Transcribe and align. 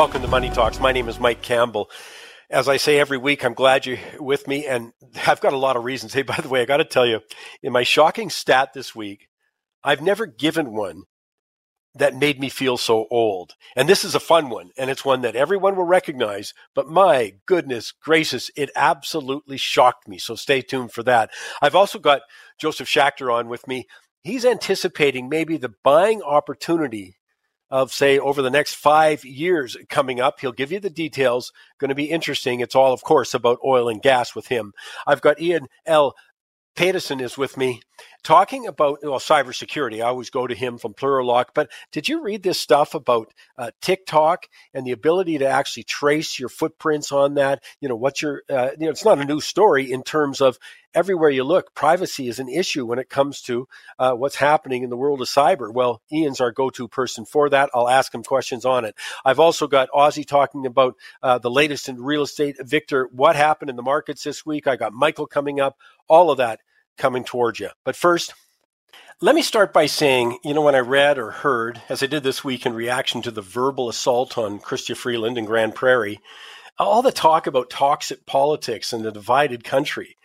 Welcome 0.00 0.22
to 0.22 0.28
Money 0.28 0.48
Talks. 0.48 0.80
My 0.80 0.92
name 0.92 1.10
is 1.10 1.20
Mike 1.20 1.42
Campbell. 1.42 1.90
As 2.48 2.70
I 2.70 2.78
say 2.78 2.98
every 2.98 3.18
week, 3.18 3.44
I'm 3.44 3.52
glad 3.52 3.84
you're 3.84 3.98
with 4.18 4.48
me, 4.48 4.66
and 4.66 4.94
I've 5.26 5.42
got 5.42 5.52
a 5.52 5.58
lot 5.58 5.76
of 5.76 5.84
reasons. 5.84 6.14
Hey, 6.14 6.22
by 6.22 6.38
the 6.38 6.48
way, 6.48 6.62
I 6.62 6.64
got 6.64 6.78
to 6.78 6.86
tell 6.86 7.04
you, 7.04 7.20
in 7.62 7.70
my 7.74 7.82
shocking 7.82 8.30
stat 8.30 8.70
this 8.72 8.94
week, 8.94 9.28
I've 9.84 10.00
never 10.00 10.24
given 10.24 10.72
one 10.72 11.02
that 11.94 12.14
made 12.14 12.40
me 12.40 12.48
feel 12.48 12.78
so 12.78 13.08
old. 13.10 13.56
And 13.76 13.90
this 13.90 14.02
is 14.02 14.14
a 14.14 14.20
fun 14.20 14.48
one, 14.48 14.70
and 14.78 14.88
it's 14.88 15.04
one 15.04 15.20
that 15.20 15.36
everyone 15.36 15.76
will 15.76 15.84
recognize. 15.84 16.54
But 16.74 16.88
my 16.88 17.34
goodness 17.44 17.92
gracious, 17.92 18.50
it 18.56 18.70
absolutely 18.74 19.58
shocked 19.58 20.08
me. 20.08 20.16
So 20.16 20.34
stay 20.34 20.62
tuned 20.62 20.92
for 20.92 21.02
that. 21.02 21.28
I've 21.60 21.76
also 21.76 21.98
got 21.98 22.22
Josef 22.58 22.88
Schachter 22.88 23.30
on 23.30 23.50
with 23.50 23.68
me. 23.68 23.86
He's 24.24 24.46
anticipating 24.46 25.28
maybe 25.28 25.58
the 25.58 25.74
buying 25.84 26.22
opportunity 26.22 27.18
of, 27.70 27.92
say, 27.92 28.18
over 28.18 28.42
the 28.42 28.50
next 28.50 28.74
five 28.74 29.24
years 29.24 29.76
coming 29.88 30.20
up. 30.20 30.40
He'll 30.40 30.52
give 30.52 30.72
you 30.72 30.80
the 30.80 30.90
details. 30.90 31.52
Going 31.78 31.90
to 31.90 31.94
be 31.94 32.10
interesting. 32.10 32.60
It's 32.60 32.74
all, 32.74 32.92
of 32.92 33.02
course, 33.02 33.34
about 33.34 33.58
oil 33.64 33.88
and 33.88 34.02
gas 34.02 34.34
with 34.34 34.48
him. 34.48 34.72
I've 35.06 35.20
got 35.20 35.40
Ian 35.40 35.68
L. 35.86 36.14
Paterson 36.76 37.20
is 37.20 37.36
with 37.36 37.56
me 37.56 37.82
talking 38.22 38.66
about 38.66 39.00
well 39.02 39.18
cybersecurity. 39.18 39.98
I 39.98 40.08
always 40.08 40.30
go 40.30 40.46
to 40.46 40.54
him 40.54 40.78
from 40.78 40.94
Plurilock. 40.94 41.46
But 41.54 41.70
did 41.92 42.08
you 42.08 42.22
read 42.22 42.42
this 42.42 42.60
stuff 42.60 42.94
about 42.94 43.32
uh, 43.56 43.70
TikTok 43.80 44.46
and 44.74 44.86
the 44.86 44.92
ability 44.92 45.38
to 45.38 45.46
actually 45.46 45.84
trace 45.84 46.38
your 46.38 46.48
footprints 46.48 47.12
on 47.12 47.34
that? 47.34 47.62
You 47.80 47.88
know, 47.88 47.96
what's 47.96 48.22
your 48.22 48.42
uh, 48.48 48.70
you 48.78 48.86
know, 48.86 48.90
it's 48.90 49.04
not 49.04 49.20
a 49.20 49.24
new 49.24 49.40
story 49.40 49.90
in 49.90 50.02
terms 50.02 50.40
of 50.40 50.58
everywhere 50.94 51.30
you 51.30 51.44
look, 51.44 51.74
privacy 51.74 52.28
is 52.28 52.38
an 52.38 52.48
issue 52.48 52.84
when 52.84 52.98
it 52.98 53.08
comes 53.08 53.40
to 53.42 53.68
uh, 53.98 54.12
what's 54.12 54.36
happening 54.36 54.82
in 54.82 54.90
the 54.90 54.96
world 54.96 55.20
of 55.20 55.28
cyber. 55.28 55.72
Well, 55.72 56.02
Ian's 56.12 56.40
our 56.40 56.50
go-to 56.50 56.88
person 56.88 57.24
for 57.24 57.48
that. 57.50 57.70
I'll 57.74 57.88
ask 57.88 58.14
him 58.14 58.22
questions 58.22 58.64
on 58.64 58.84
it. 58.84 58.96
I've 59.24 59.40
also 59.40 59.66
got 59.66 59.88
Ozzie 59.94 60.24
talking 60.24 60.66
about 60.66 60.96
uh, 61.22 61.38
the 61.38 61.50
latest 61.50 61.88
in 61.88 62.02
real 62.02 62.22
estate. 62.22 62.56
Victor, 62.60 63.08
what 63.12 63.36
happened 63.36 63.70
in 63.70 63.76
the 63.76 63.82
markets 63.82 64.24
this 64.24 64.44
week? 64.44 64.66
I 64.66 64.76
got 64.76 64.92
Michael 64.92 65.26
coming 65.26 65.60
up. 65.60 65.78
All 66.08 66.30
of 66.30 66.38
that 66.38 66.60
coming 67.00 67.24
towards 67.24 67.58
you. 67.58 67.70
But 67.84 67.96
first, 67.96 68.34
let 69.20 69.34
me 69.34 69.42
start 69.42 69.72
by 69.72 69.86
saying, 69.86 70.38
you 70.44 70.54
know, 70.54 70.62
when 70.62 70.74
I 70.74 70.80
read 70.80 71.18
or 71.18 71.30
heard, 71.30 71.82
as 71.88 72.02
I 72.02 72.06
did 72.06 72.22
this 72.22 72.44
week 72.44 72.64
in 72.64 72.74
reaction 72.74 73.22
to 73.22 73.30
the 73.30 73.42
verbal 73.42 73.88
assault 73.88 74.38
on 74.38 74.60
Chrystia 74.60 74.96
Freeland 74.96 75.36
in 75.36 75.44
Grande 75.44 75.74
Prairie, 75.74 76.20
all 76.78 77.02
the 77.02 77.12
talk 77.12 77.46
about 77.46 77.68
toxic 77.68 78.24
politics 78.24 78.92
and 78.92 79.04
a 79.04 79.10
divided 79.10 79.64
country, 79.64 80.16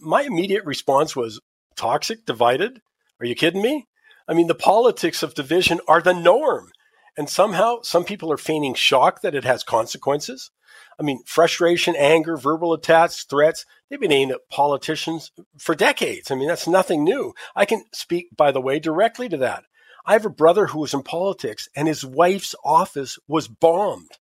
my 0.00 0.22
immediate 0.22 0.64
response 0.64 1.16
was 1.16 1.40
toxic, 1.76 2.26
divided? 2.26 2.80
Are 3.20 3.26
you 3.26 3.34
kidding 3.34 3.62
me? 3.62 3.86
I 4.28 4.34
mean, 4.34 4.46
the 4.46 4.54
politics 4.54 5.22
of 5.22 5.34
division 5.34 5.80
are 5.88 6.00
the 6.00 6.14
norm. 6.14 6.70
And 7.16 7.28
somehow 7.28 7.82
some 7.82 8.04
people 8.04 8.32
are 8.32 8.36
feigning 8.36 8.74
shock 8.74 9.22
that 9.22 9.34
it 9.34 9.44
has 9.44 9.62
consequences. 9.62 10.50
I 10.98 11.02
mean, 11.02 11.22
frustration, 11.26 11.94
anger, 11.96 12.36
verbal 12.36 12.72
attacks, 12.72 13.24
threats, 13.24 13.66
they've 13.88 14.00
been 14.00 14.12
aimed 14.12 14.32
at 14.32 14.48
politicians 14.48 15.32
for 15.58 15.74
decades. 15.74 16.30
I 16.30 16.34
mean, 16.34 16.48
that's 16.48 16.68
nothing 16.68 17.04
new. 17.04 17.34
I 17.54 17.64
can 17.64 17.84
speak, 17.92 18.28
by 18.36 18.52
the 18.52 18.60
way, 18.60 18.78
directly 18.78 19.28
to 19.28 19.36
that. 19.38 19.64
I 20.06 20.12
have 20.12 20.26
a 20.26 20.30
brother 20.30 20.66
who 20.66 20.80
was 20.80 20.94
in 20.94 21.02
politics 21.02 21.68
and 21.74 21.88
his 21.88 22.04
wife's 22.04 22.54
office 22.64 23.18
was 23.26 23.48
bombed. 23.48 24.18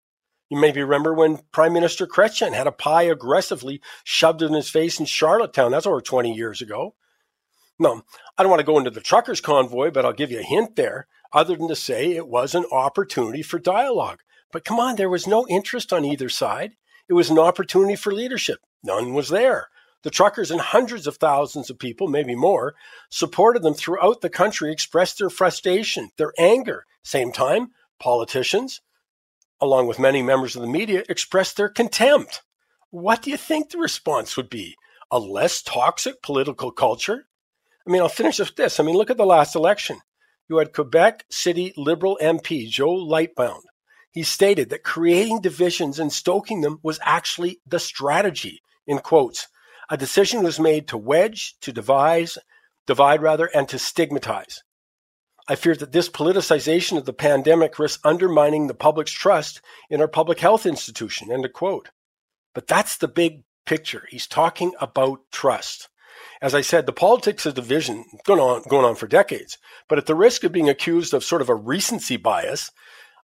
You 0.49 0.57
maybe 0.59 0.81
remember 0.81 1.13
when 1.13 1.39
Prime 1.51 1.73
Minister 1.73 2.05
Chrétien 2.05 2.53
had 2.53 2.67
a 2.67 2.71
pie 2.71 3.03
aggressively 3.03 3.81
shoved 4.03 4.41
in 4.41 4.53
his 4.53 4.69
face 4.69 4.99
in 4.99 5.05
Charlottetown. 5.05 5.71
That's 5.71 5.87
over 5.87 5.99
20 5.99 6.33
years 6.33 6.61
ago. 6.61 6.95
No, 7.79 8.03
I 8.37 8.43
don't 8.43 8.51
want 8.51 8.59
to 8.59 8.65
go 8.65 8.77
into 8.77 8.91
the 8.91 9.01
truckers' 9.01 9.41
convoy, 9.41 9.89
but 9.89 10.05
I'll 10.05 10.13
give 10.13 10.31
you 10.31 10.39
a 10.39 10.43
hint 10.43 10.75
there, 10.75 11.07
other 11.33 11.55
than 11.55 11.67
to 11.69 11.75
say 11.75 12.11
it 12.11 12.27
was 12.27 12.53
an 12.53 12.65
opportunity 12.71 13.41
for 13.41 13.57
dialogue. 13.57 14.19
But 14.53 14.63
come 14.63 14.79
on, 14.79 14.95
there 14.95 15.09
was 15.09 15.25
no 15.25 15.47
interest 15.47 15.91
on 15.91 16.05
either 16.05 16.29
side. 16.29 16.75
It 17.09 17.13
was 17.13 17.31
an 17.31 17.39
opportunity 17.39 17.95
for 17.95 18.13
leadership. 18.13 18.59
None 18.83 19.15
was 19.15 19.29
there. 19.29 19.67
The 20.03 20.11
truckers 20.11 20.51
and 20.51 20.61
hundreds 20.61 21.07
of 21.07 21.17
thousands 21.17 21.71
of 21.71 21.79
people, 21.79 22.07
maybe 22.07 22.35
more, 22.35 22.75
supported 23.09 23.63
them 23.63 23.73
throughout 23.73 24.21
the 24.21 24.29
country, 24.29 24.71
expressed 24.71 25.17
their 25.17 25.31
frustration, 25.31 26.11
their 26.17 26.33
anger. 26.37 26.85
Same 27.03 27.31
time, 27.31 27.71
politicians, 27.99 28.81
along 29.59 29.87
with 29.87 29.97
many 29.97 30.21
members 30.21 30.55
of 30.55 30.61
the 30.61 30.67
media, 30.67 31.03
expressed 31.09 31.57
their 31.57 31.69
contempt. 31.69 32.43
What 32.91 33.23
do 33.23 33.31
you 33.31 33.37
think 33.37 33.71
the 33.71 33.79
response 33.79 34.37
would 34.37 34.51
be? 34.51 34.75
A 35.09 35.17
less 35.17 35.63
toxic 35.63 36.21
political 36.21 36.71
culture? 36.71 37.25
I 37.87 37.91
mean, 37.91 38.03
I'll 38.03 38.09
finish 38.09 38.37
with 38.37 38.55
this. 38.55 38.79
I 38.79 38.83
mean, 38.83 38.95
look 38.95 39.09
at 39.09 39.17
the 39.17 39.25
last 39.25 39.55
election. 39.55 40.01
You 40.47 40.57
had 40.57 40.73
Quebec 40.73 41.25
City 41.31 41.73
Liberal 41.75 42.19
MP 42.21 42.69
Joe 42.69 42.93
Lightbound 42.93 43.63
he 44.13 44.23
stated 44.23 44.69
that 44.69 44.83
creating 44.83 45.41
divisions 45.41 45.99
and 45.99 46.13
stoking 46.13 46.61
them 46.61 46.79
was 46.83 46.99
actually 47.01 47.59
the 47.65 47.79
strategy, 47.79 48.61
in 48.85 48.99
quotes. 48.99 49.47
A 49.89 49.97
decision 49.97 50.43
was 50.43 50.59
made 50.59 50.87
to 50.87 50.97
wedge, 50.97 51.55
to 51.61 51.73
devise, 51.73 52.37
divide 52.85 53.23
rather, 53.23 53.47
and 53.47 53.67
to 53.69 53.79
stigmatize. 53.79 54.63
I 55.47 55.55
fear 55.55 55.75
that 55.75 55.91
this 55.91 56.09
politicization 56.09 56.97
of 56.97 57.05
the 57.05 57.11
pandemic 57.11 57.79
risks 57.79 58.01
undermining 58.05 58.67
the 58.67 58.75
public's 58.75 59.11
trust 59.11 59.61
in 59.89 59.99
our 59.99 60.07
public 60.07 60.39
health 60.39 60.65
institution. 60.65 61.31
End 61.31 61.43
of 61.43 61.51
quote. 61.51 61.89
But 62.53 62.67
that's 62.67 62.97
the 62.97 63.07
big 63.07 63.43
picture. 63.65 64.07
He's 64.09 64.27
talking 64.27 64.73
about 64.79 65.19
trust. 65.31 65.89
As 66.39 66.53
I 66.53 66.61
said, 66.61 66.85
the 66.85 66.93
politics 66.93 67.45
of 67.47 67.55
division 67.55 68.05
going 68.25 68.39
on 68.39 68.61
going 68.69 68.85
on 68.85 68.95
for 68.95 69.07
decades. 69.07 69.57
But 69.89 69.97
at 69.97 70.05
the 70.05 70.15
risk 70.15 70.43
of 70.43 70.51
being 70.51 70.69
accused 70.69 71.13
of 71.13 71.23
sort 71.23 71.41
of 71.41 71.49
a 71.49 71.55
recency 71.55 72.17
bias, 72.17 72.69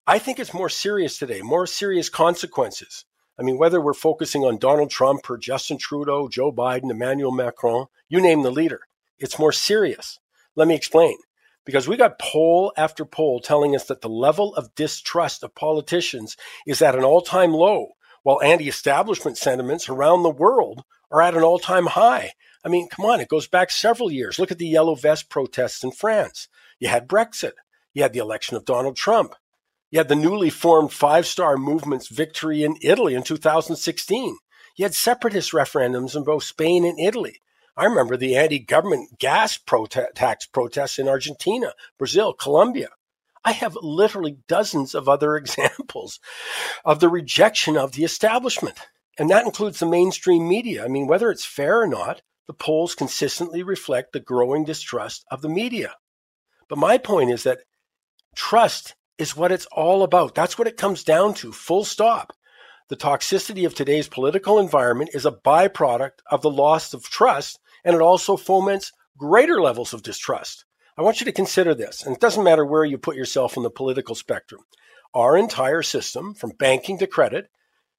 I 0.09 0.17
think 0.17 0.39
it's 0.39 0.55
more 0.55 0.69
serious 0.69 1.19
today, 1.19 1.43
more 1.43 1.67
serious 1.67 2.09
consequences. 2.09 3.05
I 3.39 3.43
mean, 3.43 3.59
whether 3.59 3.79
we're 3.79 3.93
focusing 3.93 4.43
on 4.43 4.57
Donald 4.57 4.89
Trump 4.89 5.29
or 5.29 5.37
Justin 5.37 5.77
Trudeau, 5.77 6.27
Joe 6.27 6.51
Biden, 6.51 6.89
Emmanuel 6.89 7.31
Macron, 7.31 7.85
you 8.09 8.19
name 8.19 8.41
the 8.41 8.49
leader, 8.49 8.79
it's 9.19 9.37
more 9.37 9.51
serious. 9.51 10.19
Let 10.55 10.67
me 10.67 10.73
explain. 10.73 11.15
Because 11.63 11.87
we 11.87 11.95
got 11.95 12.17
poll 12.17 12.73
after 12.75 13.05
poll 13.05 13.39
telling 13.39 13.75
us 13.75 13.85
that 13.85 14.01
the 14.01 14.09
level 14.09 14.55
of 14.55 14.73
distrust 14.73 15.43
of 15.43 15.53
politicians 15.53 16.35
is 16.65 16.81
at 16.81 16.95
an 16.95 17.03
all 17.03 17.21
time 17.21 17.53
low, 17.53 17.89
while 18.23 18.41
anti 18.41 18.67
establishment 18.67 19.37
sentiments 19.37 19.89
around 19.89 20.23
the 20.23 20.31
world 20.31 20.85
are 21.11 21.21
at 21.21 21.35
an 21.35 21.43
all 21.43 21.59
time 21.59 21.85
high. 21.85 22.31
I 22.65 22.69
mean, 22.69 22.89
come 22.89 23.05
on, 23.05 23.21
it 23.21 23.29
goes 23.29 23.47
back 23.47 23.69
several 23.69 24.11
years. 24.11 24.39
Look 24.39 24.49
at 24.49 24.57
the 24.57 24.67
yellow 24.67 24.95
vest 24.95 25.29
protests 25.29 25.83
in 25.83 25.91
France. 25.91 26.47
You 26.79 26.87
had 26.87 27.07
Brexit. 27.07 27.53
You 27.93 28.01
had 28.01 28.13
the 28.13 28.19
election 28.19 28.57
of 28.57 28.65
Donald 28.65 28.95
Trump. 28.95 29.35
You 29.91 29.99
had 29.99 30.07
the 30.07 30.15
newly 30.15 30.49
formed 30.49 30.93
Five 30.93 31.25
Star 31.25 31.57
Movement's 31.57 32.07
victory 32.07 32.63
in 32.63 32.77
Italy 32.81 33.15
in 33.15 33.23
2016. 33.23 34.37
You 34.75 34.85
had 34.85 34.93
separatist 34.93 35.51
referendums 35.51 36.15
in 36.15 36.23
both 36.23 36.43
Spain 36.43 36.85
and 36.85 36.99
Italy. 36.99 37.41
I 37.75 37.85
remember 37.85 38.15
the 38.15 38.35
anti 38.35 38.59
government 38.59 39.19
gas 39.19 39.57
prote- 39.57 40.13
tax 40.13 40.45
protests 40.45 40.99
in 40.99 41.07
Argentina, 41.07 41.73
Brazil, 41.97 42.33
Colombia. 42.33 42.89
I 43.43 43.53
have 43.53 43.77
literally 43.81 44.37
dozens 44.47 44.93
of 44.93 45.09
other 45.09 45.35
examples 45.37 46.19
of 46.85 46.99
the 46.99 47.09
rejection 47.09 47.77
of 47.77 47.93
the 47.93 48.03
establishment. 48.03 48.77
And 49.17 49.29
that 49.29 49.45
includes 49.45 49.79
the 49.79 49.85
mainstream 49.85 50.47
media. 50.47 50.85
I 50.85 50.87
mean, 50.87 51.07
whether 51.07 51.31
it's 51.31 51.45
fair 51.45 51.81
or 51.81 51.87
not, 51.87 52.21
the 52.47 52.53
polls 52.53 52.95
consistently 52.95 53.63
reflect 53.63 54.13
the 54.13 54.19
growing 54.19 54.65
distrust 54.65 55.25
of 55.31 55.41
the 55.41 55.49
media. 55.49 55.95
But 56.67 56.77
my 56.77 56.97
point 56.97 57.31
is 57.31 57.43
that 57.43 57.59
trust 58.35 58.95
is 59.19 59.35
what 59.35 59.51
it's 59.51 59.67
all 59.67 60.01
about. 60.01 60.33
That's 60.33 60.57
what 60.57 60.67
it 60.67 60.77
comes 60.77 61.03
down 61.03 61.33
to, 61.35 61.51
full 61.51 61.83
stop. 61.83 62.33
The 62.87 62.95
toxicity 62.95 63.65
of 63.65 63.75
today's 63.75 64.07
political 64.07 64.57
environment 64.57 65.11
is 65.13 65.25
a 65.25 65.31
byproduct 65.31 66.21
of 66.31 66.41
the 66.41 66.49
loss 66.49 66.93
of 66.93 67.03
trust, 67.03 67.59
and 67.83 67.95
it 67.95 68.01
also 68.01 68.37
foments 68.37 68.91
greater 69.17 69.61
levels 69.61 69.93
of 69.93 70.01
distrust. 70.01 70.65
I 70.97 71.01
want 71.01 71.19
you 71.19 71.25
to 71.25 71.31
consider 71.31 71.75
this, 71.75 72.03
and 72.03 72.15
it 72.15 72.21
doesn't 72.21 72.43
matter 72.43 72.65
where 72.65 72.85
you 72.85 72.97
put 72.97 73.15
yourself 73.15 73.57
in 73.57 73.63
the 73.63 73.69
political 73.69 74.15
spectrum. 74.15 74.61
Our 75.13 75.37
entire 75.37 75.83
system, 75.83 76.33
from 76.33 76.51
banking 76.57 76.97
to 76.99 77.07
credit, 77.07 77.49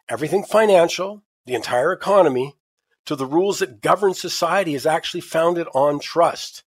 everything 0.09 0.43
financial, 0.43 1.23
the 1.47 1.55
entire 1.55 1.93
economy, 1.93 2.55
to 3.07 3.15
the 3.15 3.27
rules 3.27 3.59
that 3.61 3.81
govern 3.81 4.15
society 4.15 4.75
is 4.75 4.87
actually 4.87 5.23
founded 5.23 5.67
on 5.75 6.01
trust. 6.01 6.65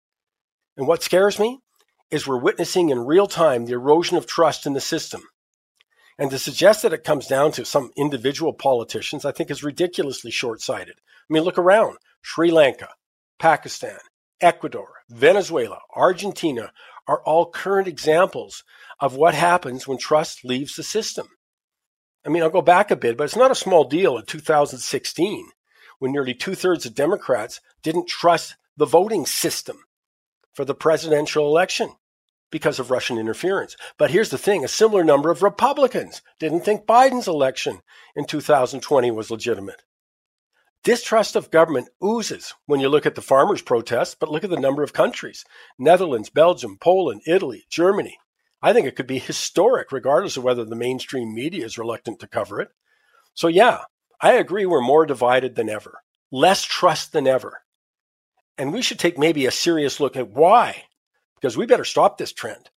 And 0.76 0.86
what 0.86 1.02
scares 1.02 1.38
me 1.38 1.60
is 2.10 2.26
we're 2.26 2.38
witnessing 2.38 2.90
in 2.90 3.06
real 3.06 3.26
time 3.26 3.66
the 3.66 3.72
erosion 3.72 4.16
of 4.16 4.26
trust 4.26 4.66
in 4.66 4.72
the 4.72 4.80
system. 4.80 5.22
And 6.18 6.30
to 6.30 6.38
suggest 6.38 6.82
that 6.82 6.92
it 6.92 7.04
comes 7.04 7.26
down 7.26 7.52
to 7.52 7.64
some 7.64 7.92
individual 7.96 8.52
politicians, 8.52 9.24
I 9.24 9.32
think 9.32 9.50
is 9.50 9.62
ridiculously 9.62 10.30
short 10.30 10.60
sighted. 10.60 10.96
I 10.98 11.32
mean, 11.32 11.44
look 11.44 11.58
around 11.58 11.98
Sri 12.22 12.50
Lanka, 12.50 12.88
Pakistan, 13.38 13.98
Ecuador, 14.40 14.88
Venezuela, 15.08 15.80
Argentina 15.94 16.72
are 17.06 17.22
all 17.22 17.50
current 17.50 17.88
examples 17.88 18.64
of 19.00 19.16
what 19.16 19.34
happens 19.34 19.86
when 19.86 19.98
trust 19.98 20.44
leaves 20.44 20.76
the 20.76 20.82
system. 20.82 21.28
I 22.26 22.30
mean, 22.30 22.42
I'll 22.42 22.50
go 22.50 22.62
back 22.62 22.90
a 22.90 22.96
bit, 22.96 23.16
but 23.16 23.24
it's 23.24 23.36
not 23.36 23.50
a 23.50 23.56
small 23.56 23.84
deal 23.84 24.18
in 24.18 24.26
2016 24.26 25.50
when 25.98 26.12
nearly 26.12 26.34
two 26.34 26.54
thirds 26.54 26.84
of 26.84 26.94
Democrats 26.94 27.60
didn't 27.82 28.08
trust 28.08 28.56
the 28.76 28.86
voting 28.86 29.24
system 29.24 29.78
for 30.58 30.64
the 30.64 30.74
presidential 30.74 31.46
election. 31.46 31.90
because 32.50 32.80
of 32.80 32.90
Russian 32.90 33.16
interference. 33.16 33.76
But 33.96 34.10
here's 34.10 34.30
the 34.30 34.38
thing 34.38 34.64
a 34.64 34.68
similar 34.68 35.04
number 35.04 35.30
of 35.30 35.40
Republicans 35.40 36.20
didn't 36.40 36.62
think 36.62 36.84
Biden's 36.84 37.28
election 37.28 37.78
in 38.16 38.24
2020 38.24 39.12
was 39.12 39.30
legitimate. 39.30 39.84
Distrust 40.82 41.36
of 41.36 41.52
government 41.52 41.90
oozes 42.02 42.54
when 42.66 42.80
you 42.80 42.88
look 42.88 43.06
at 43.06 43.14
the 43.14 43.22
farmers' 43.22 43.62
protests, 43.62 44.16
but 44.18 44.32
look 44.32 44.42
at 44.42 44.50
the 44.50 44.58
number 44.58 44.82
of 44.82 44.92
countries 44.92 45.44
Netherlands, 45.78 46.28
Belgium, 46.28 46.76
Poland, 46.80 47.22
Italy, 47.24 47.66
Germany. 47.70 48.18
I 48.60 48.72
think 48.72 48.88
it 48.88 48.96
could 48.96 49.06
be 49.06 49.20
historic, 49.20 49.92
regardless 49.92 50.36
of 50.36 50.42
whether 50.42 50.64
the 50.64 50.74
mainstream 50.74 51.32
media 51.32 51.64
is 51.64 51.78
reluctant 51.78 52.18
to 52.18 52.26
cover 52.26 52.60
it. 52.60 52.70
So, 53.32 53.46
yeah, 53.46 53.82
I 54.20 54.32
agree 54.32 54.66
we're 54.66 54.80
more 54.80 55.06
divided 55.06 55.54
than 55.54 55.68
ever, 55.68 56.00
less 56.32 56.64
trust 56.64 57.12
than 57.12 57.28
ever. 57.28 57.62
And 58.58 58.72
we 58.72 58.82
should 58.82 58.98
take 58.98 59.16
maybe 59.16 59.46
a 59.46 59.52
serious 59.52 60.00
look 60.00 60.16
at 60.16 60.30
why, 60.30 60.84
because 61.36 61.56
we 61.56 61.64
better 61.64 61.84
stop 61.84 62.18
this 62.18 62.32
trend. 62.32 62.70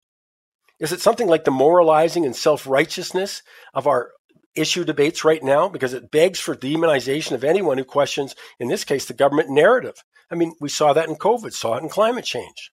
Is 0.79 0.91
it 0.91 1.01
something 1.01 1.27
like 1.27 1.45
the 1.45 1.51
moralizing 1.51 2.25
and 2.25 2.35
self 2.35 2.67
righteousness 2.67 3.41
of 3.73 3.87
our 3.87 4.11
issue 4.55 4.83
debates 4.83 5.23
right 5.23 5.41
now? 5.41 5.69
Because 5.69 5.93
it 5.93 6.11
begs 6.11 6.39
for 6.39 6.55
demonization 6.55 7.31
of 7.31 7.43
anyone 7.43 7.77
who 7.77 7.85
questions, 7.85 8.35
in 8.59 8.67
this 8.67 8.83
case, 8.83 9.05
the 9.05 9.13
government 9.13 9.49
narrative. 9.49 10.03
I 10.29 10.35
mean, 10.35 10.53
we 10.59 10.69
saw 10.69 10.93
that 10.93 11.09
in 11.09 11.15
COVID, 11.15 11.53
saw 11.53 11.75
it 11.77 11.83
in 11.83 11.89
climate 11.89 12.25
change. 12.25 12.71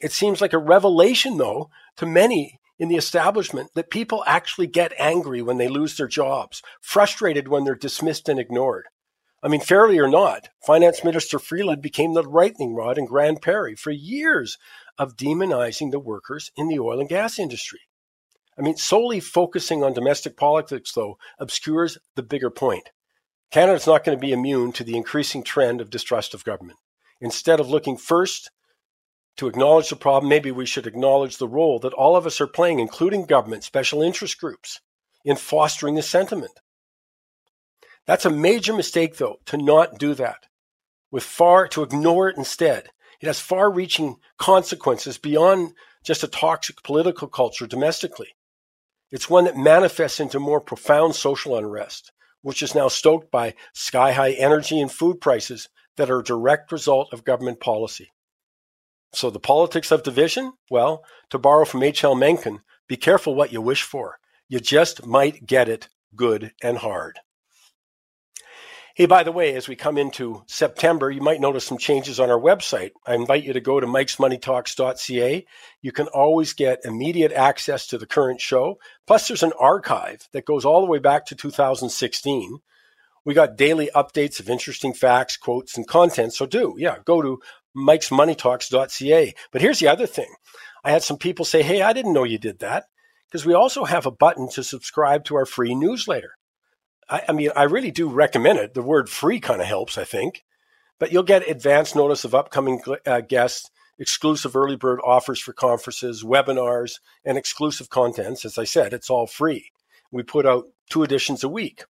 It 0.00 0.12
seems 0.12 0.40
like 0.40 0.52
a 0.52 0.58
revelation, 0.58 1.36
though, 1.36 1.70
to 1.96 2.06
many 2.06 2.60
in 2.78 2.88
the 2.88 2.96
establishment 2.96 3.70
that 3.74 3.90
people 3.90 4.24
actually 4.26 4.66
get 4.66 4.92
angry 4.98 5.42
when 5.42 5.58
they 5.58 5.68
lose 5.68 5.96
their 5.96 6.08
jobs, 6.08 6.62
frustrated 6.80 7.48
when 7.48 7.64
they're 7.64 7.74
dismissed 7.74 8.28
and 8.28 8.40
ignored. 8.40 8.86
I 9.44 9.48
mean, 9.48 9.60
fairly 9.60 9.98
or 9.98 10.08
not, 10.08 10.48
Finance 10.66 11.04
Minister 11.04 11.38
Freeland 11.38 11.82
became 11.82 12.14
the 12.14 12.22
lightning 12.22 12.74
rod 12.74 12.96
in 12.96 13.04
Grande 13.04 13.42
Prairie 13.42 13.74
for 13.74 13.90
years 13.90 14.56
of 14.96 15.18
demonizing 15.18 15.90
the 15.90 15.98
workers 15.98 16.50
in 16.56 16.68
the 16.68 16.78
oil 16.78 16.98
and 16.98 17.10
gas 17.10 17.38
industry. 17.38 17.80
I 18.58 18.62
mean, 18.62 18.78
solely 18.78 19.20
focusing 19.20 19.84
on 19.84 19.92
domestic 19.92 20.38
politics, 20.38 20.92
though, 20.92 21.18
obscures 21.38 21.98
the 22.16 22.22
bigger 22.22 22.48
point. 22.48 22.88
Canada's 23.50 23.86
not 23.86 24.02
going 24.02 24.16
to 24.16 24.20
be 24.20 24.32
immune 24.32 24.72
to 24.72 24.84
the 24.84 24.96
increasing 24.96 25.42
trend 25.42 25.82
of 25.82 25.90
distrust 25.90 26.32
of 26.32 26.44
government. 26.44 26.78
Instead 27.20 27.60
of 27.60 27.68
looking 27.68 27.98
first 27.98 28.50
to 29.36 29.46
acknowledge 29.46 29.90
the 29.90 29.96
problem, 29.96 30.30
maybe 30.30 30.52
we 30.52 30.64
should 30.64 30.86
acknowledge 30.86 31.36
the 31.36 31.48
role 31.48 31.78
that 31.80 31.92
all 31.92 32.16
of 32.16 32.24
us 32.24 32.40
are 32.40 32.46
playing, 32.46 32.78
including 32.78 33.26
government, 33.26 33.62
special 33.62 34.00
interest 34.00 34.40
groups, 34.40 34.80
in 35.22 35.36
fostering 35.36 35.96
the 35.96 36.02
sentiment. 36.02 36.60
That's 38.06 38.26
a 38.26 38.30
major 38.30 38.74
mistake, 38.74 39.16
though, 39.16 39.38
to 39.46 39.56
not 39.56 39.98
do 39.98 40.14
that, 40.14 40.46
with 41.10 41.22
far 41.22 41.68
to 41.68 41.82
ignore 41.82 42.28
it 42.28 42.36
instead. 42.36 42.88
It 43.20 43.26
has 43.26 43.40
far 43.40 43.70
reaching 43.70 44.16
consequences 44.38 45.16
beyond 45.16 45.72
just 46.04 46.22
a 46.22 46.28
toxic 46.28 46.82
political 46.82 47.28
culture 47.28 47.66
domestically. 47.66 48.34
It's 49.10 49.30
one 49.30 49.44
that 49.44 49.56
manifests 49.56 50.20
into 50.20 50.38
more 50.38 50.60
profound 50.60 51.14
social 51.14 51.56
unrest, 51.56 52.12
which 52.42 52.62
is 52.62 52.74
now 52.74 52.88
stoked 52.88 53.30
by 53.30 53.54
sky 53.72 54.12
high 54.12 54.32
energy 54.32 54.80
and 54.80 54.92
food 54.92 55.20
prices 55.20 55.68
that 55.96 56.10
are 56.10 56.20
a 56.20 56.24
direct 56.24 56.72
result 56.72 57.12
of 57.12 57.24
government 57.24 57.60
policy. 57.60 58.10
So 59.14 59.30
the 59.30 59.40
politics 59.40 59.92
of 59.92 60.02
division? 60.02 60.52
Well, 60.68 61.04
to 61.30 61.38
borrow 61.38 61.64
from 61.64 61.84
H.L. 61.84 62.16
Mencken, 62.16 62.60
be 62.88 62.96
careful 62.96 63.34
what 63.34 63.52
you 63.52 63.62
wish 63.62 63.82
for. 63.82 64.18
You 64.48 64.60
just 64.60 65.06
might 65.06 65.46
get 65.46 65.68
it 65.68 65.88
good 66.16 66.52
and 66.62 66.78
hard. 66.78 67.20
Hey, 68.96 69.06
by 69.06 69.24
the 69.24 69.32
way, 69.32 69.56
as 69.56 69.66
we 69.66 69.74
come 69.74 69.98
into 69.98 70.44
September, 70.46 71.10
you 71.10 71.20
might 71.20 71.40
notice 71.40 71.64
some 71.64 71.78
changes 71.78 72.20
on 72.20 72.30
our 72.30 72.38
website. 72.38 72.92
I 73.04 73.16
invite 73.16 73.42
you 73.42 73.52
to 73.52 73.60
go 73.60 73.80
to 73.80 73.88
mikesmoneytalks.ca. 73.88 75.44
You 75.82 75.90
can 75.90 76.06
always 76.06 76.52
get 76.52 76.84
immediate 76.84 77.32
access 77.32 77.88
to 77.88 77.98
the 77.98 78.06
current 78.06 78.40
show. 78.40 78.78
Plus, 79.04 79.26
there's 79.26 79.42
an 79.42 79.52
archive 79.58 80.28
that 80.30 80.44
goes 80.44 80.64
all 80.64 80.80
the 80.80 80.86
way 80.86 81.00
back 81.00 81.26
to 81.26 81.34
2016. 81.34 82.58
We 83.24 83.34
got 83.34 83.56
daily 83.56 83.90
updates 83.96 84.38
of 84.38 84.48
interesting 84.48 84.94
facts, 84.94 85.36
quotes, 85.36 85.76
and 85.76 85.88
content. 85.88 86.32
So 86.32 86.46
do, 86.46 86.76
yeah, 86.78 86.98
go 87.04 87.20
to 87.20 87.40
mikesmoneytalks.ca. 87.76 89.34
But 89.50 89.60
here's 89.60 89.80
the 89.80 89.88
other 89.88 90.06
thing. 90.06 90.32
I 90.84 90.92
had 90.92 91.02
some 91.02 91.18
people 91.18 91.44
say, 91.44 91.64
hey, 91.64 91.82
I 91.82 91.94
didn't 91.94 92.12
know 92.12 92.22
you 92.22 92.38
did 92.38 92.60
that. 92.60 92.84
Because 93.26 93.44
we 93.44 93.54
also 93.54 93.86
have 93.86 94.06
a 94.06 94.12
button 94.12 94.48
to 94.50 94.62
subscribe 94.62 95.24
to 95.24 95.34
our 95.34 95.46
free 95.46 95.74
newsletter. 95.74 96.36
I, 97.08 97.22
I 97.28 97.32
mean, 97.32 97.50
I 97.54 97.64
really 97.64 97.90
do 97.90 98.08
recommend 98.08 98.58
it. 98.58 98.74
The 98.74 98.82
word 98.82 99.08
free 99.08 99.40
kind 99.40 99.60
of 99.60 99.66
helps, 99.66 99.98
I 99.98 100.04
think. 100.04 100.44
But 100.98 101.12
you'll 101.12 101.22
get 101.24 101.48
advance 101.48 101.94
notice 101.94 102.24
of 102.24 102.34
upcoming 102.34 102.80
uh, 103.06 103.20
guests, 103.20 103.70
exclusive 103.98 104.56
early 104.56 104.76
bird 104.76 105.00
offers 105.04 105.40
for 105.40 105.52
conferences, 105.52 106.22
webinars, 106.22 107.00
and 107.24 107.36
exclusive 107.36 107.90
contents. 107.90 108.44
As 108.44 108.58
I 108.58 108.64
said, 108.64 108.92
it's 108.92 109.10
all 109.10 109.26
free. 109.26 109.70
We 110.10 110.22
put 110.22 110.46
out 110.46 110.66
two 110.88 111.02
editions 111.02 111.42
a 111.42 111.48
week. 111.48 111.84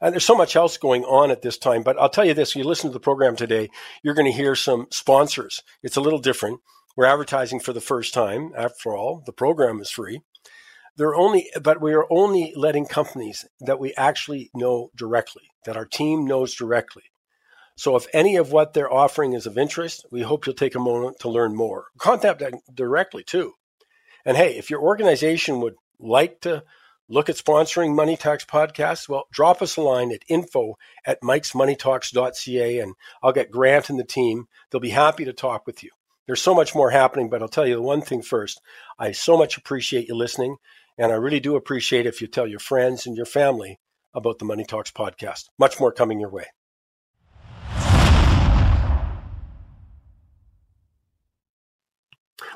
And 0.00 0.12
there's 0.12 0.24
so 0.24 0.36
much 0.36 0.56
else 0.56 0.76
going 0.76 1.04
on 1.04 1.30
at 1.30 1.42
this 1.42 1.56
time. 1.56 1.82
But 1.82 1.98
I'll 1.98 2.10
tell 2.10 2.24
you 2.24 2.34
this: 2.34 2.54
you 2.54 2.64
listen 2.64 2.90
to 2.90 2.94
the 2.94 3.00
program 3.00 3.36
today, 3.36 3.70
you're 4.02 4.14
going 4.14 4.30
to 4.30 4.36
hear 4.36 4.54
some 4.54 4.86
sponsors. 4.90 5.62
It's 5.82 5.96
a 5.96 6.00
little 6.02 6.18
different. 6.18 6.60
We're 6.96 7.06
advertising 7.06 7.60
for 7.60 7.72
the 7.72 7.80
first 7.80 8.12
time. 8.12 8.52
After 8.56 8.94
all, 8.94 9.22
the 9.24 9.32
program 9.32 9.80
is 9.80 9.90
free. 9.90 10.20
They're 10.96 11.14
only, 11.14 11.50
but 11.60 11.80
we 11.80 11.92
are 11.92 12.06
only 12.10 12.52
letting 12.56 12.86
companies 12.86 13.44
that 13.60 13.80
we 13.80 13.94
actually 13.94 14.50
know 14.54 14.90
directly, 14.96 15.50
that 15.64 15.76
our 15.76 15.86
team 15.86 16.26
knows 16.26 16.54
directly. 16.54 17.04
So 17.76 17.96
if 17.96 18.06
any 18.12 18.36
of 18.36 18.52
what 18.52 18.72
they're 18.72 18.92
offering 18.92 19.32
is 19.32 19.46
of 19.46 19.58
interest, 19.58 20.06
we 20.10 20.22
hope 20.22 20.46
you'll 20.46 20.54
take 20.54 20.76
a 20.76 20.80
moment 20.80 21.18
to 21.20 21.28
learn 21.28 21.56
more. 21.56 21.86
Contact 21.98 22.38
them 22.38 22.60
directly 22.72 23.24
too. 23.24 23.54
And 24.24 24.36
hey, 24.36 24.56
if 24.56 24.70
your 24.70 24.80
organization 24.80 25.60
would 25.60 25.74
like 25.98 26.40
to 26.42 26.62
look 27.08 27.28
at 27.28 27.36
sponsoring 27.36 27.94
Money 27.94 28.16
Talks 28.16 28.44
podcasts, 28.44 29.08
well, 29.08 29.24
drop 29.32 29.60
us 29.60 29.76
a 29.76 29.82
line 29.82 30.12
at 30.12 30.22
info 30.28 30.74
at 31.04 31.20
mikesmoneytalks.ca 31.20 32.78
and 32.78 32.94
I'll 33.22 33.32
get 33.32 33.50
Grant 33.50 33.90
and 33.90 33.98
the 33.98 34.04
team. 34.04 34.46
They'll 34.70 34.80
be 34.80 34.90
happy 34.90 35.24
to 35.24 35.32
talk 35.32 35.66
with 35.66 35.82
you. 35.82 35.90
There's 36.26 36.40
so 36.40 36.54
much 36.54 36.74
more 36.74 36.90
happening, 36.90 37.28
but 37.28 37.42
I'll 37.42 37.48
tell 37.48 37.66
you 37.66 37.74
the 37.74 37.82
one 37.82 38.00
thing 38.00 38.22
first. 38.22 38.60
I 38.98 39.12
so 39.12 39.36
much 39.36 39.58
appreciate 39.58 40.08
you 40.08 40.14
listening, 40.14 40.56
and 40.98 41.12
I 41.12 41.16
really 41.16 41.40
do 41.40 41.56
appreciate 41.56 42.06
if 42.06 42.20
you 42.20 42.26
tell 42.26 42.46
your 42.46 42.60
friends 42.60 43.06
and 43.06 43.16
your 43.16 43.26
family 43.26 43.80
about 44.14 44.38
the 44.38 44.44
Money 44.44 44.64
Talks 44.64 44.92
podcast. 44.92 45.48
Much 45.58 45.80
more 45.80 45.92
coming 45.92 46.20
your 46.20 46.30
way. 46.30 46.46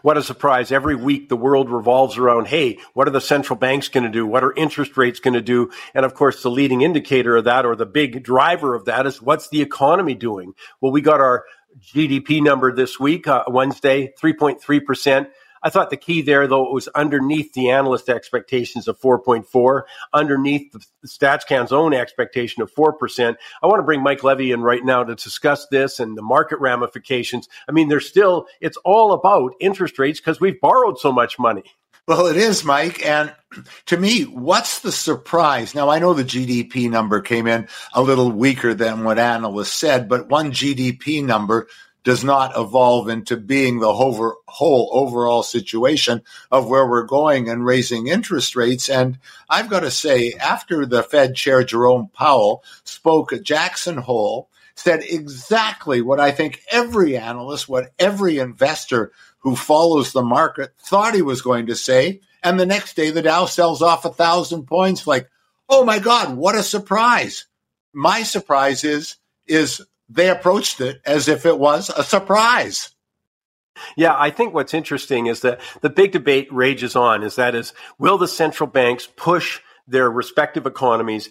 What 0.02 0.16
a 0.16 0.22
surprise. 0.22 0.70
Every 0.70 0.94
week 0.94 1.28
the 1.28 1.36
world 1.36 1.70
revolves 1.70 2.18
around, 2.18 2.46
hey, 2.46 2.78
what 2.94 3.08
are 3.08 3.10
the 3.12 3.20
central 3.20 3.58
banks 3.58 3.88
going 3.88 4.04
to 4.04 4.10
do? 4.10 4.24
What 4.26 4.44
are 4.44 4.54
interest 4.54 4.96
rates 4.96 5.18
going 5.18 5.34
to 5.34 5.40
do? 5.40 5.70
And 5.92 6.04
of 6.04 6.14
course, 6.14 6.42
the 6.42 6.50
leading 6.50 6.82
indicator 6.82 7.36
of 7.36 7.44
that 7.44 7.66
or 7.66 7.74
the 7.74 7.86
big 7.86 8.22
driver 8.22 8.76
of 8.76 8.84
that 8.84 9.06
is 9.06 9.20
what's 9.20 9.48
the 9.48 9.60
economy 9.60 10.14
doing? 10.14 10.52
Well, 10.80 10.92
we 10.92 11.00
got 11.00 11.20
our 11.20 11.44
GDP 11.80 12.40
number 12.42 12.72
this 12.72 13.00
week, 13.00 13.26
uh, 13.26 13.44
Wednesday, 13.48 14.12
3.3%. 14.20 15.28
I 15.62 15.70
thought 15.70 15.90
the 15.90 15.96
key 15.96 16.22
there, 16.22 16.46
though, 16.46 16.70
was 16.70 16.88
underneath 16.88 17.52
the 17.52 17.70
analyst 17.70 18.08
expectations 18.08 18.88
of 18.88 19.00
4.4, 19.00 19.82
underneath 20.12 20.72
the 20.72 20.84
StatsCan's 21.06 21.72
own 21.72 21.94
expectation 21.94 22.62
of 22.62 22.72
4%. 22.74 23.36
I 23.62 23.66
want 23.66 23.78
to 23.78 23.84
bring 23.84 24.02
Mike 24.02 24.24
Levy 24.24 24.52
in 24.52 24.60
right 24.60 24.84
now 24.84 25.04
to 25.04 25.14
discuss 25.14 25.66
this 25.70 26.00
and 26.00 26.16
the 26.16 26.22
market 26.22 26.60
ramifications. 26.60 27.48
I 27.68 27.72
mean, 27.72 27.88
there's 27.88 28.08
still, 28.08 28.46
it's 28.60 28.78
all 28.84 29.12
about 29.12 29.54
interest 29.60 29.98
rates 29.98 30.20
because 30.20 30.40
we've 30.40 30.60
borrowed 30.60 30.98
so 30.98 31.12
much 31.12 31.38
money. 31.38 31.64
Well, 32.08 32.26
it 32.26 32.38
is, 32.38 32.64
Mike. 32.64 33.04
And 33.04 33.34
to 33.84 33.98
me, 33.98 34.22
what's 34.22 34.80
the 34.80 34.92
surprise? 34.92 35.74
Now, 35.74 35.90
I 35.90 35.98
know 35.98 36.14
the 36.14 36.24
GDP 36.24 36.90
number 36.90 37.20
came 37.20 37.46
in 37.46 37.68
a 37.92 38.00
little 38.00 38.32
weaker 38.32 38.72
than 38.72 39.04
what 39.04 39.18
analysts 39.18 39.74
said, 39.74 40.08
but 40.08 40.30
one 40.30 40.50
GDP 40.50 41.22
number 41.22 41.68
does 42.08 42.24
not 42.24 42.56
evolve 42.56 43.10
into 43.10 43.36
being 43.36 43.80
the 43.80 43.92
whole, 43.92 44.36
whole 44.46 44.88
overall 44.94 45.42
situation 45.42 46.22
of 46.50 46.66
where 46.66 46.86
we're 46.86 47.02
going 47.02 47.50
and 47.50 47.66
raising 47.66 48.06
interest 48.06 48.56
rates. 48.56 48.88
And 48.88 49.18
I've 49.50 49.68
got 49.68 49.80
to 49.80 49.90
say, 49.90 50.32
after 50.40 50.86
the 50.86 51.02
Fed 51.02 51.36
Chair 51.36 51.64
Jerome 51.64 52.08
Powell 52.14 52.64
spoke 52.84 53.34
at 53.34 53.42
Jackson 53.42 53.98
Hole, 53.98 54.48
said 54.74 55.02
exactly 55.02 56.00
what 56.00 56.18
I 56.18 56.30
think 56.30 56.62
every 56.70 57.14
analyst, 57.14 57.68
what 57.68 57.92
every 57.98 58.38
investor 58.38 59.12
who 59.40 59.54
follows 59.54 60.12
the 60.12 60.22
market 60.22 60.72
thought 60.78 61.14
he 61.14 61.20
was 61.20 61.42
going 61.42 61.66
to 61.66 61.76
say. 61.76 62.22
And 62.42 62.58
the 62.58 62.64
next 62.64 62.96
day, 62.96 63.10
the 63.10 63.20
Dow 63.20 63.44
sells 63.44 63.82
off 63.82 64.06
a 64.06 64.10
thousand 64.10 64.64
points. 64.64 65.06
Like, 65.06 65.28
oh 65.68 65.84
my 65.84 65.98
God, 65.98 66.38
what 66.38 66.54
a 66.54 66.62
surprise! 66.62 67.44
My 67.92 68.22
surprise 68.22 68.82
is 68.82 69.16
is 69.46 69.82
they 70.08 70.30
approached 70.30 70.80
it 70.80 71.00
as 71.04 71.28
if 71.28 71.46
it 71.46 71.58
was 71.58 71.90
a 71.90 72.02
surprise. 72.02 72.90
Yeah, 73.96 74.14
I 74.18 74.30
think 74.30 74.54
what's 74.54 74.74
interesting 74.74 75.26
is 75.26 75.40
that 75.40 75.60
the 75.82 75.90
big 75.90 76.12
debate 76.12 76.52
rages 76.52 76.96
on. 76.96 77.22
Is 77.22 77.36
that 77.36 77.54
is 77.54 77.72
will 77.98 78.18
the 78.18 78.28
central 78.28 78.68
banks 78.68 79.08
push 79.16 79.60
their 79.86 80.10
respective 80.10 80.66
economies 80.66 81.30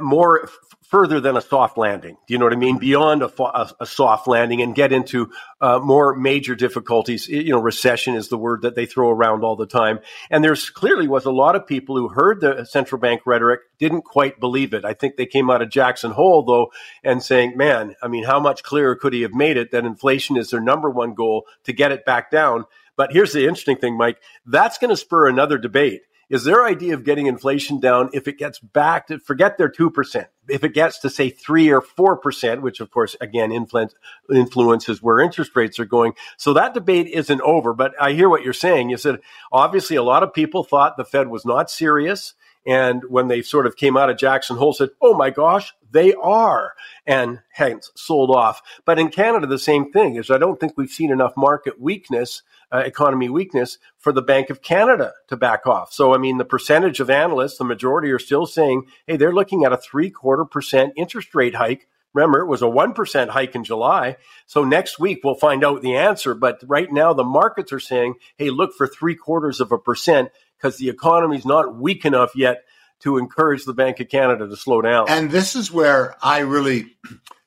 more 0.00 0.48
further 0.88 1.20
than 1.20 1.36
a 1.36 1.40
soft 1.40 1.76
landing. 1.76 2.16
Do 2.26 2.32
you 2.32 2.38
know 2.38 2.46
what 2.46 2.54
I 2.54 2.56
mean? 2.56 2.78
Beyond 2.78 3.22
a, 3.22 3.42
a, 3.42 3.70
a 3.80 3.86
soft 3.86 4.26
landing 4.26 4.62
and 4.62 4.74
get 4.74 4.90
into 4.92 5.30
uh, 5.60 5.78
more 5.78 6.14
major 6.14 6.54
difficulties. 6.54 7.28
You 7.28 7.52
know, 7.52 7.60
recession 7.60 8.14
is 8.14 8.28
the 8.28 8.38
word 8.38 8.62
that 8.62 8.74
they 8.74 8.86
throw 8.86 9.10
around 9.10 9.44
all 9.44 9.54
the 9.54 9.66
time. 9.66 10.00
And 10.30 10.42
there's 10.42 10.70
clearly 10.70 11.06
was 11.06 11.26
a 11.26 11.30
lot 11.30 11.56
of 11.56 11.66
people 11.66 11.96
who 11.96 12.08
heard 12.08 12.40
the 12.40 12.64
central 12.64 12.98
bank 12.98 13.22
rhetoric 13.26 13.60
didn't 13.78 14.02
quite 14.02 14.40
believe 14.40 14.72
it. 14.72 14.84
I 14.84 14.94
think 14.94 15.16
they 15.16 15.26
came 15.26 15.50
out 15.50 15.62
of 15.62 15.68
Jackson 15.68 16.12
Hole 16.12 16.42
though 16.42 16.72
and 17.04 17.22
saying, 17.22 17.56
"Man, 17.56 17.94
I 18.02 18.08
mean, 18.08 18.24
how 18.24 18.40
much 18.40 18.62
clearer 18.62 18.96
could 18.96 19.12
he 19.12 19.22
have 19.22 19.34
made 19.34 19.58
it 19.58 19.70
that 19.72 19.84
inflation 19.84 20.36
is 20.36 20.50
their 20.50 20.60
number 20.60 20.88
one 20.88 21.14
goal 21.14 21.44
to 21.64 21.72
get 21.74 21.92
it 21.92 22.06
back 22.06 22.30
down?" 22.30 22.64
But 22.96 23.12
here's 23.12 23.32
the 23.32 23.42
interesting 23.42 23.76
thing, 23.76 23.96
Mike. 23.96 24.18
That's 24.46 24.78
going 24.78 24.90
to 24.90 24.96
spur 24.96 25.28
another 25.28 25.58
debate 25.58 26.02
is 26.28 26.44
their 26.44 26.64
idea 26.64 26.94
of 26.94 27.04
getting 27.04 27.26
inflation 27.26 27.80
down 27.80 28.10
if 28.12 28.28
it 28.28 28.38
gets 28.38 28.58
back 28.58 29.06
to 29.06 29.18
forget 29.18 29.56
their 29.58 29.70
2%, 29.70 30.26
if 30.48 30.64
it 30.64 30.74
gets 30.74 30.98
to 31.00 31.10
say 31.10 31.30
3 31.30 31.70
or 31.70 31.80
4%, 31.80 32.60
which 32.60 32.80
of 32.80 32.90
course, 32.90 33.16
again, 33.20 33.50
influence, 33.52 33.94
influences 34.32 35.02
where 35.02 35.20
interest 35.20 35.56
rates 35.56 35.78
are 35.78 35.84
going. 35.84 36.12
So 36.36 36.52
that 36.52 36.74
debate 36.74 37.08
isn't 37.08 37.40
over. 37.40 37.72
But 37.72 37.94
I 38.00 38.12
hear 38.12 38.28
what 38.28 38.42
you're 38.42 38.52
saying. 38.52 38.90
You 38.90 38.96
said 38.96 39.20
obviously 39.52 39.96
a 39.96 40.02
lot 40.02 40.22
of 40.22 40.34
people 40.34 40.64
thought 40.64 40.96
the 40.96 41.04
Fed 41.04 41.28
was 41.28 41.44
not 41.44 41.70
serious. 41.70 42.34
And 42.68 43.02
when 43.08 43.28
they 43.28 43.42
sort 43.42 43.66
of 43.66 43.76
came 43.76 43.96
out 43.96 44.10
of 44.10 44.18
Jackson 44.18 44.58
Hole, 44.58 44.74
said, 44.74 44.90
"Oh 45.02 45.14
my 45.14 45.30
gosh, 45.30 45.72
they 45.90 46.12
are," 46.14 46.74
and 47.06 47.40
hence 47.50 47.90
sold 47.96 48.30
off. 48.30 48.62
But 48.84 48.98
in 48.98 49.08
Canada, 49.08 49.46
the 49.46 49.58
same 49.58 49.90
thing 49.90 50.16
is 50.16 50.30
I 50.30 50.38
don't 50.38 50.60
think 50.60 50.74
we've 50.76 50.90
seen 50.90 51.10
enough 51.10 51.32
market 51.36 51.80
weakness 51.80 52.42
uh, 52.72 52.78
economy 52.78 53.28
weakness 53.28 53.78
for 53.98 54.12
the 54.12 54.22
Bank 54.22 54.50
of 54.50 54.62
Canada 54.62 55.12
to 55.28 55.36
back 55.36 55.66
off. 55.66 55.92
So, 55.92 56.14
I 56.14 56.18
mean, 56.18 56.38
the 56.38 56.44
percentage 56.44 57.00
of 57.00 57.10
analysts, 57.10 57.58
the 57.58 57.64
majority 57.64 58.10
are 58.10 58.18
still 58.18 58.46
saying, 58.46 58.84
hey, 59.06 59.16
they're 59.16 59.32
looking 59.32 59.64
at 59.64 59.72
a 59.72 59.78
three 59.78 60.10
quarter 60.10 60.44
percent 60.44 60.92
interest 60.96 61.34
rate 61.34 61.54
hike. 61.54 61.88
Remember, 62.14 62.40
it 62.40 62.46
was 62.46 62.62
a 62.62 62.66
1% 62.66 63.28
hike 63.28 63.54
in 63.54 63.64
July. 63.64 64.16
So 64.46 64.64
next 64.64 64.98
week 64.98 65.20
we'll 65.22 65.34
find 65.34 65.62
out 65.62 65.82
the 65.82 65.96
answer. 65.96 66.34
But 66.34 66.62
right 66.66 66.90
now 66.90 67.12
the 67.12 67.24
markets 67.24 67.72
are 67.72 67.80
saying, 67.80 68.14
hey, 68.36 68.50
look 68.50 68.74
for 68.74 68.86
three 68.86 69.14
quarters 69.14 69.60
of 69.60 69.72
a 69.72 69.78
percent 69.78 70.30
because 70.58 70.76
the 70.76 70.88
economy 70.88 71.36
is 71.36 71.46
not 71.46 71.76
weak 71.76 72.04
enough 72.04 72.32
yet 72.34 72.64
to 73.00 73.16
encourage 73.16 73.64
the 73.64 73.74
Bank 73.74 74.00
of 74.00 74.08
Canada 74.08 74.48
to 74.48 74.56
slow 74.56 74.82
down. 74.82 75.06
And 75.08 75.30
this 75.30 75.54
is 75.54 75.70
where 75.70 76.16
I 76.20 76.40
really 76.40 76.96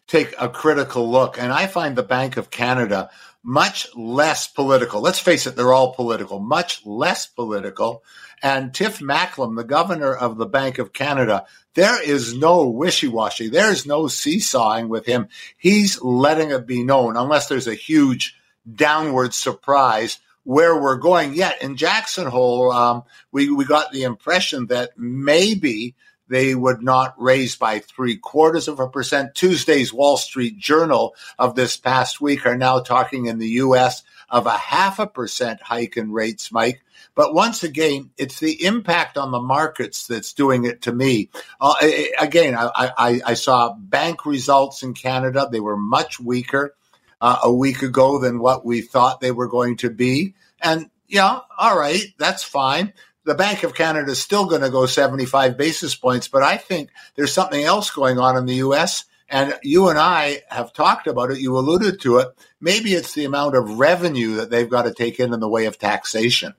take 0.08 0.34
a 0.39 0.50
critical 0.50 1.10
look. 1.10 1.38
And 1.38 1.51
I 1.51 1.68
find 1.68 1.96
the 1.96 2.03
Bank 2.03 2.38
of 2.38 2.50
Canada 2.50 3.10
much 3.44 3.88
less 3.96 4.48
political. 4.48 5.01
Let's 5.01 5.20
face 5.20 5.48
it, 5.48 5.56
they're 5.56 5.74
all 5.74 5.94
political, 5.94 6.39
much 6.39 6.86
less 6.86 7.25
political. 7.25 8.03
And 8.44 8.74
Tiff 8.74 9.00
Macklem, 9.00 9.56
the 9.56 9.63
governor 9.63 10.13
of 10.13 10.38
the 10.38 10.46
Bank 10.46 10.77
of 10.80 10.94
Canada, 10.94 11.46
there 11.74 12.01
is 12.01 12.36
no 12.36 12.70
wishy 12.70 13.08
washy. 13.08 13.50
There's 13.50 13.86
no 13.86 14.08
seesawing 14.08 14.89
with 14.89 15.06
him. 15.06 15.27
He's 15.58 16.01
letting 16.01 16.51
it 16.51 16.68
be 16.68 16.84
known, 16.84 17.18
unless 17.18 17.48
there's 17.48 17.68
a 17.68 17.74
huge 17.74 18.36
downward 18.72 19.34
surprise 19.34 20.20
where 20.43 20.79
we're 20.79 20.98
going. 20.98 21.33
Yet 21.33 21.62
in 21.62 21.77
Jackson 21.77 22.27
Hole, 22.27 22.71
um, 22.71 23.03
we, 23.31 23.50
we 23.51 23.65
got 23.65 23.91
the 23.91 24.03
impression 24.03 24.67
that 24.67 24.91
maybe 24.98 25.95
they 26.31 26.55
would 26.55 26.81
not 26.81 27.21
raise 27.21 27.57
by 27.57 27.79
three 27.79 28.15
quarters 28.15 28.67
of 28.67 28.79
a 28.79 28.88
percent. 28.88 29.36
Tuesday's 29.36 29.93
Wall 29.93 30.15
Street 30.15 30.57
Journal 30.57 31.13
of 31.38 31.55
this 31.55 31.75
past 31.75 32.21
week 32.21 32.45
are 32.45 32.57
now 32.57 32.79
talking 32.79 33.25
in 33.25 33.38
the 33.38 33.50
U.S. 33.50 34.03
of 34.29 34.45
a 34.48 34.57
half 34.57 34.98
a 35.00 35.07
percent 35.07 35.62
hike 35.62 35.98
in 35.98 36.13
rates, 36.13 36.51
Mike. 36.51 36.81
But 37.15 37.33
once 37.33 37.63
again, 37.63 38.12
it's 38.17 38.39
the 38.39 38.63
impact 38.63 39.17
on 39.17 39.31
the 39.31 39.41
markets 39.41 40.07
that's 40.07 40.31
doing 40.31 40.63
it 40.63 40.83
to 40.83 40.93
me. 40.93 41.29
Uh, 41.60 41.75
again, 42.17 42.55
I, 42.55 42.69
I, 42.98 43.21
I, 43.25 43.33
saw 43.33 43.74
bank 43.74 44.25
results 44.25 44.81
in 44.83 44.93
Canada. 44.93 45.50
They 45.51 45.60
were 45.60 45.75
much 45.75 46.21
weaker 46.21 46.74
uh, 47.22 47.38
a 47.44 47.54
week 47.54 47.82
ago 47.82 48.20
than 48.20 48.40
what 48.40 48.66
we 48.66 48.82
thought 48.82 49.22
they 49.22 49.32
were 49.32 49.48
going 49.48 49.78
to 49.78 49.90
be. 49.90 50.34
And 50.62 50.90
yeah, 51.08 51.40
all 51.58 51.78
right, 51.78 52.04
that's 52.18 52.44
fine 52.44 52.94
the 53.25 53.36
Bank 53.36 53.63
of 53.63 53.75
Canada 53.75 54.12
is 54.12 54.20
still 54.20 54.46
going 54.46 54.62
to 54.62 54.70
go 54.70 54.86
75 54.86 55.58
basis 55.58 55.96
points, 55.96 56.28
but 56.28 56.44
I 56.44 56.58
think 56.58 56.90
there's 57.16 57.34
something 57.34 57.63
else 57.63 57.92
going 57.92 58.18
on 58.18 58.38
in 58.38 58.46
the 58.46 58.56
U.S. 58.56 59.06
And 59.30 59.58
you 59.63 59.90
and 59.90 60.00
I 60.00 60.42
have 60.50 60.74
talked 60.74 61.08
about 61.08 61.32
it. 61.32 61.40
You 61.40 61.58
alluded 61.58 62.01
to 62.01 62.18
it. 62.18 62.30
Maybe 62.60 62.94
it's 62.94 63.13
the 63.13 63.25
amount 63.25 63.56
of 63.56 63.80
revenue 63.80 64.36
that 64.36 64.50
they've 64.50 64.70
got 64.70 64.84
to 64.84 64.94
take 64.94 65.20
in 65.20 65.34
in 65.34 65.40
the 65.40 65.50
way 65.50 65.66
of 65.66 65.78
taxation. 65.78 66.54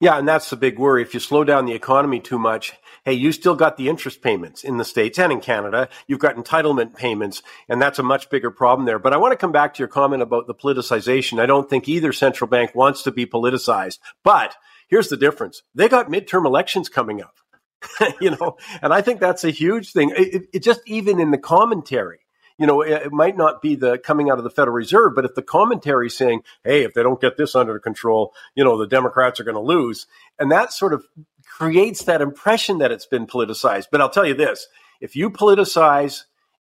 Yeah, 0.00 0.18
and 0.18 0.28
that's 0.28 0.50
the 0.50 0.56
big 0.56 0.78
worry. 0.78 1.02
If 1.02 1.14
you 1.14 1.20
slow 1.20 1.44
down 1.44 1.64
the 1.64 1.72
economy 1.72 2.20
too 2.20 2.38
much, 2.38 2.74
hey, 3.06 3.14
you 3.14 3.32
still 3.32 3.54
got 3.54 3.78
the 3.78 3.88
interest 3.88 4.20
payments 4.20 4.64
in 4.64 4.76
the 4.76 4.84
States 4.84 5.18
and 5.18 5.32
in 5.32 5.40
Canada. 5.40 5.88
You've 6.06 6.18
got 6.18 6.36
entitlement 6.36 6.94
payments, 6.94 7.42
and 7.70 7.80
that's 7.80 7.98
a 7.98 8.02
much 8.02 8.28
bigger 8.28 8.50
problem 8.50 8.84
there. 8.84 8.98
But 8.98 9.14
I 9.14 9.16
want 9.16 9.32
to 9.32 9.36
come 9.36 9.52
back 9.52 9.72
to 9.74 9.78
your 9.78 9.88
comment 9.88 10.20
about 10.20 10.46
the 10.46 10.54
politicization. 10.54 11.40
I 11.40 11.46
don't 11.46 11.70
think 11.70 11.88
either 11.88 12.12
central 12.12 12.48
bank 12.50 12.74
wants 12.74 13.02
to 13.04 13.10
be 13.10 13.24
politicized, 13.24 14.00
but 14.22 14.54
Here's 14.88 15.08
the 15.08 15.16
difference. 15.16 15.62
They 15.74 15.88
got 15.88 16.08
midterm 16.08 16.46
elections 16.46 16.88
coming 16.88 17.22
up, 17.22 17.36
you 18.20 18.30
know, 18.30 18.56
and 18.80 18.92
I 18.92 19.00
think 19.00 19.20
that's 19.20 19.44
a 19.44 19.50
huge 19.50 19.92
thing. 19.92 20.12
It, 20.16 20.48
it, 20.52 20.62
just 20.62 20.80
even 20.86 21.18
in 21.18 21.32
the 21.32 21.38
commentary, 21.38 22.20
you 22.58 22.66
know, 22.66 22.82
it, 22.82 23.06
it, 23.06 23.12
might 23.12 23.36
not 23.36 23.60
be 23.60 23.74
the 23.74 23.98
coming 23.98 24.30
out 24.30 24.38
of 24.38 24.44
the 24.44 24.50
Federal 24.50 24.74
Reserve, 24.74 25.12
but 25.14 25.24
if 25.24 25.34
the 25.34 25.42
commentary 25.42 26.08
saying, 26.08 26.42
hey, 26.62 26.84
if 26.84 26.94
they 26.94 27.02
don't 27.02 27.20
get 27.20 27.36
this 27.36 27.54
under 27.54 27.78
control, 27.78 28.32
you 28.54 28.64
know, 28.64 28.78
the 28.78 28.86
Democrats 28.86 29.40
are 29.40 29.44
going 29.44 29.56
to 29.56 29.60
lose. 29.60 30.06
And 30.38 30.52
that 30.52 30.72
sort 30.72 30.92
of 30.92 31.04
creates 31.46 32.04
that 32.04 32.20
impression 32.20 32.78
that 32.78 32.92
it's 32.92 33.06
been 33.06 33.26
politicized. 33.26 33.86
But 33.90 34.00
I'll 34.00 34.10
tell 34.10 34.26
you 34.26 34.34
this 34.34 34.66
if 35.00 35.16
you 35.16 35.30
politicize 35.30 36.24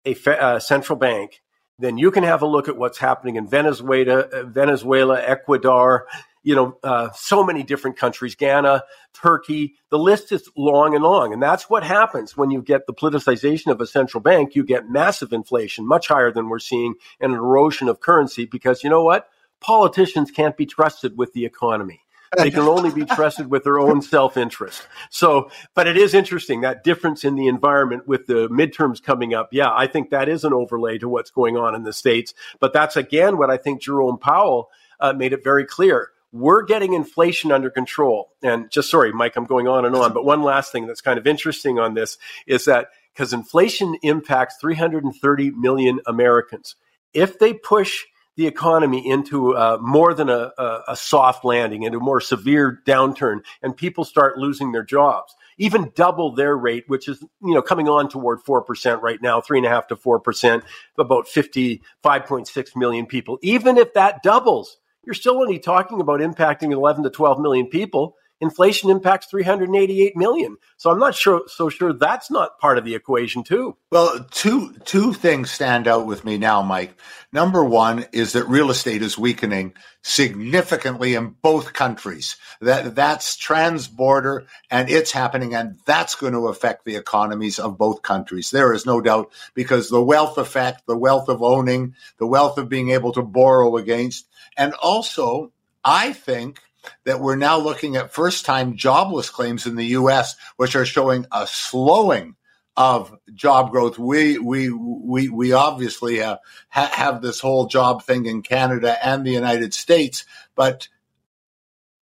a 0.05 0.13
fe- 0.13 0.37
uh, 0.37 0.59
central 0.59 0.97
bank, 0.97 1.41
then 1.77 1.97
you 1.97 2.11
can 2.11 2.23
have 2.23 2.41
a 2.41 2.47
look 2.47 2.67
at 2.67 2.77
what's 2.77 2.97
happening 2.97 3.35
in 3.35 3.47
Venezuela, 3.47 4.19
uh, 4.19 4.43
Venezuela, 4.43 5.21
Ecuador, 5.21 6.07
you 6.43 6.55
know, 6.55 6.77
uh, 6.83 7.09
so 7.11 7.43
many 7.43 7.63
different 7.63 7.97
countries, 7.97 8.35
Ghana, 8.35 8.83
Turkey. 9.13 9.75
The 9.89 9.99
list 9.99 10.31
is 10.31 10.49
long 10.55 10.95
and 10.95 11.03
long. 11.03 11.33
And 11.33 11.41
that's 11.41 11.69
what 11.69 11.83
happens 11.83 12.37
when 12.37 12.51
you 12.51 12.61
get 12.61 12.87
the 12.87 12.93
politicization 12.93 13.67
of 13.67 13.81
a 13.81 13.87
central 13.87 14.21
bank. 14.21 14.55
You 14.55 14.63
get 14.63 14.89
massive 14.89 15.33
inflation, 15.33 15.87
much 15.87 16.07
higher 16.07 16.31
than 16.31 16.49
we're 16.49 16.59
seeing, 16.59 16.95
and 17.19 17.33
an 17.33 17.37
erosion 17.37 17.87
of 17.87 17.99
currency 17.99 18.45
because 18.45 18.83
you 18.83 18.89
know 18.89 19.03
what? 19.03 19.27
Politicians 19.59 20.31
can't 20.31 20.55
be 20.55 20.65
trusted 20.65 21.17
with 21.17 21.33
the 21.33 21.45
economy. 21.45 22.01
They 22.37 22.51
can 22.51 22.61
only 22.61 22.91
be 22.91 23.05
trusted 23.05 23.49
with 23.49 23.63
their 23.63 23.79
own 23.79 24.01
self 24.01 24.37
interest. 24.37 24.87
So, 25.09 25.49
but 25.73 25.87
it 25.87 25.97
is 25.97 26.13
interesting 26.13 26.61
that 26.61 26.83
difference 26.83 27.23
in 27.23 27.35
the 27.35 27.47
environment 27.47 28.07
with 28.07 28.27
the 28.27 28.47
midterms 28.49 29.01
coming 29.01 29.33
up. 29.33 29.49
Yeah, 29.51 29.71
I 29.73 29.87
think 29.87 30.11
that 30.11 30.29
is 30.29 30.43
an 30.43 30.53
overlay 30.53 30.99
to 30.99 31.09
what's 31.09 31.31
going 31.31 31.57
on 31.57 31.73
in 31.73 31.83
the 31.83 31.93
States. 31.93 32.33
But 32.59 32.71
that's 32.71 32.95
again 32.95 33.37
what 33.37 33.49
I 33.49 33.57
think 33.57 33.81
Jerome 33.81 34.19
Powell 34.19 34.69
uh, 34.99 35.13
made 35.13 35.33
it 35.33 35.43
very 35.43 35.65
clear 35.65 36.09
we're 36.31 36.63
getting 36.63 36.93
inflation 36.93 37.51
under 37.51 37.69
control. 37.69 38.31
And 38.43 38.69
just 38.69 38.89
sorry, 38.89 39.11
Mike, 39.11 39.35
I'm 39.35 39.45
going 39.45 39.67
on 39.67 39.85
and 39.85 39.95
on. 39.95 40.13
But 40.13 40.25
one 40.25 40.43
last 40.43 40.71
thing 40.71 40.87
that's 40.87 41.01
kind 41.01 41.17
of 41.17 41.25
interesting 41.25 41.79
on 41.79 41.93
this 41.93 42.17
is 42.45 42.65
that 42.65 42.89
because 43.13 43.33
inflation 43.33 43.97
impacts 44.03 44.57
330 44.61 45.51
million 45.51 45.99
Americans, 46.05 46.75
if 47.13 47.39
they 47.39 47.53
push 47.53 48.05
the 48.39 48.47
economy 48.47 49.05
into 49.05 49.53
uh, 49.53 49.77
more 49.81 50.13
than 50.13 50.29
a, 50.29 50.53
a, 50.57 50.83
a 50.87 50.95
soft 50.95 51.43
landing, 51.43 51.83
into 51.83 51.97
a 51.97 52.01
more 52.01 52.21
severe 52.21 52.81
downturn, 52.87 53.41
and 53.61 53.75
people 53.75 54.05
start 54.05 54.37
losing 54.37 54.71
their 54.71 54.81
jobs, 54.81 55.35
even 55.57 55.91
double 55.93 56.33
their 56.33 56.55
rate, 56.55 56.85
which 56.87 57.09
is 57.09 57.21
you 57.43 57.53
know 57.53 57.61
coming 57.61 57.89
on 57.89 58.07
toward 58.07 58.39
four 58.39 58.61
percent 58.61 59.01
right 59.01 59.21
now, 59.21 59.41
three 59.41 59.57
and 59.57 59.67
a 59.67 59.69
half 59.69 59.87
to 59.87 59.97
four 59.97 60.21
percent, 60.21 60.63
about 60.97 61.27
fifty 61.27 61.81
five 62.01 62.25
point 62.27 62.47
six 62.47 62.77
million 62.77 63.05
people. 63.05 63.37
Even 63.41 63.77
if 63.77 63.93
that 63.93 64.23
doubles, 64.23 64.77
you're 65.03 65.13
still 65.13 65.41
only 65.41 65.59
talking 65.59 65.99
about 65.99 66.21
impacting 66.21 66.71
11 66.71 67.03
to 67.03 67.09
12 67.09 67.41
million 67.41 67.67
people. 67.67 68.15
Inflation 68.41 68.89
impacts 68.89 69.27
388 69.27 70.15
million. 70.15 70.57
So 70.77 70.89
I'm 70.89 70.99
not 70.99 71.13
sure 71.13 71.41
so 71.47 71.69
sure 71.69 71.91
that's 71.91 72.31
not 72.31 72.57
part 72.59 72.77
of 72.77 72.85
the 72.85 72.95
equation 72.95 73.43
too. 73.43 73.75
Well, 73.91 74.25
two 74.31 74.73
two 74.85 75.13
things 75.13 75.51
stand 75.51 75.87
out 75.87 76.05
with 76.05 76.23
me 76.23 76.37
now, 76.37 76.61
Mike. 76.61 76.97
Number 77.33 77.63
one 77.63 78.05
is 78.11 78.33
that 78.33 78.47
real 78.47 78.71
estate 78.71 79.01
is 79.01 79.17
weakening 79.17 79.73
significantly 80.01 81.15
in 81.15 81.35
both 81.41 81.73
countries. 81.73 82.37
That 82.61 82.95
that's 82.95 83.37
transborder 83.37 84.45
and 84.71 84.89
it's 84.89 85.11
happening 85.11 85.53
and 85.53 85.77
that's 85.85 86.15
going 86.15 86.33
to 86.33 86.47
affect 86.47 86.85
the 86.85 86.95
economies 86.95 87.59
of 87.59 87.77
both 87.77 88.01
countries. 88.01 88.51
There 88.51 88.73
is 88.73 88.85
no 88.85 89.01
doubt 89.01 89.31
because 89.53 89.89
the 89.89 90.01
wealth 90.01 90.37
effect, 90.37 90.87
the 90.87 90.97
wealth 90.97 91.27
of 91.27 91.43
owning, 91.43 91.95
the 92.17 92.27
wealth 92.27 92.57
of 92.57 92.69
being 92.69 92.91
able 92.91 93.11
to 93.13 93.21
borrow 93.21 93.75
against 93.77 94.27
and 94.59 94.73
also, 94.73 95.53
I 95.83 96.11
think 96.13 96.61
that 97.05 97.19
we're 97.19 97.35
now 97.35 97.57
looking 97.57 97.95
at 97.95 98.13
first 98.13 98.45
time 98.45 98.75
jobless 98.75 99.29
claims 99.29 99.65
in 99.65 99.75
the 99.75 99.85
US, 99.85 100.35
which 100.57 100.75
are 100.75 100.85
showing 100.85 101.25
a 101.31 101.47
slowing 101.47 102.35
of 102.79 103.13
job 103.33 103.71
growth. 103.71 103.99
We 103.99 104.37
we 104.37 104.69
we 104.69 105.27
we 105.29 105.51
obviously 105.51 106.17
have 106.17 106.39
have 106.69 107.21
this 107.21 107.39
whole 107.39 107.67
job 107.67 108.03
thing 108.03 108.25
in 108.25 108.41
Canada 108.41 108.97
and 109.05 109.25
the 109.25 109.31
United 109.31 109.73
States, 109.73 110.25
but 110.55 110.87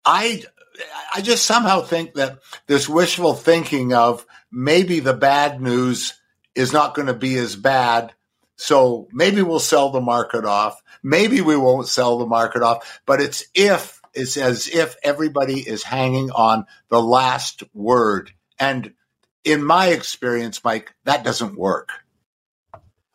I 0.05 0.43
I 1.15 1.21
just 1.21 1.47
somehow 1.47 1.83
think 1.83 2.15
that 2.15 2.41
this 2.67 2.89
wishful 2.89 3.35
thinking 3.35 3.95
of 3.95 4.27
maybe 4.51 5.01
the 5.01 5.15
bad 5.15 5.63
news 5.63 6.15
is 6.55 6.73
not 6.73 6.95
going 6.95 7.07
to 7.07 7.15
be 7.15 7.37
as 7.37 7.57
bad. 7.57 8.13
So 8.57 9.09
maybe 9.13 9.43
we'll 9.43 9.61
sell 9.61 9.91
the 9.91 10.01
market 10.01 10.45
off. 10.45 10.83
Maybe 11.03 11.41
we 11.41 11.57
won't 11.57 11.89
sell 11.89 12.19
the 12.19 12.27
market 12.27 12.63
off, 12.63 13.01
but 13.07 13.21
it's 13.21 13.45
if 13.55 14.01
it's 14.15 14.37
as 14.37 14.69
if 14.69 14.97
everybody 15.03 15.61
is 15.61 15.83
hanging 15.83 16.31
on 16.31 16.67
the 16.89 17.03
last 17.03 17.63
word. 17.73 18.33
And 18.59 18.95
in 19.45 19.65
my 19.65 19.89
experience, 19.89 20.63
Mike, 20.65 20.95
that 21.05 21.25
doesn't 21.25 21.57
work. 21.59 21.91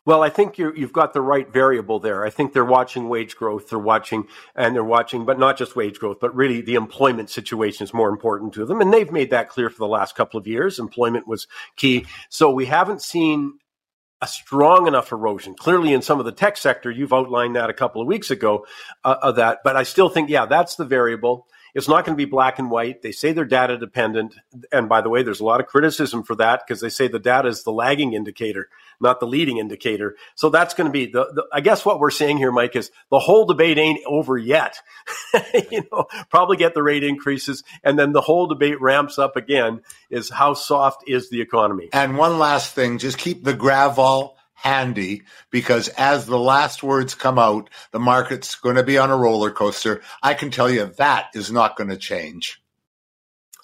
Well, 0.06 0.22
I 0.22 0.30
think 0.30 0.58
you 0.58 0.72
have 0.72 0.92
got 0.92 1.12
the 1.12 1.20
right 1.20 1.48
variable 1.52 2.00
there. 2.00 2.24
I 2.24 2.30
think 2.30 2.52
they're 2.52 2.64
watching 2.64 3.08
wage 3.08 3.36
growth. 3.36 3.68
They're 3.68 3.78
watching, 3.78 4.26
and 4.56 4.74
they're 4.74 4.82
watching, 4.82 5.24
but 5.24 5.38
not 5.38 5.58
just 5.58 5.76
wage 5.76 5.98
growth, 5.98 6.18
but 6.20 6.34
really 6.34 6.62
the 6.62 6.74
employment 6.74 7.30
situation 7.30 7.84
is 7.84 7.92
more 7.92 8.08
important 8.08 8.54
to 8.54 8.64
them. 8.64 8.80
And 8.80 8.92
they've 8.92 9.12
made 9.12 9.30
that 9.30 9.50
clear 9.50 9.68
for 9.68 9.78
the 9.78 9.86
last 9.86 10.16
couple 10.16 10.40
of 10.40 10.46
years. 10.46 10.78
Employment 10.78 11.28
was 11.28 11.46
key. 11.76 12.06
So 12.28 12.50
we 12.50 12.64
haven't 12.64 13.02
seen 13.02 13.58
a 14.22 14.26
strong 14.26 14.86
enough 14.86 15.12
erosion. 15.12 15.54
Clearly, 15.54 15.92
in 15.92 16.02
some 16.02 16.18
of 16.18 16.26
the 16.26 16.32
tech 16.32 16.56
sector, 16.56 16.90
you've 16.90 17.12
outlined 17.12 17.56
that 17.56 17.70
a 17.70 17.74
couple 17.74 18.02
of 18.02 18.06
weeks 18.06 18.30
ago 18.30 18.66
uh, 19.04 19.16
of 19.22 19.36
that. 19.36 19.60
But 19.64 19.76
I 19.76 19.82
still 19.82 20.08
think, 20.08 20.28
yeah, 20.28 20.46
that's 20.46 20.76
the 20.76 20.84
variable. 20.84 21.46
It's 21.74 21.88
not 21.88 22.04
going 22.04 22.16
to 22.16 22.20
be 22.20 22.30
black 22.30 22.58
and 22.58 22.70
white. 22.70 23.02
They 23.02 23.12
say 23.12 23.32
they're 23.32 23.44
data 23.44 23.78
dependent. 23.78 24.34
And 24.72 24.88
by 24.88 25.00
the 25.00 25.08
way, 25.08 25.22
there's 25.22 25.40
a 25.40 25.44
lot 25.44 25.60
of 25.60 25.66
criticism 25.66 26.22
for 26.22 26.34
that 26.36 26.62
because 26.66 26.80
they 26.80 26.88
say 26.88 27.08
the 27.08 27.18
data 27.18 27.48
is 27.48 27.62
the 27.62 27.72
lagging 27.72 28.12
indicator, 28.12 28.68
not 29.00 29.20
the 29.20 29.26
leading 29.26 29.58
indicator. 29.58 30.16
So 30.34 30.50
that's 30.50 30.74
going 30.74 30.86
to 30.86 30.92
be 30.92 31.06
the, 31.06 31.26
the 31.32 31.46
I 31.52 31.60
guess 31.60 31.84
what 31.84 32.00
we're 32.00 32.10
saying 32.10 32.38
here, 32.38 32.52
Mike, 32.52 32.76
is 32.76 32.90
the 33.10 33.18
whole 33.18 33.46
debate 33.46 33.78
ain't 33.78 34.00
over 34.06 34.36
yet. 34.36 34.78
you 35.70 35.84
know, 35.92 36.06
probably 36.30 36.56
get 36.56 36.74
the 36.74 36.82
rate 36.82 37.04
increases 37.04 37.62
and 37.82 37.98
then 37.98 38.12
the 38.12 38.20
whole 38.20 38.46
debate 38.46 38.80
ramps 38.80 39.18
up 39.18 39.36
again 39.36 39.80
is 40.10 40.30
how 40.30 40.54
soft 40.54 41.04
is 41.06 41.30
the 41.30 41.40
economy. 41.40 41.88
And 41.92 42.16
one 42.16 42.38
last 42.38 42.74
thing, 42.74 42.98
just 42.98 43.18
keep 43.18 43.44
the 43.44 43.54
gravel 43.54 44.36
handy 44.60 45.22
because 45.50 45.88
as 45.88 46.26
the 46.26 46.38
last 46.38 46.82
words 46.82 47.14
come 47.14 47.38
out, 47.38 47.70
the 47.92 47.98
market's 47.98 48.54
going 48.54 48.76
to 48.76 48.82
be 48.82 48.98
on 48.98 49.10
a 49.10 49.16
roller 49.16 49.50
coaster. 49.50 50.02
I 50.22 50.34
can 50.34 50.50
tell 50.50 50.70
you 50.70 50.86
that 50.98 51.30
is 51.34 51.50
not 51.50 51.76
going 51.76 51.90
to 51.90 51.96
change. 51.96 52.60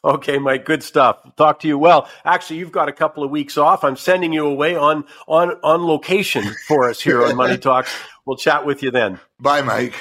Okay, 0.04 0.38
Mike, 0.38 0.64
good 0.64 0.82
stuff. 0.82 1.18
Talk 1.36 1.60
to 1.60 1.68
you. 1.68 1.76
Well, 1.76 2.08
actually, 2.24 2.58
you've 2.58 2.72
got 2.72 2.88
a 2.88 2.92
couple 2.92 3.24
of 3.24 3.30
weeks 3.30 3.58
off. 3.58 3.82
I'm 3.82 3.96
sending 3.96 4.32
you 4.32 4.46
away 4.46 4.76
on 4.76 5.04
on 5.26 5.50
on 5.62 5.84
location 5.84 6.44
for 6.68 6.88
us 6.88 7.00
here 7.00 7.24
on 7.24 7.34
Money 7.36 7.58
Talks. 7.58 7.92
We'll 8.24 8.36
chat 8.36 8.64
with 8.64 8.82
you 8.82 8.90
then. 8.90 9.18
Bye, 9.40 9.62
Mike. 9.62 9.94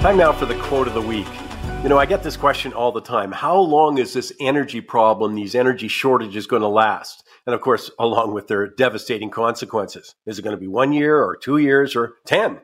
Time 0.00 0.18
now 0.18 0.32
for 0.32 0.46
the 0.46 0.54
quote 0.56 0.86
of 0.86 0.94
the 0.94 1.02
week. 1.02 1.26
You 1.84 1.90
know, 1.90 1.98
I 1.98 2.06
get 2.06 2.22
this 2.22 2.38
question 2.38 2.72
all 2.72 2.92
the 2.92 3.02
time. 3.02 3.30
How 3.30 3.58
long 3.58 3.98
is 3.98 4.14
this 4.14 4.32
energy 4.40 4.80
problem, 4.80 5.34
these 5.34 5.54
energy 5.54 5.86
shortages 5.86 6.46
going 6.46 6.62
to 6.62 6.68
last? 6.68 7.28
And 7.44 7.54
of 7.54 7.60
course, 7.60 7.90
along 7.98 8.32
with 8.32 8.48
their 8.48 8.66
devastating 8.66 9.28
consequences. 9.28 10.14
Is 10.24 10.38
it 10.38 10.42
going 10.42 10.56
to 10.56 10.60
be 10.60 10.66
one 10.66 10.94
year 10.94 11.22
or 11.22 11.36
two 11.36 11.58
years 11.58 11.94
or 11.94 12.14
10? 12.24 12.62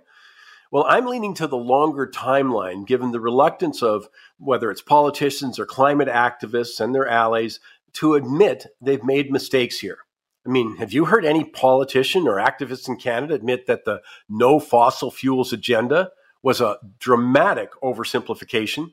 Well, 0.72 0.86
I'm 0.88 1.04
leaning 1.04 1.34
to 1.34 1.46
the 1.46 1.58
longer 1.58 2.06
timeline, 2.06 2.86
given 2.86 3.10
the 3.10 3.20
reluctance 3.20 3.82
of 3.82 4.08
whether 4.38 4.70
it's 4.70 4.80
politicians 4.80 5.58
or 5.58 5.66
climate 5.66 6.08
activists 6.08 6.80
and 6.80 6.94
their 6.94 7.06
allies 7.06 7.60
to 7.96 8.14
admit 8.14 8.68
they've 8.80 9.04
made 9.04 9.30
mistakes 9.30 9.80
here. 9.80 9.98
I 10.46 10.48
mean, 10.48 10.76
have 10.76 10.94
you 10.94 11.04
heard 11.04 11.26
any 11.26 11.44
politician 11.44 12.26
or 12.26 12.36
activist 12.36 12.88
in 12.88 12.96
Canada 12.96 13.34
admit 13.34 13.66
that 13.66 13.84
the 13.84 14.00
no 14.30 14.58
fossil 14.58 15.10
fuels 15.10 15.52
agenda 15.52 16.08
was 16.42 16.62
a 16.62 16.78
dramatic 16.98 17.72
oversimplification? 17.82 18.88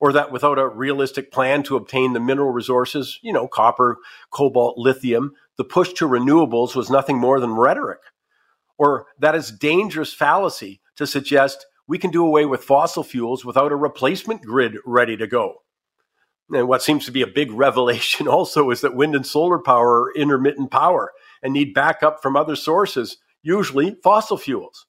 Or 0.00 0.12
that 0.12 0.32
without 0.32 0.58
a 0.58 0.68
realistic 0.68 1.32
plan 1.32 1.62
to 1.64 1.76
obtain 1.76 2.12
the 2.12 2.20
mineral 2.20 2.52
resources, 2.52 3.18
you 3.22 3.32
know, 3.32 3.48
copper, 3.48 3.96
cobalt, 4.30 4.78
lithium, 4.78 5.32
the 5.56 5.64
push 5.64 5.92
to 5.94 6.08
renewables 6.08 6.74
was 6.74 6.90
nothing 6.90 7.18
more 7.18 7.40
than 7.40 7.52
rhetoric. 7.52 8.00
Or 8.78 9.06
that 9.18 9.34
is 9.34 9.50
dangerous 9.50 10.12
fallacy 10.12 10.80
to 10.96 11.06
suggest 11.06 11.66
we 11.88 11.98
can 11.98 12.10
do 12.10 12.26
away 12.26 12.44
with 12.46 12.64
fossil 12.64 13.02
fuels 13.02 13.44
without 13.44 13.72
a 13.72 13.76
replacement 13.76 14.42
grid 14.42 14.76
ready 14.84 15.16
to 15.16 15.26
go. 15.26 15.62
And 16.50 16.68
what 16.68 16.82
seems 16.82 17.06
to 17.06 17.12
be 17.12 17.22
a 17.22 17.26
big 17.26 17.50
revelation 17.52 18.28
also 18.28 18.70
is 18.70 18.80
that 18.82 18.94
wind 18.94 19.14
and 19.14 19.26
solar 19.26 19.58
power 19.58 20.02
are 20.02 20.14
intermittent 20.14 20.70
power 20.70 21.12
and 21.42 21.52
need 21.52 21.74
backup 21.74 22.22
from 22.22 22.36
other 22.36 22.56
sources, 22.56 23.18
usually 23.42 23.96
fossil 24.02 24.36
fuels. 24.36 24.86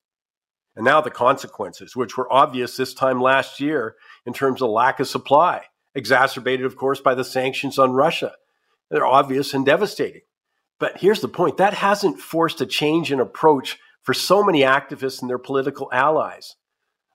And 0.75 0.85
now 0.85 1.01
the 1.01 1.09
consequences, 1.09 1.95
which 1.95 2.17
were 2.17 2.31
obvious 2.31 2.77
this 2.77 2.93
time 2.93 3.19
last 3.19 3.59
year 3.59 3.95
in 4.27 4.33
terms 4.33 4.61
of 4.61 4.69
lack 4.69 4.99
of 4.99 5.07
supply, 5.07 5.63
exacerbated, 5.95 6.65
of 6.65 6.75
course, 6.75 6.99
by 6.99 7.15
the 7.15 7.23
sanctions 7.23 7.79
on 7.79 7.93
Russia. 7.93 8.33
They're 8.91 9.05
obvious 9.05 9.53
and 9.53 9.65
devastating. 9.65 10.21
But 10.79 10.97
here's 10.97 11.21
the 11.21 11.27
point 11.27 11.57
that 11.57 11.73
hasn't 11.73 12.19
forced 12.19 12.61
a 12.61 12.65
change 12.65 13.11
in 13.11 13.19
approach 13.19 13.79
for 14.03 14.13
so 14.13 14.43
many 14.43 14.61
activists 14.61 15.21
and 15.21 15.29
their 15.29 15.39
political 15.39 15.89
allies. 15.91 16.55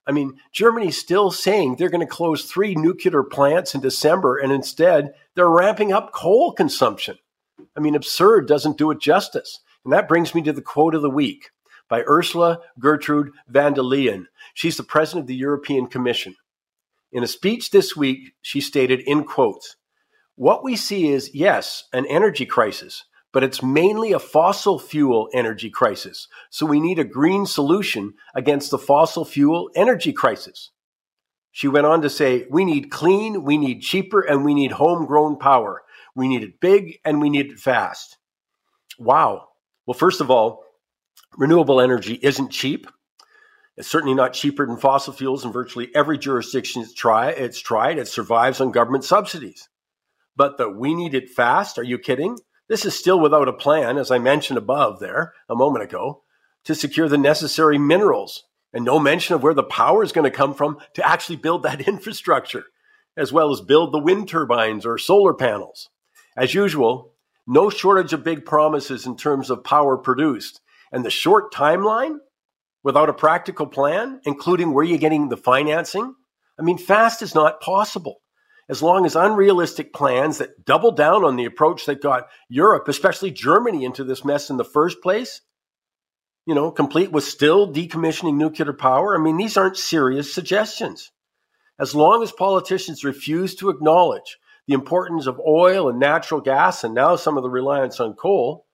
I 0.05 0.11
mean, 0.11 0.33
Germany's 0.51 0.97
still 0.97 1.31
saying 1.31 1.75
they're 1.75 1.89
going 1.89 2.05
to 2.05 2.07
close 2.07 2.43
three 2.43 2.75
nuclear 2.75 3.23
plants 3.23 3.73
in 3.73 3.79
December, 3.79 4.37
and 4.37 4.51
instead 4.51 5.13
they're 5.35 5.49
ramping 5.49 5.93
up 5.93 6.11
coal 6.11 6.51
consumption. 6.51 7.17
I 7.77 7.79
mean, 7.79 7.95
absurd 7.95 8.47
doesn't 8.47 8.77
do 8.77 8.91
it 8.91 8.99
justice. 8.99 9.59
And 9.85 9.93
that 9.93 10.07
brings 10.07 10.35
me 10.35 10.41
to 10.41 10.53
the 10.53 10.61
quote 10.61 10.95
of 10.95 11.01
the 11.01 11.09
week 11.09 11.51
by 11.89 12.03
Ursula 12.07 12.59
Gertrude 12.79 13.31
von 13.47 13.73
der 13.73 13.81
Leyen. 13.81 14.25
She's 14.55 14.77
the 14.77 14.83
president 14.83 15.23
of 15.23 15.27
the 15.27 15.35
European 15.35 15.87
Commission. 15.87 16.35
In 17.13 17.23
a 17.23 17.27
speech 17.27 17.69
this 17.69 17.95
week, 17.95 18.33
she 18.41 18.59
stated 18.59 18.99
in 19.01 19.23
quotes, 19.23 19.75
What 20.35 20.63
we 20.63 20.75
see 20.75 21.09
is, 21.09 21.29
yes, 21.35 21.83
an 21.93 22.07
energy 22.07 22.47
crisis, 22.47 23.05
but 23.31 23.43
it's 23.43 23.61
mainly 23.61 24.13
a 24.13 24.19
fossil 24.19 24.79
fuel 24.79 25.29
energy 25.31 25.69
crisis. 25.69 26.27
So 26.49 26.65
we 26.65 26.79
need 26.79 26.97
a 26.97 27.03
green 27.03 27.45
solution 27.45 28.15
against 28.33 28.71
the 28.71 28.79
fossil 28.79 29.25
fuel 29.25 29.69
energy 29.75 30.11
crisis. 30.11 30.71
She 31.51 31.67
went 31.67 31.85
on 31.85 32.01
to 32.01 32.09
say, 32.09 32.47
We 32.49 32.65
need 32.65 32.89
clean, 32.89 33.43
we 33.43 33.59
need 33.59 33.81
cheaper, 33.81 34.21
and 34.21 34.43
we 34.43 34.55
need 34.55 34.71
homegrown 34.71 35.37
power. 35.37 35.83
We 36.15 36.27
need 36.27 36.41
it 36.41 36.59
big 36.59 36.99
and 37.05 37.21
we 37.21 37.29
need 37.29 37.51
it 37.51 37.59
fast. 37.59 38.17
Wow. 38.97 39.49
Well, 39.85 39.93
first 39.93 40.19
of 40.19 40.31
all, 40.31 40.63
renewable 41.37 41.79
energy 41.79 42.19
isn't 42.21 42.51
cheap. 42.51 42.87
It's 43.75 43.87
certainly 43.87 44.13
not 44.13 44.33
cheaper 44.33 44.65
than 44.65 44.77
fossil 44.77 45.13
fuels 45.13 45.43
in 45.43 45.51
virtually 45.51 45.89
every 45.95 46.17
jurisdiction 46.17 46.83
it's, 46.83 46.93
try, 46.93 47.29
it's 47.29 47.59
tried. 47.59 47.97
It 47.97 48.07
survives 48.07 48.61
on 48.61 48.71
government 48.71 49.03
subsidies. 49.03 49.67
But 50.35 50.57
the 50.57 50.69
we 50.69 50.93
need 50.93 51.13
it 51.13 51.29
fast, 51.29 51.77
are 51.77 51.83
you 51.83 51.97
kidding? 51.97 52.37
This 52.69 52.85
is 52.85 52.97
still 52.97 53.19
without 53.19 53.47
a 53.47 53.53
plan, 53.53 53.97
as 53.97 54.11
I 54.11 54.19
mentioned 54.19 54.57
above 54.57 54.99
there 54.99 55.33
a 55.49 55.55
moment 55.55 55.83
ago, 55.83 56.23
to 56.65 56.75
secure 56.75 57.09
the 57.09 57.17
necessary 57.17 57.77
minerals 57.77 58.43
and 58.73 58.85
no 58.85 58.99
mention 58.99 59.35
of 59.35 59.43
where 59.43 59.53
the 59.53 59.63
power 59.63 60.03
is 60.03 60.11
going 60.11 60.29
to 60.29 60.35
come 60.35 60.53
from 60.53 60.77
to 60.95 61.07
actually 61.07 61.35
build 61.35 61.63
that 61.63 61.81
infrastructure, 61.87 62.65
as 63.15 63.31
well 63.31 63.51
as 63.51 63.61
build 63.61 63.91
the 63.91 63.99
wind 63.99 64.27
turbines 64.27 64.85
or 64.85 64.97
solar 64.97 65.33
panels. 65.33 65.89
As 66.35 66.53
usual, 66.53 67.13
no 67.45 67.69
shortage 67.69 68.13
of 68.13 68.23
big 68.23 68.45
promises 68.45 69.05
in 69.05 69.17
terms 69.17 69.49
of 69.49 69.63
power 69.63 69.97
produced. 69.97 70.61
And 70.91 71.03
the 71.03 71.09
short 71.09 71.53
timeline 71.53 72.17
without 72.83 73.09
a 73.09 73.13
practical 73.13 73.65
plan, 73.65 74.19
including 74.25 74.73
where 74.73 74.83
you're 74.83 74.97
getting 74.97 75.29
the 75.29 75.37
financing? 75.37 76.13
I 76.59 76.63
mean, 76.63 76.77
fast 76.77 77.21
is 77.21 77.33
not 77.33 77.61
possible. 77.61 78.21
As 78.69 78.81
long 78.81 79.05
as 79.05 79.15
unrealistic 79.15 79.93
plans 79.93 80.37
that 80.37 80.65
double 80.65 80.91
down 80.91 81.25
on 81.25 81.35
the 81.35 81.45
approach 81.45 81.85
that 81.85 82.01
got 82.01 82.27
Europe, 82.47 82.87
especially 82.87 83.31
Germany, 83.31 83.83
into 83.83 84.03
this 84.03 84.23
mess 84.23 84.49
in 84.49 84.57
the 84.57 84.63
first 84.63 85.01
place, 85.01 85.41
you 86.45 86.55
know, 86.55 86.71
complete 86.71 87.11
with 87.11 87.23
still 87.23 87.71
decommissioning 87.71 88.35
nuclear 88.35 88.73
power. 88.73 89.15
I 89.17 89.21
mean, 89.21 89.37
these 89.37 89.57
aren't 89.57 89.77
serious 89.77 90.33
suggestions. 90.33 91.11
As 91.79 91.95
long 91.95 92.21
as 92.23 92.31
politicians 92.31 93.03
refuse 93.03 93.55
to 93.55 93.69
acknowledge 93.69 94.37
the 94.67 94.73
importance 94.73 95.25
of 95.27 95.41
oil 95.45 95.89
and 95.89 95.99
natural 95.99 96.39
gas 96.39 96.83
and 96.83 96.93
now 96.93 97.15
some 97.15 97.37
of 97.37 97.43
the 97.43 97.49
reliance 97.49 97.99
on 97.99 98.13
coal, 98.13 98.65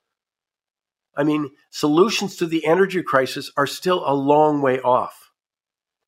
I 1.20 1.24
mean, 1.24 1.52
solutions 1.70 2.38
to 2.38 2.46
the 2.46 2.66
energy 2.66 3.04
crisis 3.04 3.52
are 3.58 3.68
still 3.68 4.04
a 4.06 4.16
long 4.16 4.62
way 4.62 4.80
off. 4.80 5.34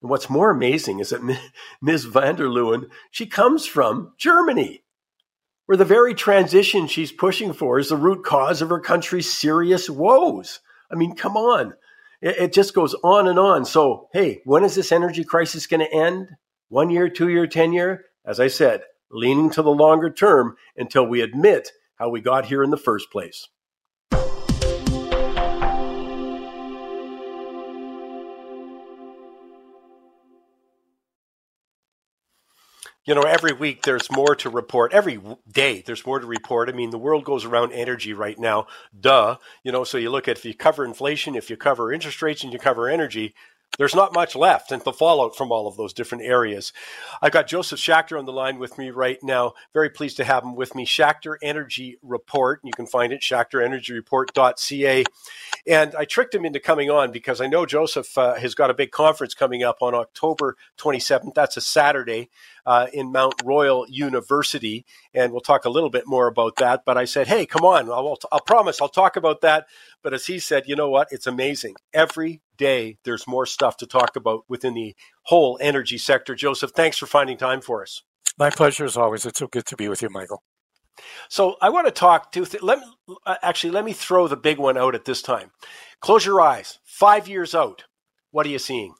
And 0.01 0.09
what's 0.09 0.29
more 0.29 0.51
amazing 0.51 1.01
is 1.01 1.09
that 1.09 1.37
Ms. 1.81 2.05
van 2.13 2.37
der 2.37 2.47
Leyen, 2.47 2.89
she 3.11 3.25
comes 3.25 3.65
from 3.65 4.13
Germany, 4.17 4.85
where 5.65 5.75
the 5.75 5.83
very 5.83 6.13
transition 6.13 6.87
she's 6.87 7.11
pushing 7.11 7.51
for 7.51 7.77
is 7.77 7.89
the 7.89 7.97
root 7.97 8.23
cause 8.23 8.61
of 8.61 8.69
her 8.69 8.79
country's 8.79 9.29
serious 9.29 9.89
woes. 9.89 10.61
I 10.89 10.95
mean, 10.95 11.13
come 11.13 11.35
on. 11.35 11.73
It, 12.21 12.37
it 12.37 12.53
just 12.53 12.73
goes 12.73 12.95
on 13.03 13.27
and 13.27 13.37
on. 13.37 13.65
So, 13.65 14.07
hey, 14.13 14.41
when 14.45 14.63
is 14.63 14.75
this 14.75 14.93
energy 14.93 15.25
crisis 15.25 15.67
going 15.67 15.81
to 15.81 15.93
end? 15.93 16.29
One 16.69 16.89
year, 16.89 17.09
two 17.09 17.27
year, 17.27 17.47
10 17.47 17.73
year? 17.73 18.05
As 18.25 18.39
I 18.39 18.47
said, 18.47 18.83
leaning 19.11 19.49
to 19.49 19.61
the 19.61 19.71
longer 19.71 20.09
term 20.09 20.55
until 20.77 21.05
we 21.05 21.19
admit 21.19 21.73
how 21.95 22.07
we 22.07 22.21
got 22.21 22.45
here 22.45 22.63
in 22.63 22.69
the 22.69 22.77
first 22.77 23.11
place. 23.11 23.49
You 33.03 33.15
know, 33.15 33.23
every 33.23 33.53
week 33.53 33.81
there's 33.81 34.11
more 34.11 34.35
to 34.35 34.49
report. 34.49 34.93
Every 34.93 35.19
day 35.51 35.81
there's 35.85 36.05
more 36.05 36.19
to 36.19 36.27
report. 36.27 36.69
I 36.69 36.73
mean, 36.73 36.91
the 36.91 36.99
world 36.99 37.23
goes 37.23 37.45
around 37.45 37.71
energy 37.71 38.13
right 38.13 38.37
now. 38.37 38.67
Duh. 38.99 39.37
You 39.63 39.71
know, 39.71 39.83
so 39.83 39.97
you 39.97 40.11
look 40.11 40.27
at 40.27 40.37
if 40.37 40.45
you 40.45 40.53
cover 40.53 40.85
inflation, 40.85 41.35
if 41.35 41.49
you 41.49 41.57
cover 41.57 41.91
interest 41.91 42.21
rates, 42.21 42.43
and 42.43 42.53
you 42.53 42.59
cover 42.59 42.87
energy, 42.87 43.33
there's 43.77 43.95
not 43.95 44.13
much 44.13 44.35
left 44.35 44.71
and 44.71 44.81
the 44.83 44.91
fallout 44.91 45.35
from 45.35 45.51
all 45.51 45.65
of 45.65 45.77
those 45.77 45.93
different 45.93 46.25
areas. 46.25 46.73
I've 47.21 47.31
got 47.31 47.47
Josef 47.47 47.79
Schachter 47.79 48.19
on 48.19 48.25
the 48.25 48.33
line 48.33 48.59
with 48.59 48.77
me 48.77 48.91
right 48.91 49.17
now. 49.23 49.53
Very 49.73 49.89
pleased 49.89 50.17
to 50.17 50.23
have 50.25 50.43
him 50.43 50.55
with 50.55 50.75
me. 50.75 50.85
Schachter 50.85 51.37
Energy 51.41 51.97
Report. 52.03 52.59
You 52.63 52.73
can 52.73 52.85
find 52.85 53.13
it, 53.13 53.21
schachterenergyreport.ca. 53.21 55.05
And 55.67 55.95
I 55.95 56.05
tricked 56.05 56.35
him 56.35 56.45
into 56.45 56.59
coming 56.59 56.89
on 56.89 57.11
because 57.11 57.39
I 57.39 57.47
know 57.47 57.65
Josef 57.65 58.17
uh, 58.17 58.35
has 58.35 58.55
got 58.55 58.69
a 58.69 58.75
big 58.75 58.91
conference 58.91 59.33
coming 59.33 59.63
up 59.63 59.77
on 59.81 59.95
October 59.95 60.57
27th. 60.77 61.33
That's 61.33 61.57
a 61.57 61.61
Saturday 61.61 62.29
uh, 62.65 62.87
in 62.93 63.11
Mount 63.11 63.35
Royal 63.43 63.85
University. 63.89 64.85
And 65.13 65.31
we'll 65.31 65.41
talk 65.41 65.65
a 65.65 65.69
little 65.69 65.89
bit 65.89 66.07
more 66.07 66.27
about 66.27 66.55
that. 66.57 66.83
But 66.85 66.97
I 66.97 67.05
said, 67.05 67.27
hey, 67.27 67.45
come 67.45 67.63
on. 67.63 67.89
I'll, 67.89 68.17
I'll 68.31 68.41
promise 68.41 68.81
I'll 68.81 68.89
talk 68.89 69.15
about 69.15 69.41
that. 69.41 69.67
But 70.03 70.13
as 70.13 70.25
he 70.25 70.39
said, 70.39 70.63
you 70.67 70.75
know 70.75 70.89
what? 70.89 71.07
It's 71.11 71.27
amazing. 71.27 71.75
Every 71.93 72.41
day 72.57 72.97
there's 73.03 73.27
more 73.27 73.45
stuff 73.45 73.77
to 73.77 73.87
talk 73.87 74.15
about 74.15 74.45
within 74.47 74.73
the 74.73 74.95
whole 75.23 75.57
energy 75.61 75.97
sector. 75.97 76.35
Josef, 76.35 76.71
thanks 76.71 76.97
for 76.97 77.05
finding 77.05 77.37
time 77.37 77.61
for 77.61 77.81
us. 77.81 78.03
My 78.37 78.49
pleasure 78.49 78.85
as 78.85 78.97
always. 78.97 79.25
It's 79.25 79.39
so 79.39 79.47
good 79.47 79.65
to 79.65 79.75
be 79.75 79.89
with 79.89 80.01
you, 80.01 80.09
Michael. 80.09 80.43
So 81.29 81.55
I 81.61 81.69
want 81.69 81.87
to 81.87 81.91
talk 81.91 82.31
to 82.33 82.45
let 82.61 82.79
me 82.79 82.85
uh, 83.25 83.35
actually 83.41 83.71
let 83.71 83.85
me 83.85 83.93
throw 83.93 84.27
the 84.27 84.37
big 84.37 84.57
one 84.57 84.77
out 84.77 84.95
at 84.95 85.05
this 85.05 85.21
time. 85.21 85.51
Close 86.01 86.25
your 86.25 86.41
eyes. 86.41 86.79
Five 86.83 87.27
years 87.27 87.55
out, 87.55 87.85
what 88.31 88.45
are 88.45 88.49
you 88.49 88.59
seeing? 88.59 88.93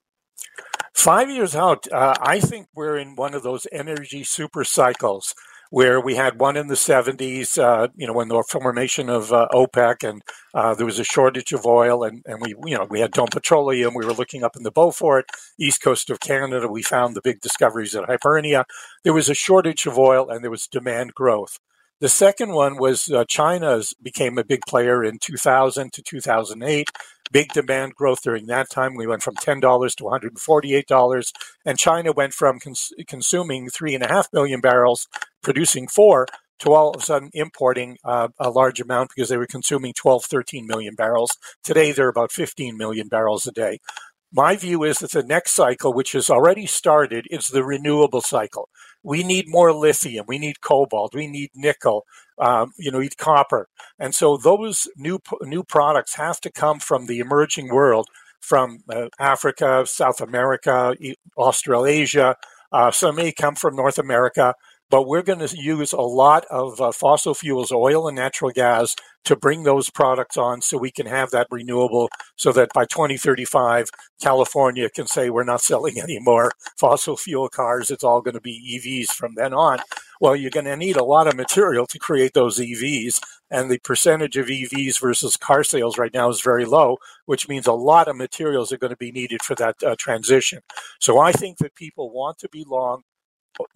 Five 0.94 1.30
years 1.30 1.56
out, 1.56 1.92
uh, 1.92 2.14
I 2.22 2.40
think 2.40 2.68
we're 2.76 2.98
in 2.98 3.16
one 3.16 3.34
of 3.34 3.44
those 3.44 3.66
energy 3.72 4.24
super 4.24 4.64
cycles 4.64 5.34
where 5.72 6.02
we 6.02 6.16
had 6.16 6.38
one 6.38 6.58
in 6.58 6.68
the 6.68 6.76
70s, 6.76 7.58
uh, 7.58 7.88
you 7.96 8.06
know, 8.06 8.12
when 8.12 8.28
the 8.28 8.44
formation 8.50 9.10
of 9.10 9.32
uh, 9.32 9.48
OPEC 9.54 10.08
and 10.08 10.22
uh, 10.54 10.76
there 10.76 10.86
was 10.86 11.00
a 11.00 11.04
shortage 11.04 11.54
of 11.54 11.66
oil 11.66 12.04
and, 12.04 12.22
and 12.26 12.42
we, 12.42 12.54
you 12.70 12.78
know, 12.78 12.86
we 12.90 13.00
had 13.00 13.12
Dome 13.12 13.30
Petroleum. 13.32 13.94
We 13.94 14.06
were 14.06 14.14
looking 14.14 14.44
up 14.44 14.58
in 14.58 14.64
the 14.64 14.72
Beaufort, 14.72 15.28
east 15.58 15.82
coast 15.82 16.10
of 16.10 16.20
Canada. 16.20 16.68
We 16.68 16.84
found 16.84 17.16
the 17.16 17.22
big 17.22 17.40
discoveries 17.40 17.96
at 17.96 18.10
Hibernia. 18.10 18.66
There 19.06 19.14
was 19.14 19.30
a 19.30 19.34
shortage 19.34 19.86
of 19.86 19.98
oil 19.98 20.30
and 20.30 20.44
there 20.44 20.52
was 20.52 20.68
demand 20.68 21.14
growth. 21.14 21.58
The 22.02 22.10
second 22.10 22.54
one 22.54 22.78
was 22.78 23.12
uh, 23.12 23.26
China 23.26 23.80
became 24.02 24.40
a 24.40 24.44
big 24.44 24.62
player 24.68 25.04
in 25.04 25.20
2000 25.20 25.94
to 25.94 26.02
2008. 26.02 26.90
Big 27.32 27.54
demand 27.54 27.94
growth 27.94 28.24
during 28.24 28.48
that 28.48 28.72
time. 28.72 28.96
We 28.96 29.06
went 29.06 29.22
from 29.22 29.36
$10 29.36 29.62
to 29.98 30.04
$148. 30.04 31.32
And 31.64 31.78
China 31.78 32.12
went 32.12 32.34
from 32.34 32.60
cons- 32.60 32.92
consuming 33.08 33.70
three 33.70 33.94
and 33.94 34.04
a 34.04 34.08
half 34.08 34.30
million 34.34 34.62
barrels, 34.62 35.08
producing 35.44 35.88
four, 35.88 36.26
to 36.62 36.74
all 36.74 36.90
of 36.90 37.04
a 37.04 37.06
sudden 37.06 37.30
importing 37.36 38.00
uh, 38.04 38.30
a 38.40 38.50
large 38.50 38.82
amount 38.82 39.12
because 39.16 39.30
they 39.30 39.38
were 39.38 39.46
consuming 39.46 39.94
12, 39.94 40.26
13 40.26 40.66
million 40.66 40.96
barrels. 40.96 41.38
Today, 41.64 41.92
they're 41.92 42.10
about 42.10 42.32
15 42.32 42.78
million 42.78 43.10
barrels 43.10 43.46
a 43.46 43.52
day. 43.52 43.80
My 44.34 44.56
view 44.56 44.84
is 44.84 45.00
that 45.00 45.12
the 45.12 45.24
next 45.24 45.52
cycle, 45.52 45.94
which 45.94 46.14
has 46.14 46.32
already 46.32 46.66
started, 46.66 47.28
is 47.30 47.50
the 47.50 47.64
renewable 47.64 48.22
cycle. 48.22 48.70
We 49.04 49.24
need 49.24 49.46
more 49.48 49.74
lithium. 49.74 50.26
We 50.28 50.38
need 50.38 50.62
cobalt. 50.62 51.14
We 51.16 51.28
need 51.28 51.52
nickel. 51.56 52.06
Um, 52.38 52.74
you 52.78 52.92
know, 52.92 53.00
we 53.00 53.06
need 53.06 53.18
copper. 53.18 53.68
And 54.00 54.14
so 54.14 54.38
those 54.38 54.88
new 54.96 55.20
new 55.42 55.64
products 55.64 56.16
have 56.16 56.40
to 56.42 56.52
come 56.52 56.80
from 56.80 57.06
the 57.06 57.20
emerging 57.20 57.70
world, 57.70 58.08
from 58.40 58.84
uh, 58.90 59.10
Africa, 59.20 59.86
South 59.86 60.22
America, 60.22 60.96
Australasia. 61.38 62.36
Uh, 62.72 62.92
some 62.92 63.16
may 63.16 63.32
come 63.32 63.56
from 63.56 63.76
North 63.76 63.98
America 63.98 64.56
but 64.92 65.08
we're 65.08 65.24
going 65.24 65.40
to 65.40 65.58
use 65.58 65.94
a 65.94 66.02
lot 66.02 66.46
of 66.52 66.80
uh, 66.82 66.92
fossil 66.92 67.34
fuels, 67.34 67.72
oil 67.72 68.10
and 68.10 68.18
natural 68.18 68.52
gas, 68.52 68.96
to 69.24 69.36
bring 69.36 69.64
those 69.64 69.90
products 69.90 70.36
on 70.36 70.62
so 70.62 70.78
we 70.78 70.92
can 70.92 71.06
have 71.06 71.32
that 71.32 71.48
renewable 71.52 72.10
so 72.36 72.52
that 72.52 72.70
by 72.74 72.86
2035, 72.86 73.90
California 74.22 74.90
can 74.90 75.08
say 75.08 75.30
we're 75.30 75.44
not 75.44 75.62
selling 75.62 76.00
any 76.02 76.20
more 76.20 76.52
fossil 76.78 77.16
fuel 77.16 77.48
cars. 77.48 77.92
It's 77.92 78.04
all 78.04 78.22
going 78.22 78.34
to 78.34 78.42
be 78.42 78.82
EVs 78.84 79.14
from 79.14 79.36
then 79.36 79.54
on. 79.54 79.80
Well, 80.20 80.36
you're 80.36 80.52
going 80.52 80.66
to 80.66 80.76
need 80.76 80.98
a 80.98 81.04
lot 81.04 81.28
of 81.28 81.36
material 81.36 81.88
to 81.88 82.00
create 82.00 82.34
those 82.34 82.60
EVs, 82.60 83.22
and 83.50 83.72
the 83.72 83.80
percentage 83.80 84.38
of 84.38 84.48
EVs 84.48 85.00
versus 85.00 85.38
car 85.38 85.64
sales 85.64 85.98
right 85.98 86.14
now 86.14 86.30
is 86.30 86.42
very 86.42 86.66
low, 86.66 86.98
which 87.26 87.48
means 87.48 87.66
a 87.66 87.74
lot 87.74 88.08
of 88.08 88.16
materials 88.18 88.72
are 88.72 88.78
going 88.78 88.92
to 88.92 88.98
be 88.98 89.12
needed 89.12 89.42
for 89.42 89.56
that 89.56 89.82
uh, 89.84 89.96
transition. 89.98 90.60
So 91.00 91.20
I 91.20 91.32
think 91.32 91.58
that 91.60 91.76
people 91.76 92.12
want 92.12 92.38
to 92.40 92.50
be 92.50 92.66
long 92.68 93.04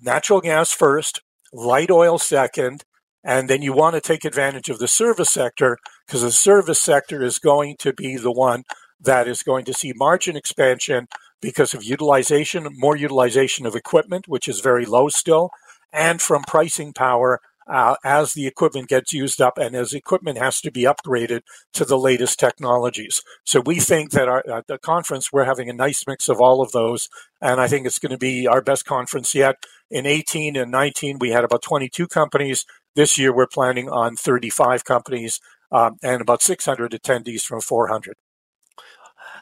natural 0.02 0.42
gas 0.42 0.72
first, 0.72 1.22
light 1.54 1.92
oil 1.92 2.18
second, 2.18 2.84
and 3.24 3.50
then 3.50 3.62
you 3.62 3.74
want 3.74 3.96
to 3.96 4.02
take 4.02 4.24
advantage 4.24 4.70
of 4.70 4.80
the 4.80 4.88
service 4.88 5.32
sector 5.32 5.78
because 6.06 6.22
the 6.22 6.32
service 6.32 6.80
sector 6.80 7.24
is 7.24 7.40
going 7.40 7.76
to 7.80 7.94
be 7.94 8.18
the 8.18 8.32
one 8.32 8.64
that 9.00 9.28
is 9.28 9.44
going 9.44 9.66
to 9.66 9.74
see 9.74 9.94
margin 9.96 10.36
expansion 10.36 11.08
because 11.42 11.74
of 11.74 11.84
utilization, 11.84 12.68
more 12.72 12.96
utilization 12.96 13.66
of 13.66 13.76
equipment, 13.76 14.28
which 14.28 14.48
is 14.48 14.62
very 14.62 14.86
low 14.86 15.10
still, 15.10 15.50
and 15.92 16.22
from 16.22 16.44
pricing 16.44 16.94
power 16.94 17.40
uh, 17.67 17.95
as 18.04 18.34
the 18.34 18.47
equipment 18.47 18.88
gets 18.88 19.13
used 19.13 19.41
up 19.41 19.58
and 19.58 19.75
as 19.75 19.93
equipment 19.93 20.38
has 20.38 20.62
to 20.62 20.71
be 20.71 20.84
upgraded 20.84 21.41
to 21.73 21.86
the 21.86 21.97
latest 21.97 22.39
technologies. 22.39 23.21
So 23.43 23.60
we 23.60 23.80
think 23.80 24.12
that 24.12 24.28
our, 24.28 24.43
at 24.49 24.67
the 24.67 24.78
conference, 24.78 25.32
we're 25.32 25.45
having 25.45 25.69
a 25.69 25.73
nice 25.73 26.06
mix 26.08 26.30
of 26.30 26.39
all 26.39 26.62
of 26.62 26.71
those. 26.71 27.10
And 27.41 27.60
I 27.60 27.67
think 27.67 27.86
it's 27.86 27.99
going 27.99 28.12
to 28.12 28.17
be 28.17 28.47
our 28.47 28.62
best 28.62 28.86
conference 28.86 29.34
yet. 29.34 29.56
In 29.89 30.06
18 30.06 30.56
and 30.56 30.71
19, 30.71 31.19
we 31.19 31.30
had 31.30 31.43
about 31.43 31.62
22 31.62 32.08
companies. 32.08 32.65
This 32.95 33.17
year, 33.17 33.34
we're 33.34 33.47
planning 33.47 33.89
on 33.89 34.15
35 34.15 34.86
companies 34.86 35.39
um, 35.71 35.97
and 36.04 36.21
about 36.21 36.41
600 36.41 36.91
attendees 36.91 37.43
from 37.43 37.62
400. 37.62 38.15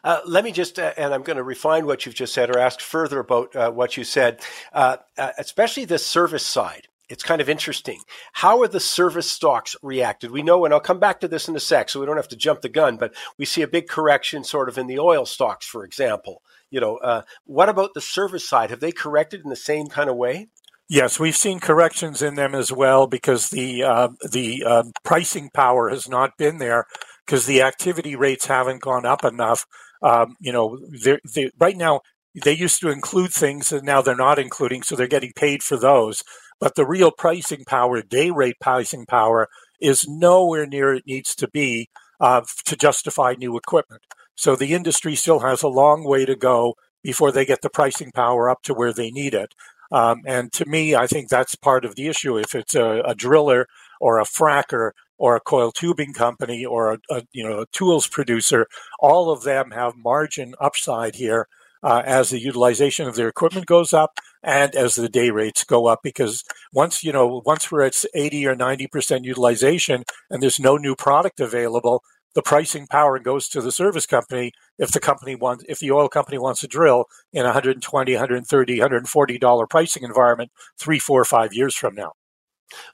Uh, 0.03 0.19
let 0.25 0.43
me 0.43 0.51
just, 0.51 0.79
uh, 0.79 0.93
and 0.97 1.13
I'm 1.13 1.23
going 1.23 1.37
to 1.37 1.43
refine 1.43 1.85
what 1.85 2.05
you've 2.05 2.15
just 2.15 2.33
said 2.33 2.49
or 2.49 2.59
ask 2.59 2.81
further 2.81 3.19
about 3.19 3.55
uh, 3.55 3.71
what 3.71 3.95
you 3.95 4.03
said, 4.03 4.41
uh, 4.73 4.97
uh, 5.17 5.31
especially 5.37 5.85
the 5.85 5.97
service 5.97 6.45
side 6.45 6.87
it's 7.13 7.23
kind 7.23 7.41
of 7.41 7.47
interesting. 7.47 8.01
How 8.33 8.61
are 8.63 8.67
the 8.67 8.79
service 8.79 9.29
stocks 9.29 9.75
reacted? 9.83 10.31
We 10.31 10.41
know, 10.41 10.65
and 10.65 10.73
I'll 10.73 10.79
come 10.79 10.99
back 10.99 11.19
to 11.19 11.27
this 11.27 11.47
in 11.47 11.55
a 11.55 11.59
sec, 11.59 11.89
so 11.89 11.99
we 11.99 12.07
don't 12.07 12.17
have 12.17 12.27
to 12.29 12.35
jump 12.35 12.61
the 12.61 12.69
gun, 12.69 12.97
but 12.97 13.13
we 13.37 13.45
see 13.45 13.61
a 13.61 13.67
big 13.67 13.87
correction 13.87 14.43
sort 14.43 14.67
of 14.67 14.79
in 14.79 14.87
the 14.87 14.97
oil 14.97 15.27
stocks, 15.27 15.67
for 15.67 15.85
example. 15.85 16.41
You 16.71 16.81
know, 16.81 16.97
uh, 16.97 17.21
what 17.45 17.69
about 17.69 17.93
the 17.93 18.01
service 18.01 18.49
side? 18.49 18.71
Have 18.71 18.79
they 18.79 18.91
corrected 18.91 19.41
in 19.43 19.51
the 19.51 19.55
same 19.55 19.87
kind 19.87 20.09
of 20.09 20.15
way? 20.15 20.47
Yes, 20.89 21.19
we've 21.19 21.37
seen 21.37 21.59
corrections 21.59 22.23
in 22.23 22.33
them 22.33 22.55
as 22.55 22.71
well 22.71 23.05
because 23.05 23.51
the 23.51 23.83
uh, 23.83 24.09
the 24.31 24.63
uh, 24.65 24.83
pricing 25.03 25.51
power 25.53 25.89
has 25.89 26.09
not 26.09 26.35
been 26.37 26.57
there 26.57 26.85
because 27.25 27.45
the 27.45 27.61
activity 27.61 28.15
rates 28.15 28.47
haven't 28.47 28.81
gone 28.81 29.05
up 29.05 29.23
enough. 29.23 29.65
Um, 30.01 30.35
you 30.39 30.51
know, 30.51 30.79
they're, 31.03 31.21
they're, 31.35 31.51
right 31.59 31.77
now 31.77 32.01
they 32.43 32.53
used 32.53 32.81
to 32.81 32.89
include 32.89 33.31
things 33.31 33.71
and 33.71 33.83
now 33.83 34.01
they're 34.01 34.15
not 34.15 34.39
including, 34.39 34.81
so 34.81 34.95
they're 34.95 35.07
getting 35.07 35.33
paid 35.35 35.61
for 35.61 35.77
those. 35.77 36.23
But 36.63 36.75
the 36.75 36.85
real 36.85 37.11
pricing 37.11 37.65
power, 37.65 38.01
day 38.01 38.31
rate 38.31 38.55
pricing 38.61 39.05
power, 39.05 39.49
is 39.81 40.07
nowhere 40.07 40.65
near 40.65 40.93
it 40.93 41.03
needs 41.05 41.35
to 41.35 41.49
be 41.49 41.89
uh, 42.21 42.43
to 42.63 42.77
justify 42.77 43.35
new 43.37 43.57
equipment. 43.57 44.01
So 44.35 44.55
the 44.55 44.73
industry 44.73 45.15
still 45.15 45.39
has 45.39 45.61
a 45.61 45.67
long 45.67 46.05
way 46.05 46.23
to 46.23 46.37
go 46.37 46.75
before 47.03 47.33
they 47.33 47.43
get 47.43 47.63
the 47.63 47.69
pricing 47.69 48.13
power 48.13 48.49
up 48.49 48.61
to 48.63 48.73
where 48.73 48.93
they 48.93 49.11
need 49.11 49.33
it. 49.33 49.53
Um, 49.91 50.21
and 50.25 50.53
to 50.53 50.65
me, 50.65 50.95
I 50.95 51.05
think 51.05 51.27
that's 51.27 51.55
part 51.55 51.83
of 51.83 51.95
the 51.95 52.07
issue. 52.07 52.37
If 52.37 52.55
it's 52.55 52.75
a, 52.75 53.01
a 53.05 53.13
driller 53.13 53.67
or 53.99 54.19
a 54.21 54.23
fracker 54.23 54.91
or 55.17 55.35
a 55.35 55.41
coil 55.41 55.73
tubing 55.73 56.13
company 56.13 56.63
or 56.63 56.93
a, 56.93 56.99
a, 57.09 57.23
you 57.33 57.43
know 57.43 57.59
a 57.59 57.65
tools 57.73 58.07
producer, 58.07 58.67
all 59.01 59.29
of 59.29 59.43
them 59.43 59.71
have 59.71 59.97
margin 59.97 60.55
upside 60.61 61.15
here 61.15 61.49
uh, 61.83 62.01
as 62.05 62.29
the 62.29 62.39
utilization 62.39 63.07
of 63.07 63.15
their 63.15 63.27
equipment 63.27 63.65
goes 63.65 63.93
up 63.93 64.19
and 64.41 64.75
as 64.75 64.95
the 64.95 65.09
day 65.09 65.29
rates 65.29 65.63
go 65.63 65.87
up 65.87 65.99
because 66.03 66.43
once 66.73 67.03
you 67.03 67.11
know 67.11 67.41
once 67.45 67.71
we're 67.71 67.83
at 67.83 68.03
80 68.13 68.47
or 68.47 68.55
90 68.55 68.87
percent 68.87 69.25
utilization 69.25 70.03
and 70.29 70.41
there's 70.41 70.59
no 70.59 70.77
new 70.77 70.95
product 70.95 71.39
available 71.39 72.01
the 72.35 72.41
pricing 72.41 72.87
power 72.87 73.19
goes 73.19 73.47
to 73.49 73.61
the 73.61 73.71
service 73.71 74.05
company 74.05 74.51
if 74.77 74.91
the 74.91 74.99
company 74.99 75.35
wants 75.35 75.63
if 75.67 75.79
the 75.79 75.91
oil 75.91 76.09
company 76.09 76.37
wants 76.37 76.61
to 76.61 76.67
drill 76.67 77.05
in 77.31 77.43
120 77.43 78.13
130 78.13 78.79
140 78.79 79.37
dollar 79.37 79.67
pricing 79.67 80.03
environment 80.03 80.51
three 80.79 80.99
four 80.99 81.23
five 81.25 81.53
years 81.53 81.75
from 81.75 81.95
now 81.95 82.11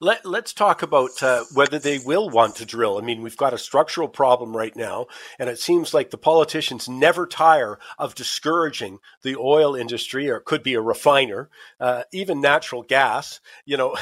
let, 0.01 0.25
us 0.25 0.53
talk 0.53 0.81
about 0.81 1.21
uh, 1.21 1.43
whether 1.53 1.79
they 1.79 1.99
will 1.99 2.29
want 2.29 2.55
to 2.57 2.65
drill. 2.65 2.97
I 2.97 3.01
mean, 3.01 3.21
we've 3.21 3.37
got 3.37 3.53
a 3.53 3.57
structural 3.57 4.07
problem 4.07 4.55
right 4.55 4.75
now, 4.75 5.07
and 5.37 5.49
it 5.49 5.59
seems 5.59 5.93
like 5.93 6.09
the 6.09 6.17
politicians 6.17 6.89
never 6.89 7.25
tire 7.25 7.79
of 7.97 8.15
discouraging 8.15 8.99
the 9.23 9.35
oil 9.37 9.75
industry, 9.75 10.29
or 10.29 10.37
it 10.37 10.45
could 10.45 10.63
be 10.63 10.73
a 10.73 10.81
refiner, 10.81 11.49
uh, 11.79 12.03
even 12.11 12.41
natural 12.41 12.83
gas, 12.83 13.39
you 13.65 13.77
know, 13.77 13.95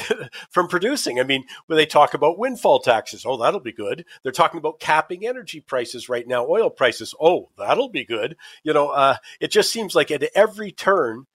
from 0.50 0.68
producing. 0.68 1.20
I 1.20 1.24
mean, 1.24 1.44
when 1.66 1.76
they 1.76 1.86
talk 1.86 2.14
about 2.14 2.38
windfall 2.38 2.80
taxes, 2.80 3.24
oh, 3.26 3.36
that'll 3.36 3.60
be 3.60 3.72
good. 3.72 4.04
They're 4.22 4.32
talking 4.32 4.58
about 4.58 4.80
capping 4.80 5.26
energy 5.26 5.60
prices 5.60 6.08
right 6.08 6.26
now, 6.26 6.46
oil 6.46 6.70
prices, 6.70 7.14
oh, 7.20 7.50
that'll 7.58 7.90
be 7.90 8.04
good. 8.04 8.36
You 8.62 8.72
know, 8.72 8.88
uh, 8.88 9.16
it 9.40 9.50
just 9.50 9.72
seems 9.72 9.94
like 9.94 10.10
at 10.10 10.24
every 10.34 10.72
turn, 10.72 11.26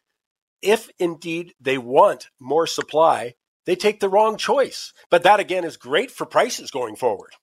if 0.61 0.89
indeed 0.97 1.53
they 1.61 1.77
want 1.77 2.29
more 2.39 2.65
supply, 2.65 3.35
they 3.67 3.75
take 3.75 3.99
the 3.99 4.09
wrong 4.09 4.37
choice. 4.37 4.93
But 5.11 5.21
that 5.21 5.39
again 5.39 5.63
is 5.63 5.77
great 5.77 6.09
for 6.09 6.25
prices 6.25 6.71
going 6.71 6.95
forward. 6.95 7.33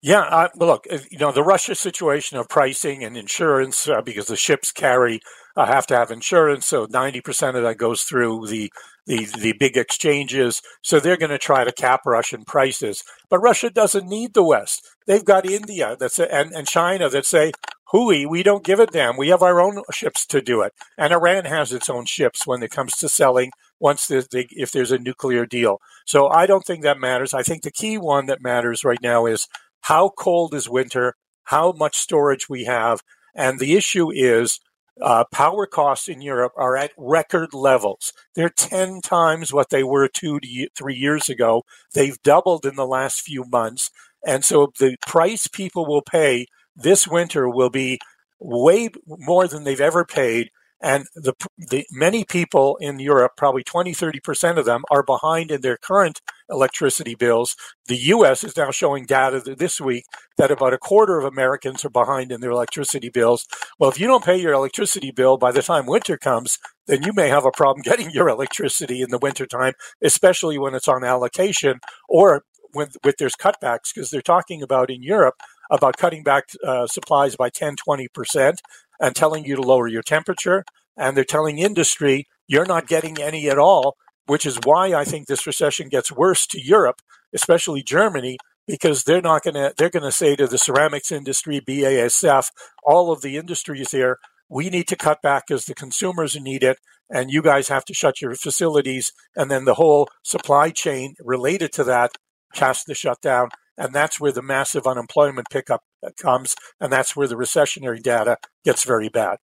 Yeah, 0.00 0.22
uh, 0.22 0.48
look, 0.56 0.86
you 1.10 1.18
know 1.18 1.30
the 1.30 1.44
Russia 1.44 1.76
situation 1.76 2.36
of 2.36 2.48
pricing 2.48 3.04
and 3.04 3.16
insurance 3.16 3.86
uh, 3.86 4.00
because 4.00 4.26
the 4.26 4.36
ships 4.36 4.72
carry 4.72 5.20
uh, 5.56 5.66
have 5.66 5.86
to 5.88 5.96
have 5.96 6.10
insurance, 6.10 6.66
so 6.66 6.88
ninety 6.90 7.20
percent 7.20 7.56
of 7.56 7.62
that 7.62 7.76
goes 7.76 8.02
through 8.02 8.48
the 8.48 8.72
the 9.06 9.28
the 9.38 9.52
big 9.52 9.76
exchanges. 9.76 10.60
So 10.82 10.98
they're 10.98 11.16
going 11.16 11.30
to 11.30 11.38
try 11.38 11.62
to 11.62 11.70
cap 11.70 12.00
Russian 12.04 12.44
prices, 12.44 13.04
but 13.30 13.38
Russia 13.38 13.70
doesn't 13.70 14.08
need 14.08 14.34
the 14.34 14.42
West. 14.42 14.84
They've 15.06 15.24
got 15.24 15.48
India 15.48 15.96
that's 15.98 16.18
and 16.18 16.52
and 16.52 16.66
China 16.66 17.08
that 17.08 17.24
say, 17.24 17.52
"Hooey, 17.92 18.26
we 18.26 18.42
don't 18.42 18.64
give 18.64 18.80
a 18.80 18.86
damn. 18.86 19.16
We 19.16 19.28
have 19.28 19.42
our 19.42 19.60
own 19.60 19.82
ships 19.92 20.26
to 20.26 20.40
do 20.40 20.62
it." 20.62 20.72
And 20.98 21.12
Iran 21.12 21.44
has 21.44 21.72
its 21.72 21.88
own 21.88 22.06
ships 22.06 22.44
when 22.44 22.60
it 22.64 22.72
comes 22.72 22.96
to 22.96 23.08
selling 23.08 23.52
once 23.82 24.06
the, 24.06 24.26
the, 24.30 24.46
if 24.50 24.70
there's 24.70 24.92
a 24.92 24.98
nuclear 24.98 25.44
deal. 25.44 25.80
So 26.06 26.28
I 26.28 26.46
don't 26.46 26.64
think 26.64 26.82
that 26.82 27.00
matters. 27.00 27.34
I 27.34 27.42
think 27.42 27.62
the 27.62 27.72
key 27.72 27.98
one 27.98 28.26
that 28.26 28.40
matters 28.40 28.84
right 28.84 29.02
now 29.02 29.26
is 29.26 29.48
how 29.82 30.10
cold 30.10 30.54
is 30.54 30.68
winter, 30.68 31.16
how 31.44 31.72
much 31.72 31.98
storage 31.98 32.48
we 32.48 32.64
have. 32.64 33.00
And 33.34 33.58
the 33.58 33.74
issue 33.74 34.12
is 34.12 34.60
uh, 35.00 35.24
power 35.32 35.66
costs 35.66 36.08
in 36.08 36.22
Europe 36.22 36.52
are 36.56 36.76
at 36.76 36.92
record 36.96 37.52
levels. 37.52 38.12
They're 38.36 38.48
10 38.48 39.00
times 39.00 39.52
what 39.52 39.70
they 39.70 39.82
were 39.82 40.06
two 40.06 40.38
to 40.38 40.68
three 40.76 40.94
years 40.94 41.28
ago. 41.28 41.64
They've 41.92 42.22
doubled 42.22 42.64
in 42.64 42.76
the 42.76 42.86
last 42.86 43.22
few 43.22 43.44
months. 43.44 43.90
And 44.24 44.44
so 44.44 44.72
the 44.78 44.96
price 45.04 45.48
people 45.48 45.86
will 45.86 46.02
pay 46.02 46.46
this 46.76 47.08
winter 47.08 47.48
will 47.48 47.70
be 47.70 47.98
way 48.38 48.90
more 49.06 49.48
than 49.48 49.64
they've 49.64 49.80
ever 49.80 50.04
paid 50.04 50.50
and 50.82 51.06
the, 51.14 51.32
the 51.56 51.86
many 51.92 52.24
people 52.24 52.76
in 52.80 52.98
Europe, 52.98 53.32
probably 53.36 53.62
20, 53.62 53.92
30% 53.92 54.58
of 54.58 54.64
them, 54.64 54.82
are 54.90 55.04
behind 55.04 55.50
in 55.52 55.60
their 55.60 55.76
current 55.76 56.20
electricity 56.50 57.14
bills. 57.14 57.56
The 57.86 57.96
US 57.96 58.42
is 58.42 58.56
now 58.56 58.72
showing 58.72 59.06
data 59.06 59.40
this 59.40 59.80
week 59.80 60.04
that 60.36 60.50
about 60.50 60.74
a 60.74 60.78
quarter 60.78 61.18
of 61.18 61.24
Americans 61.24 61.84
are 61.84 61.90
behind 61.90 62.32
in 62.32 62.40
their 62.40 62.50
electricity 62.50 63.08
bills. 63.08 63.46
Well, 63.78 63.90
if 63.90 64.00
you 64.00 64.08
don't 64.08 64.24
pay 64.24 64.36
your 64.36 64.52
electricity 64.52 65.12
bill 65.12 65.36
by 65.36 65.52
the 65.52 65.62
time 65.62 65.86
winter 65.86 66.18
comes, 66.18 66.58
then 66.88 67.04
you 67.04 67.12
may 67.12 67.28
have 67.28 67.46
a 67.46 67.52
problem 67.52 67.82
getting 67.84 68.10
your 68.10 68.28
electricity 68.28 69.02
in 69.02 69.10
the 69.10 69.18
wintertime, 69.18 69.74
especially 70.02 70.58
when 70.58 70.74
it's 70.74 70.88
on 70.88 71.04
allocation 71.04 71.78
or 72.08 72.42
when 72.72 72.88
with 73.04 73.16
there's 73.18 73.36
cutbacks, 73.36 73.94
because 73.94 74.10
they're 74.10 74.22
talking 74.22 74.62
about 74.62 74.90
in 74.90 75.02
Europe 75.02 75.36
about 75.70 75.96
cutting 75.96 76.22
back 76.22 76.44
uh, 76.66 76.86
supplies 76.86 77.36
by 77.36 77.50
10, 77.50 77.76
20% 77.76 78.58
and 79.00 79.16
telling 79.16 79.44
you 79.44 79.56
to 79.56 79.62
lower 79.62 79.88
your 79.88 80.02
temperature. 80.02 80.64
And 80.96 81.16
they're 81.16 81.24
telling 81.24 81.58
industry 81.58 82.26
you're 82.46 82.66
not 82.66 82.86
getting 82.86 83.20
any 83.20 83.48
at 83.48 83.58
all, 83.58 83.96
which 84.26 84.46
is 84.46 84.58
why 84.64 84.92
I 84.94 85.04
think 85.04 85.26
this 85.26 85.46
recession 85.46 85.88
gets 85.88 86.12
worse 86.12 86.46
to 86.48 86.60
Europe, 86.60 87.00
especially 87.32 87.82
Germany, 87.82 88.36
because 88.66 89.04
they're 89.04 89.22
not 89.22 89.42
going 89.42 89.54
to 89.54 89.72
they're 89.76 89.90
going 89.90 90.04
to 90.04 90.12
say 90.12 90.36
to 90.36 90.46
the 90.46 90.58
ceramics 90.58 91.10
industry, 91.10 91.60
BASF, 91.60 92.50
all 92.84 93.10
of 93.10 93.22
the 93.22 93.36
industries 93.36 93.90
here, 93.90 94.18
we 94.48 94.70
need 94.70 94.86
to 94.88 94.96
cut 94.96 95.22
back 95.22 95.44
because 95.48 95.64
the 95.64 95.74
consumers 95.74 96.38
need 96.38 96.62
it, 96.62 96.78
and 97.10 97.30
you 97.30 97.42
guys 97.42 97.68
have 97.68 97.84
to 97.86 97.94
shut 97.94 98.20
your 98.20 98.34
facilities, 98.34 99.12
and 99.34 99.50
then 99.50 99.64
the 99.64 99.74
whole 99.74 100.08
supply 100.22 100.70
chain 100.70 101.14
related 101.20 101.72
to 101.72 101.84
that 101.84 102.12
has 102.54 102.84
to 102.84 102.94
shut 102.94 103.20
down. 103.20 103.48
And 103.78 103.94
that's 103.94 104.20
where 104.20 104.32
the 104.32 104.42
massive 104.42 104.86
unemployment 104.86 105.48
pickup 105.50 105.82
comes. 106.20 106.54
And 106.80 106.92
that's 106.92 107.16
where 107.16 107.26
the 107.26 107.36
recessionary 107.36 108.02
data 108.02 108.36
gets 108.64 108.84
very 108.84 109.08
bad. 109.08 109.38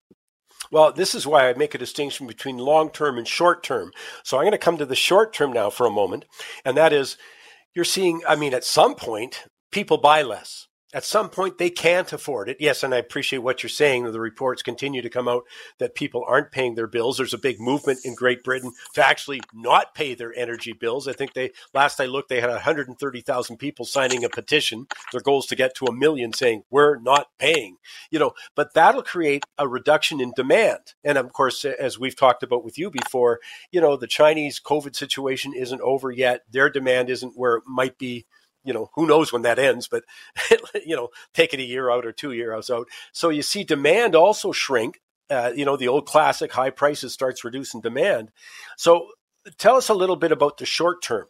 Well, 0.70 0.92
this 0.92 1.14
is 1.14 1.26
why 1.26 1.48
I 1.48 1.54
make 1.54 1.74
a 1.74 1.78
distinction 1.78 2.26
between 2.26 2.58
long 2.58 2.90
term 2.90 3.18
and 3.18 3.26
short 3.26 3.62
term. 3.62 3.90
So 4.22 4.36
I'm 4.36 4.44
going 4.44 4.52
to 4.52 4.58
come 4.58 4.76
to 4.78 4.86
the 4.86 4.94
short 4.94 5.32
term 5.32 5.52
now 5.52 5.70
for 5.70 5.86
a 5.86 5.90
moment. 5.90 6.26
And 6.64 6.76
that 6.76 6.92
is, 6.92 7.16
you're 7.74 7.84
seeing, 7.84 8.22
I 8.28 8.36
mean, 8.36 8.54
at 8.54 8.64
some 8.64 8.94
point, 8.94 9.44
people 9.72 9.98
buy 9.98 10.22
less 10.22 10.68
at 10.92 11.04
some 11.04 11.28
point 11.28 11.58
they 11.58 11.70
can't 11.70 12.12
afford 12.12 12.48
it. 12.48 12.56
Yes, 12.60 12.82
and 12.82 12.94
I 12.94 12.98
appreciate 12.98 13.40
what 13.40 13.62
you're 13.62 13.70
saying. 13.70 14.10
The 14.10 14.20
reports 14.20 14.62
continue 14.62 15.02
to 15.02 15.10
come 15.10 15.28
out 15.28 15.44
that 15.78 15.94
people 15.94 16.24
aren't 16.26 16.50
paying 16.50 16.74
their 16.74 16.86
bills. 16.86 17.16
There's 17.16 17.34
a 17.34 17.38
big 17.38 17.60
movement 17.60 18.00
in 18.04 18.14
Great 18.14 18.42
Britain 18.42 18.72
to 18.94 19.06
actually 19.06 19.40
not 19.54 19.94
pay 19.94 20.14
their 20.14 20.34
energy 20.36 20.72
bills. 20.72 21.06
I 21.06 21.12
think 21.12 21.34
they 21.34 21.52
last 21.72 22.00
I 22.00 22.06
looked, 22.06 22.28
they 22.28 22.40
had 22.40 22.50
130,000 22.50 23.56
people 23.56 23.84
signing 23.84 24.24
a 24.24 24.28
petition. 24.28 24.86
Their 25.12 25.20
goal 25.20 25.40
is 25.40 25.46
to 25.46 25.56
get 25.56 25.74
to 25.76 25.86
a 25.86 25.92
million 25.92 26.32
saying 26.32 26.64
we're 26.70 26.98
not 26.98 27.28
paying. 27.38 27.76
You 28.10 28.18
know, 28.18 28.32
but 28.54 28.74
that'll 28.74 29.02
create 29.02 29.44
a 29.58 29.68
reduction 29.68 30.20
in 30.20 30.32
demand. 30.34 30.94
And 31.04 31.18
of 31.18 31.32
course, 31.32 31.64
as 31.64 31.98
we've 31.98 32.16
talked 32.16 32.42
about 32.42 32.64
with 32.64 32.78
you 32.78 32.90
before, 32.90 33.40
you 33.70 33.80
know, 33.80 33.96
the 33.96 34.06
Chinese 34.06 34.60
COVID 34.60 34.96
situation 34.96 35.54
isn't 35.54 35.80
over 35.80 36.10
yet. 36.10 36.42
Their 36.50 36.68
demand 36.70 37.10
isn't 37.10 37.36
where 37.36 37.56
it 37.56 37.64
might 37.66 37.98
be 37.98 38.26
you 38.64 38.72
know, 38.72 38.90
who 38.94 39.06
knows 39.06 39.32
when 39.32 39.42
that 39.42 39.58
ends, 39.58 39.88
but, 39.88 40.04
you 40.86 40.96
know, 40.96 41.08
take 41.34 41.54
it 41.54 41.60
a 41.60 41.64
year 41.64 41.90
out 41.90 42.06
or 42.06 42.12
two 42.12 42.32
years 42.32 42.70
out. 42.70 42.88
So 43.12 43.28
you 43.28 43.42
see 43.42 43.64
demand 43.64 44.14
also 44.14 44.52
shrink. 44.52 45.00
Uh, 45.28 45.52
you 45.54 45.64
know, 45.64 45.76
the 45.76 45.86
old 45.86 46.06
classic 46.06 46.52
high 46.52 46.70
prices 46.70 47.12
starts 47.12 47.44
reducing 47.44 47.80
demand. 47.80 48.32
So 48.76 49.10
tell 49.58 49.76
us 49.76 49.88
a 49.88 49.94
little 49.94 50.16
bit 50.16 50.32
about 50.32 50.58
the 50.58 50.66
short 50.66 51.02
term. 51.02 51.26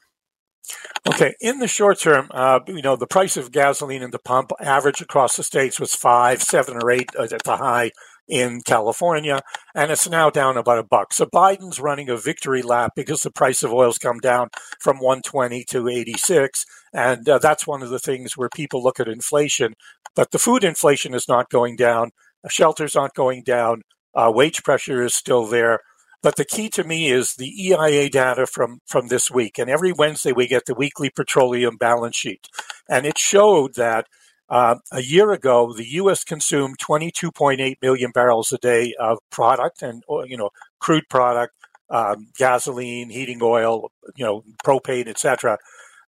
Okay, 1.07 1.35
in 1.41 1.59
the 1.59 1.69
short 1.69 1.99
term, 1.99 2.29
uh, 2.31 2.61
you 2.67 2.83
know, 2.83 2.97
the 2.97 3.07
price 3.07 3.37
of 3.37 3.53
gasoline 3.53 4.03
in 4.03 4.11
the 4.11 4.19
pump 4.19 4.53
average 4.61 5.01
across 5.01 5.37
the 5.37 5.43
states 5.43 5.81
was 5.81 5.95
five, 5.95 6.43
seven, 6.43 6.79
or 6.83 6.91
eight 6.91 7.11
at 7.17 7.43
the 7.45 7.57
high 7.57 7.91
in 8.31 8.63
California, 8.63 9.43
and 9.75 9.91
it's 9.91 10.09
now 10.09 10.31
down 10.31 10.57
about 10.57 10.79
a 10.79 10.85
buck. 10.85 11.13
So 11.13 11.27
Biden's 11.27 11.81
running 11.81 12.09
a 12.09 12.17
victory 12.17 12.63
lap 12.63 12.93
because 12.95 13.23
the 13.23 13.31
price 13.31 13.63
of 13.63 13.73
oil's 13.73 13.99
come 13.99 14.19
down 14.19 14.49
from 14.81 14.99
120 14.99 15.65
to 15.65 15.89
86, 15.89 16.65
and 16.93 17.29
uh, 17.29 17.39
that's 17.39 17.67
one 17.67 17.83
of 17.83 17.91
the 17.91 17.99
things 17.99 18.37
where 18.37 18.49
people 18.49 18.83
look 18.83 19.01
at 19.01 19.09
inflation. 19.09 19.75
But 20.15 20.31
the 20.31 20.39
food 20.39 20.65
inflation 20.65 21.13
is 21.13 21.29
not 21.29 21.51
going 21.51 21.77
down, 21.77 22.13
shelters 22.49 22.97
aren't 22.97 23.15
going 23.15 23.43
down, 23.43 23.83
uh, 24.15 24.33
wage 24.35 24.63
pressure 24.63 25.03
is 25.03 25.13
still 25.13 25.47
there. 25.47 25.81
But 26.23 26.37
the 26.37 26.45
key 26.45 26.69
to 26.71 26.85
me 26.85 27.11
is 27.11 27.35
the 27.35 27.49
EIA 27.49 28.11
data 28.11 28.47
from, 28.47 28.81
from 28.87 29.09
this 29.09 29.31
week. 29.31 29.59
And 29.59 29.71
every 29.71 29.91
Wednesday 29.91 30.33
we 30.33 30.47
get 30.47 30.67
the 30.67 30.75
weekly 30.75 31.09
petroleum 31.09 31.79
balance 31.79 32.17
sheet. 32.17 32.47
And 32.91 33.07
it 33.07 33.17
showed 33.17 33.75
that 33.77 34.07
uh, 34.51 34.77
a 34.91 35.01
year 35.01 35.31
ago, 35.31 35.73
the 35.73 35.89
U.S. 35.93 36.25
consumed 36.25 36.79
22.8 36.79 37.77
million 37.81 38.11
barrels 38.11 38.53
a 38.53 38.59
day 38.59 38.95
of 38.99 39.19
product 39.31 39.81
and 39.81 40.03
you 40.27 40.37
know 40.37 40.51
crude 40.81 41.09
product, 41.09 41.55
um, 41.89 42.29
gasoline, 42.37 43.11
heating 43.11 43.39
oil, 43.43 43.93
you 44.17 44.25
know 44.25 44.43
propane, 44.65 45.07
etc. 45.07 45.59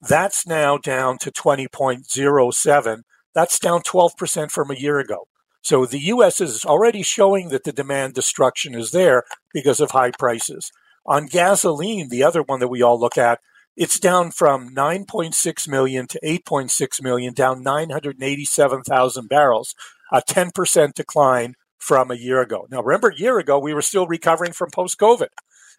That's 0.00 0.46
now 0.46 0.78
down 0.78 1.18
to 1.18 1.30
20.07. 1.30 3.02
That's 3.34 3.58
down 3.58 3.82
12 3.82 4.16
percent 4.16 4.50
from 4.50 4.70
a 4.70 4.74
year 4.74 4.98
ago. 4.98 5.26
So 5.62 5.84
the 5.84 6.00
U.S. 6.00 6.40
is 6.40 6.64
already 6.64 7.02
showing 7.02 7.50
that 7.50 7.64
the 7.64 7.72
demand 7.72 8.14
destruction 8.14 8.74
is 8.74 8.92
there 8.92 9.24
because 9.52 9.80
of 9.80 9.90
high 9.90 10.12
prices. 10.18 10.72
On 11.04 11.26
gasoline, 11.26 12.08
the 12.08 12.22
other 12.22 12.42
one 12.42 12.60
that 12.60 12.68
we 12.68 12.80
all 12.82 12.98
look 12.98 13.18
at, 13.18 13.40
it's 13.76 13.98
down 13.98 14.30
from 14.30 14.74
9.6 14.74 15.68
million 15.68 16.06
to 16.08 16.20
8.6 16.24 17.02
million, 17.02 17.32
down 17.32 17.62
987,000 17.62 19.28
barrels, 19.28 19.74
a 20.12 20.20
10% 20.20 20.94
decline 20.94 21.54
from 21.78 22.10
a 22.10 22.14
year 22.14 22.40
ago. 22.40 22.66
Now, 22.70 22.82
remember, 22.82 23.08
a 23.08 23.16
year 23.16 23.38
ago, 23.38 23.58
we 23.58 23.74
were 23.74 23.82
still 23.82 24.06
recovering 24.06 24.52
from 24.52 24.70
post 24.70 24.98
COVID. 24.98 25.28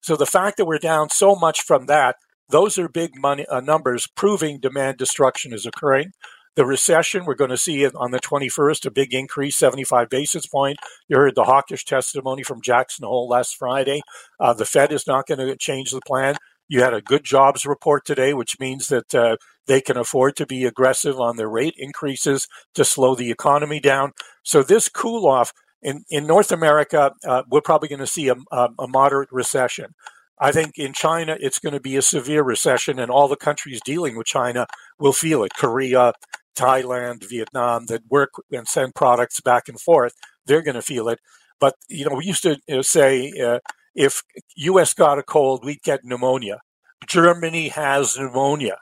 So 0.02 0.16
the 0.16 0.26
fact 0.26 0.58
that 0.58 0.66
we're 0.66 0.80
down 0.80 1.10
so 1.10 1.36
much 1.36 1.62
from 1.62 1.86
that, 1.86 2.16
those 2.50 2.78
are 2.78 2.90
big 2.90 3.12
money 3.16 3.46
uh, 3.46 3.62
numbers 3.62 4.08
proving 4.08 4.60
demand 4.60 4.98
destruction 4.98 5.54
is 5.54 5.66
occurring. 5.66 6.12
The 6.56 6.66
recession, 6.66 7.24
we're 7.24 7.36
going 7.36 7.52
to 7.52 7.58
see 7.58 7.84
it 7.84 7.96
on 7.96 8.12
the 8.12 8.20
21st, 8.20 8.86
a 8.86 8.92
big 8.92 9.14
increase, 9.14 9.56
75 9.56 10.10
basis 10.10 10.46
point. 10.46 10.80
You 11.08 11.16
heard 11.16 11.36
the 11.36 11.46
hawkish 11.46 11.86
testimony 11.86 12.44
from 12.44 12.62
Jackson 12.62 13.06
Hole 13.06 13.30
last 13.30 13.56
Friday. 13.56 14.02
Uh, 14.38 14.54
the 14.54 14.66
Fed 14.66 14.92
is 14.92 15.08
not 15.08 15.28
going 15.28 15.40
to 15.40 15.56
change 15.56 15.92
the 15.92 16.02
plan. 16.06 16.36
You 16.72 16.82
had 16.82 16.94
a 16.94 17.02
good 17.02 17.26
jobs 17.26 17.66
report 17.66 18.06
today, 18.06 18.34
which 18.34 18.58
means 18.58 18.88
that 18.88 19.14
uh, 19.14 19.36
they 19.68 19.82
can 19.82 19.98
afford 19.98 20.38
to 20.38 20.46
be 20.46 20.64
aggressive 20.64 21.20
on 21.20 21.36
their 21.36 21.50
rate 21.50 21.76
increases 21.78 22.48
to 22.76 22.86
slow 22.86 23.14
the 23.14 23.30
economy 23.30 23.82
down. 23.82 24.14
So 24.44 24.64
this 24.64 24.88
cool 24.88 25.28
off 25.28 25.52
in, 25.82 26.06
in 26.10 26.26
North 26.26 26.50
America, 26.50 27.12
uh, 27.28 27.44
we're 27.50 27.60
probably 27.60 27.90
going 27.90 28.00
to 28.00 28.08
see 28.08 28.30
a, 28.30 28.36
a, 28.54 28.70
a 28.80 28.88
moderate 28.88 29.34
recession. 29.34 29.96
I 30.40 30.54
think 30.54 30.78
in 30.78 30.94
China, 30.94 31.36
it's 31.42 31.60
going 31.60 31.74
to 31.74 31.82
be 31.82 31.98
a 31.98 32.02
severe 32.02 32.42
recession, 32.42 33.00
and 33.00 33.12
all 33.12 33.28
the 33.28 33.36
countries 33.36 33.82
dealing 33.84 34.16
with 34.16 34.28
China 34.28 34.66
will 34.98 35.12
feel 35.12 35.44
it. 35.44 35.52
Korea, 35.58 36.14
Thailand, 36.56 37.28
Vietnam, 37.28 37.88
that 37.88 38.04
work 38.10 38.30
and 38.50 38.66
send 38.66 38.96
products 38.96 39.42
back 39.42 39.68
and 39.68 39.78
forth, 39.78 40.14
they're 40.46 40.62
going 40.62 40.76
to 40.76 40.82
feel 40.82 41.10
it. 41.10 41.20
But 41.60 41.76
you 41.90 42.06
know, 42.06 42.16
we 42.16 42.26
used 42.26 42.44
to 42.44 42.60
you 42.70 42.78
know, 42.78 42.82
say 42.82 43.34
uh, 43.46 43.60
if 43.96 44.24
U.S. 44.56 44.94
got 44.94 45.20
a 45.20 45.24
cold, 45.24 45.64
we'd 45.64 45.84
get 45.84 46.04
pneumonia. 46.04 46.62
Germany 47.08 47.70
has 47.70 48.18
pneumonia. 48.18 48.78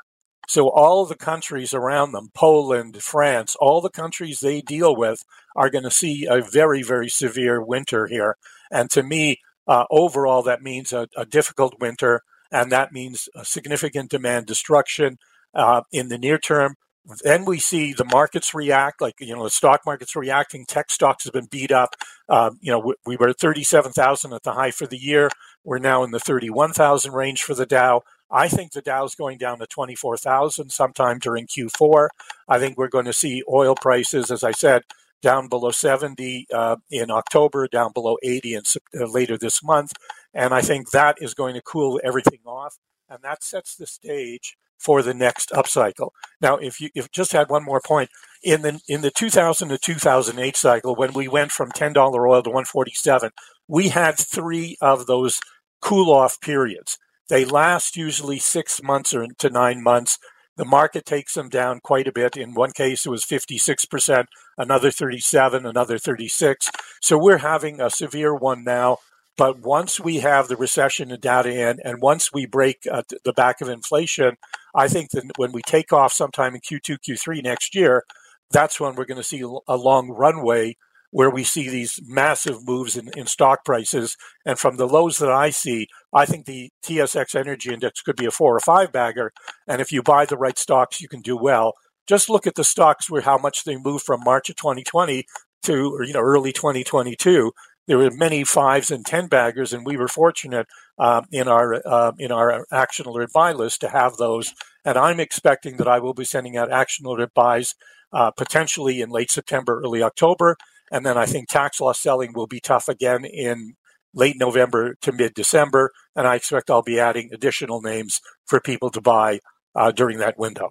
So 0.47 0.69
all 0.69 1.05
the 1.05 1.15
countries 1.15 1.75
around 1.75 2.11
them, 2.11 2.29
Poland, 2.33 3.03
France, 3.03 3.55
all 3.59 3.81
the 3.81 3.89
countries 3.89 4.39
they 4.39 4.61
deal 4.61 4.95
with 4.95 5.23
are 5.55 5.69
going 5.69 5.83
to 5.83 5.91
see 5.91 6.25
a 6.25 6.41
very, 6.41 6.81
very 6.81 7.07
severe 7.07 7.61
winter 7.61 8.07
here. 8.07 8.35
And 8.71 8.89
to 8.91 9.03
me, 9.03 9.41
uh, 9.67 9.85
overall, 9.91 10.41
that 10.41 10.63
means 10.63 10.91
a, 10.91 11.07
a, 11.15 11.23
difficult 11.23 11.79
winter, 11.79 12.23
and 12.51 12.71
that 12.71 12.91
means 12.91 13.29
significant 13.43 14.09
demand 14.09 14.47
destruction 14.47 15.19
uh, 15.53 15.81
in 15.91 16.09
the 16.09 16.17
near 16.17 16.39
term. 16.39 16.75
Then 17.23 17.45
we 17.45 17.59
see 17.59 17.93
the 17.93 18.05
markets 18.05 18.53
react, 18.53 19.01
like 19.01 19.15
you 19.19 19.35
know 19.35 19.43
the 19.43 19.49
stock 19.49 19.81
market's 19.85 20.15
reacting. 20.15 20.65
Tech 20.65 20.91
stocks 20.91 21.23
have 21.23 21.33
been 21.33 21.47
beat 21.47 21.71
up. 21.71 21.95
Um, 22.27 22.59
you 22.61 22.71
know 22.71 22.79
we, 22.79 22.93
we 23.05 23.17
were 23.17 23.29
at 23.29 23.39
thirty-seven 23.39 23.91
thousand 23.93 24.33
at 24.33 24.43
the 24.43 24.53
high 24.53 24.71
for 24.71 24.87
the 24.87 24.97
year. 24.97 25.29
We're 25.63 25.79
now 25.79 26.03
in 26.03 26.11
the 26.11 26.19
thirty-one 26.19 26.73
thousand 26.73 27.13
range 27.13 27.43
for 27.43 27.53
the 27.53 27.65
Dow. 27.65 28.03
I 28.31 28.47
think 28.47 28.71
the 28.71 28.81
Dow's 28.81 29.15
going 29.15 29.39
down 29.39 29.59
to 29.59 29.65
24,000 29.65 30.69
sometime 30.69 31.17
during 31.17 31.47
Q4. 31.47 32.09
I 32.47 32.59
think 32.59 32.77
we're 32.77 32.87
going 32.87 33.05
to 33.05 33.13
see 33.13 33.41
oil 33.51 33.75
prices, 33.75 34.29
as 34.29 34.43
I 34.43 34.51
said, 34.51 34.83
down 35.21 35.47
below 35.47 35.71
70 35.71 36.47
uh, 36.53 36.75
in 36.91 37.09
October, 37.09 37.67
down 37.67 37.91
below 37.91 38.17
80 38.21 38.53
in, 38.53 38.61
uh, 38.99 39.05
later 39.05 39.37
this 39.37 39.63
month. 39.63 39.93
And 40.33 40.53
I 40.53 40.61
think 40.61 40.91
that 40.91 41.17
is 41.19 41.33
going 41.33 41.55
to 41.55 41.61
cool 41.61 41.99
everything 42.03 42.41
off. 42.45 42.77
And 43.09 43.23
that 43.23 43.43
sets 43.43 43.75
the 43.75 43.87
stage 43.87 44.55
for 44.79 45.03
the 45.03 45.13
next 45.13 45.51
upcycle. 45.51 46.09
Now, 46.41 46.57
if 46.57 46.79
you 46.81 46.89
if 46.95 47.11
just 47.11 47.33
had 47.33 47.49
one 47.49 47.65
more 47.65 47.81
point 47.81 48.09
in 48.43 48.61
the 48.61 48.79
in 48.87 49.01
the 49.01 49.11
2000 49.11 49.69
to 49.69 49.77
2008 49.77 50.55
cycle, 50.55 50.95
when 50.95 51.13
we 51.13 51.27
went 51.27 51.51
from 51.51 51.71
$10 51.71 51.95
oil 51.95 52.41
to 52.41 52.49
147, 52.49 53.31
we 53.67 53.89
had 53.89 54.17
three 54.17 54.77
of 54.81 55.05
those 55.05 55.39
cool 55.81 56.11
off 56.11 56.39
periods. 56.41 56.97
They 57.29 57.45
last 57.45 57.95
usually 57.95 58.39
six 58.39 58.81
months 58.81 59.13
or 59.13 59.27
to 59.37 59.49
nine 59.49 59.83
months. 59.83 60.17
The 60.57 60.65
market 60.65 61.05
takes 61.05 61.35
them 61.35 61.47
down 61.47 61.79
quite 61.79 62.07
a 62.07 62.11
bit. 62.11 62.35
In 62.35 62.53
one 62.53 62.71
case, 62.71 63.05
it 63.05 63.09
was 63.09 63.23
56%, 63.23 64.25
another 64.57 64.91
37, 64.91 65.65
another 65.65 65.97
36. 65.97 66.69
So 67.01 67.17
we're 67.17 67.37
having 67.37 67.79
a 67.79 67.89
severe 67.89 68.35
one 68.35 68.65
now. 68.65 68.97
But 69.39 69.59
once 69.59 70.01
we 70.01 70.17
have 70.17 70.49
the 70.49 70.57
recession 70.57 71.17
data 71.21 71.49
in, 71.49 71.79
and 71.85 72.01
once 72.01 72.33
we 72.33 72.45
break 72.45 72.79
uh, 72.91 73.03
the 73.23 73.31
back 73.31 73.61
of 73.61 73.69
inflation, 73.69 74.35
I 74.75 74.89
think 74.89 75.11
that 75.11 75.31
when 75.37 75.53
we 75.53 75.61
take 75.61 75.93
off 75.93 76.11
sometime 76.11 76.55
in 76.55 76.59
Q2, 76.59 76.97
Q3 77.07 77.41
next 77.41 77.73
year, 77.73 78.03
that's 78.51 78.81
when 78.81 78.95
we're 78.95 79.05
going 79.05 79.15
to 79.15 79.23
see 79.23 79.39
a 79.39 79.77
long 79.77 80.09
runway 80.09 80.75
where 81.11 81.29
we 81.29 81.45
see 81.45 81.69
these 81.69 82.01
massive 82.05 82.67
moves 82.67 82.97
in, 82.97 83.11
in 83.15 83.27
stock 83.27 83.63
prices. 83.63 84.17
And 84.45 84.59
from 84.59 84.75
the 84.75 84.85
lows 84.85 85.19
that 85.19 85.31
I 85.31 85.51
see, 85.51 85.87
I 86.13 86.25
think 86.25 86.45
the 86.45 86.69
TSX 86.83 87.33
Energy 87.33 87.73
Index 87.73 88.01
could 88.01 88.17
be 88.17 88.25
a 88.25 88.31
four 88.31 88.53
or 88.53 88.59
five 88.59 88.91
bagger. 88.91 89.31
And 89.65 89.79
if 89.79 89.89
you 89.89 90.03
buy 90.03 90.25
the 90.25 90.37
right 90.37 90.57
stocks, 90.57 90.99
you 90.99 91.07
can 91.07 91.21
do 91.21 91.37
well. 91.37 91.75
Just 92.09 92.29
look 92.29 92.45
at 92.45 92.55
the 92.55 92.65
stocks 92.65 93.09
where 93.09 93.21
how 93.21 93.37
much 93.37 93.63
they 93.63 93.77
moved 93.77 94.03
from 94.03 94.19
March 94.25 94.49
of 94.49 94.57
2020 94.57 95.23
to 95.63 95.93
or, 95.93 96.03
you 96.03 96.13
know 96.13 96.21
early 96.21 96.51
2022. 96.51 97.51
There 97.89 97.97
were 97.97 98.11
many 98.11 98.43
fives 98.43 98.91
and 98.91 99.03
ten 99.03 99.25
baggers, 99.25 99.73
and 99.73 99.83
we 99.83 99.97
were 99.97 100.07
fortunate 100.07 100.67
um, 100.99 101.25
in 101.31 101.47
our 101.47 101.81
uh, 101.85 102.11
in 102.19 102.31
our 102.31 102.67
action 102.71 103.07
alert 103.07 103.33
buy 103.33 103.51
list 103.51 103.81
to 103.81 103.89
have 103.89 104.17
those. 104.17 104.53
And 104.85 104.95
I'm 104.95 105.19
expecting 105.19 105.77
that 105.77 105.87
I 105.87 105.97
will 105.97 106.13
be 106.13 106.23
sending 106.23 106.55
out 106.55 106.71
action 106.71 107.07
alert 107.07 107.33
buys 107.33 107.73
uh, 108.13 108.29
potentially 108.29 109.01
in 109.01 109.09
late 109.09 109.31
September, 109.31 109.81
early 109.83 110.03
October. 110.03 110.55
And 110.91 111.03
then 111.03 111.17
I 111.17 111.25
think 111.25 111.49
tax 111.49 111.81
loss 111.81 111.99
selling 111.99 112.33
will 112.33 112.45
be 112.45 112.59
tough 112.59 112.87
again 112.87 113.25
in 113.25 113.73
late 114.13 114.35
November 114.37 114.93
to 115.01 115.11
mid 115.11 115.33
December. 115.33 115.91
And 116.15 116.27
I 116.27 116.35
expect 116.35 116.69
I'll 116.69 116.83
be 116.83 116.99
adding 116.99 117.31
additional 117.33 117.81
names 117.81 118.21
for 118.45 118.61
people 118.61 118.91
to 118.91 119.01
buy 119.01 119.39
uh, 119.73 119.91
during 119.91 120.19
that 120.19 120.37
window. 120.37 120.69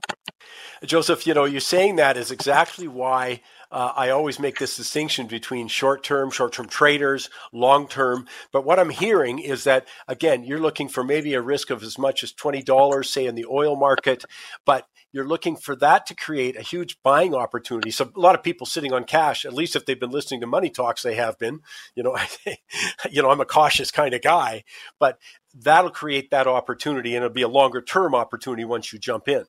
Josef, 0.85 1.27
you 1.27 1.35
know, 1.35 1.45
you're 1.45 1.61
saying 1.61 1.97
that 1.97 2.17
is 2.17 2.31
exactly 2.31 2.87
why 2.87 3.41
uh, 3.71 3.93
I 3.95 4.11
always 4.11 4.39
make 4.39 4.59
this 4.59 4.77
distinction 4.77 5.27
between 5.27 5.69
short 5.69 6.03
term, 6.03 6.31
short 6.31 6.53
term 6.53 6.69
traders, 6.69 7.29
long 7.53 7.87
term. 7.87 8.27
But 8.53 8.65
what 8.65 8.79
I'm 8.79 8.91
hearing 8.91 9.39
is 9.39 9.65
that, 9.65 9.87
again, 10.07 10.45
you're 10.45 10.61
looking 10.61 10.89
for 10.89 11.05
maybe 11.05 11.35
a 11.35 11.43
risk 11.43 11.71
of 11.71 11.83
as 11.83 11.99
much 11.99 12.23
as 12.23 12.33
$20, 12.33 13.05
say, 13.05 13.27
in 13.27 13.35
the 13.35 13.47
oil 13.47 13.77
market, 13.77 14.25
but 14.65 14.87
you're 15.13 15.27
looking 15.27 15.57
for 15.57 15.75
that 15.77 16.07
to 16.07 16.15
create 16.15 16.57
a 16.57 16.63
huge 16.63 16.99
buying 17.03 17.35
opportunity. 17.35 17.91
So 17.91 18.11
a 18.15 18.21
lot 18.21 18.35
of 18.35 18.43
people 18.43 18.67
sitting 18.67 18.93
on 18.93 19.05
cash, 19.05 19.45
at 19.45 19.55
least 19.55 19.77
if 19.77 19.87
they've 19.87 19.99
been 19.99 20.11
listening 20.11 20.41
to 20.43 20.47
money 20.47 20.71
talks, 20.71 21.03
they 21.03 21.15
have 21.15 21.39
been. 21.39 21.61
You 21.95 22.03
know, 22.03 22.17
you 23.11 23.23
know, 23.23 23.31
I'm 23.31 23.41
a 23.41 23.47
cautious 23.47 23.91
kind 23.91 24.15
of 24.15 24.23
guy, 24.23 24.65
but 24.99 25.19
that'll 25.55 25.91
create 25.91 26.31
that 26.31 26.47
opportunity, 26.47 27.15
and 27.15 27.25
it'll 27.25 27.35
be 27.35 27.43
a 27.43 27.49
longer 27.49 27.81
term 27.81 28.15
opportunity 28.15 28.65
once 28.65 28.93
you 28.93 28.99
jump 28.99 29.29
in. 29.29 29.45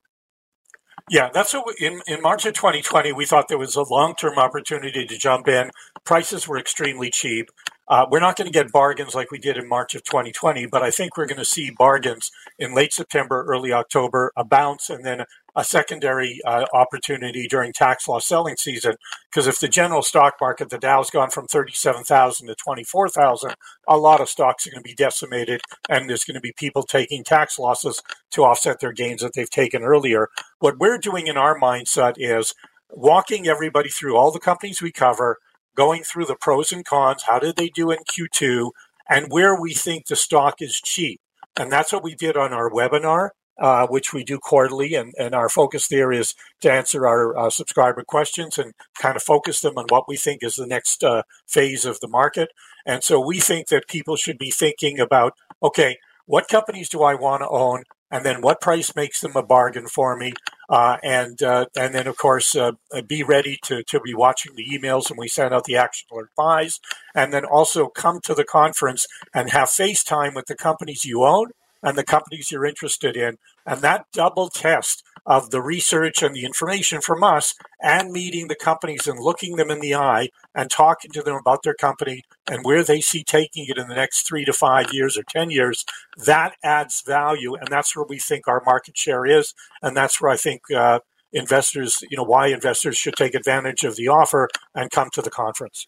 Yeah, 1.10 1.30
that's 1.34 1.54
what 1.54 1.66
we, 1.68 1.86
in 1.86 2.02
in 2.08 2.22
March 2.22 2.46
of 2.46 2.54
2020 2.54 3.12
we 3.14 3.26
thought 3.26 3.48
there 3.48 3.58
was 3.58 3.76
a 3.76 3.84
long 3.84 4.16
term 4.16 4.38
opportunity 4.38 5.06
to 5.06 5.18
jump 5.18 5.48
in. 5.48 5.70
Prices 6.04 6.48
were 6.48 6.58
extremely 6.58 7.10
cheap. 7.12 7.50
Uh, 7.88 8.06
we're 8.10 8.20
not 8.20 8.36
going 8.36 8.48
to 8.48 8.52
get 8.52 8.72
bargains 8.72 9.14
like 9.14 9.30
we 9.30 9.38
did 9.38 9.56
in 9.58 9.68
March 9.70 9.94
of 9.94 10.04
2020, 10.04 10.66
but 10.66 10.82
I 10.82 10.90
think 10.90 11.16
we're 11.16 11.28
going 11.28 11.38
to 11.38 11.46
see 11.46 11.70
bargains 11.70 12.32
in 12.58 12.74
late 12.74 12.92
September, 12.94 13.46
early 13.48 13.72
October, 13.72 14.32
a 14.36 14.44
bounce, 14.44 14.90
and 14.90 15.06
then 15.06 15.26
a 15.56 15.64
secondary 15.64 16.40
uh, 16.44 16.66
opportunity 16.72 17.46
during 17.48 17.72
tax 17.72 18.08
loss 18.08 18.26
selling 18.26 18.56
season. 18.56 18.94
Because 19.30 19.46
if 19.46 19.60
the 19.60 19.68
general 19.68 20.02
stock 20.02 20.34
market, 20.40 20.70
the 20.70 20.78
Dow's 20.78 21.10
gone 21.10 21.30
from 21.30 21.46
37,000 21.46 22.46
to 22.46 22.54
24,000, 22.54 23.54
a 23.88 23.96
lot 23.96 24.20
of 24.20 24.28
stocks 24.28 24.66
are 24.66 24.70
going 24.70 24.82
to 24.82 24.88
be 24.88 24.94
decimated, 24.94 25.60
and 25.88 26.08
there's 26.08 26.24
going 26.24 26.34
to 26.34 26.40
be 26.40 26.52
people 26.56 26.82
taking 26.82 27.24
tax 27.24 27.58
losses 27.58 28.02
to 28.32 28.44
offset 28.44 28.80
their 28.80 28.92
gains 28.92 29.22
that 29.22 29.34
they've 29.34 29.50
taken 29.50 29.82
earlier. 29.82 30.28
What 30.58 30.78
we're 30.78 30.98
doing 30.98 31.26
in 31.26 31.36
our 31.36 31.58
mindset 31.58 32.14
is 32.16 32.54
walking 32.90 33.46
everybody 33.46 33.88
through 33.88 34.16
all 34.16 34.30
the 34.30 34.40
companies 34.40 34.82
we 34.82 34.92
cover 34.92 35.38
going 35.76 36.02
through 36.02 36.26
the 36.26 36.36
pros 36.36 36.72
and 36.72 36.84
cons. 36.84 37.24
How 37.26 37.38
did 37.38 37.56
they 37.56 37.68
do 37.68 37.90
in 37.90 37.98
Q2? 37.98 38.70
And 39.08 39.26
where 39.30 39.60
we 39.60 39.74
think 39.74 40.06
the 40.06 40.16
stock 40.16 40.56
is 40.60 40.80
cheap. 40.80 41.20
And 41.56 41.70
that's 41.70 41.92
what 41.92 42.04
we 42.04 42.14
did 42.14 42.36
on 42.36 42.52
our 42.52 42.70
webinar, 42.70 43.30
uh, 43.60 43.86
which 43.86 44.12
we 44.12 44.24
do 44.24 44.38
quarterly. 44.38 44.94
And, 44.94 45.14
and 45.18 45.34
our 45.34 45.48
focus 45.48 45.88
there 45.88 46.12
is 46.12 46.34
to 46.60 46.72
answer 46.72 47.06
our 47.06 47.36
uh, 47.38 47.50
subscriber 47.50 48.02
questions 48.02 48.58
and 48.58 48.74
kind 49.00 49.16
of 49.16 49.22
focus 49.22 49.60
them 49.60 49.76
on 49.76 49.86
what 49.88 50.08
we 50.08 50.16
think 50.16 50.42
is 50.42 50.56
the 50.56 50.66
next 50.66 51.04
uh, 51.04 51.22
phase 51.46 51.84
of 51.84 52.00
the 52.00 52.08
market. 52.08 52.50
And 52.86 53.04
so 53.04 53.20
we 53.20 53.38
think 53.40 53.68
that 53.68 53.88
people 53.88 54.16
should 54.16 54.38
be 54.38 54.50
thinking 54.50 54.98
about 54.98 55.34
okay, 55.62 55.98
what 56.26 56.48
companies 56.48 56.88
do 56.88 57.02
I 57.02 57.14
want 57.14 57.42
to 57.42 57.48
own? 57.48 57.84
and 58.10 58.24
then 58.24 58.40
what 58.40 58.60
price 58.60 58.96
makes 58.96 59.20
them 59.20 59.36
a 59.36 59.42
bargain 59.42 59.86
for 59.86 60.16
me, 60.16 60.32
uh, 60.68 60.96
and 61.02 61.42
uh, 61.42 61.66
and 61.76 61.94
then 61.94 62.06
of 62.06 62.16
course 62.16 62.56
uh, 62.56 62.72
be 63.06 63.22
ready 63.22 63.58
to 63.62 63.82
to 63.84 64.00
be 64.00 64.14
watching 64.14 64.54
the 64.56 64.66
emails 64.66 65.10
when 65.10 65.18
we 65.18 65.28
send 65.28 65.54
out 65.54 65.64
the 65.64 65.76
action 65.76 66.08
alert 66.12 66.30
buys, 66.36 66.80
and 67.14 67.32
then 67.32 67.44
also 67.44 67.88
come 67.88 68.20
to 68.22 68.34
the 68.34 68.44
conference 68.44 69.06
and 69.32 69.50
have 69.50 69.68
FaceTime 69.68 70.34
with 70.34 70.46
the 70.46 70.56
companies 70.56 71.04
you 71.04 71.24
own 71.24 71.50
and 71.82 71.96
the 71.96 72.04
companies 72.04 72.50
you're 72.50 72.66
interested 72.66 73.16
in, 73.16 73.38
and 73.66 73.80
that 73.82 74.06
double 74.12 74.48
test 74.48 75.02
of 75.26 75.50
the 75.50 75.60
research 75.60 76.22
and 76.22 76.34
the 76.34 76.44
information 76.44 77.00
from 77.00 77.22
us 77.22 77.54
and 77.80 78.10
meeting 78.10 78.48
the 78.48 78.56
companies 78.56 79.06
and 79.06 79.20
looking 79.20 79.56
them 79.56 79.70
in 79.70 79.80
the 79.80 79.94
eye 79.94 80.28
and 80.54 80.70
talking 80.70 81.10
to 81.12 81.22
them 81.22 81.36
about 81.36 81.62
their 81.62 81.74
company 81.74 82.22
and 82.48 82.64
where 82.64 82.82
they 82.82 83.00
see 83.00 83.22
taking 83.22 83.66
it 83.68 83.78
in 83.78 83.88
the 83.88 83.94
next 83.94 84.26
three 84.26 84.44
to 84.44 84.52
five 84.52 84.92
years 84.92 85.16
or 85.16 85.22
10 85.28 85.50
years, 85.50 85.84
that 86.16 86.56
adds 86.64 87.02
value. 87.02 87.54
And 87.54 87.68
that's 87.68 87.94
where 87.94 88.06
we 88.08 88.18
think 88.18 88.48
our 88.48 88.62
market 88.64 88.96
share 88.96 89.26
is. 89.26 89.54
And 89.82 89.96
that's 89.96 90.20
where 90.20 90.32
I 90.32 90.36
think 90.36 90.62
uh, 90.74 91.00
investors, 91.32 92.02
you 92.10 92.16
know, 92.16 92.24
why 92.24 92.48
investors 92.48 92.96
should 92.96 93.14
take 93.14 93.34
advantage 93.34 93.84
of 93.84 93.96
the 93.96 94.08
offer 94.08 94.48
and 94.74 94.90
come 94.90 95.10
to 95.12 95.22
the 95.22 95.30
conference. 95.30 95.86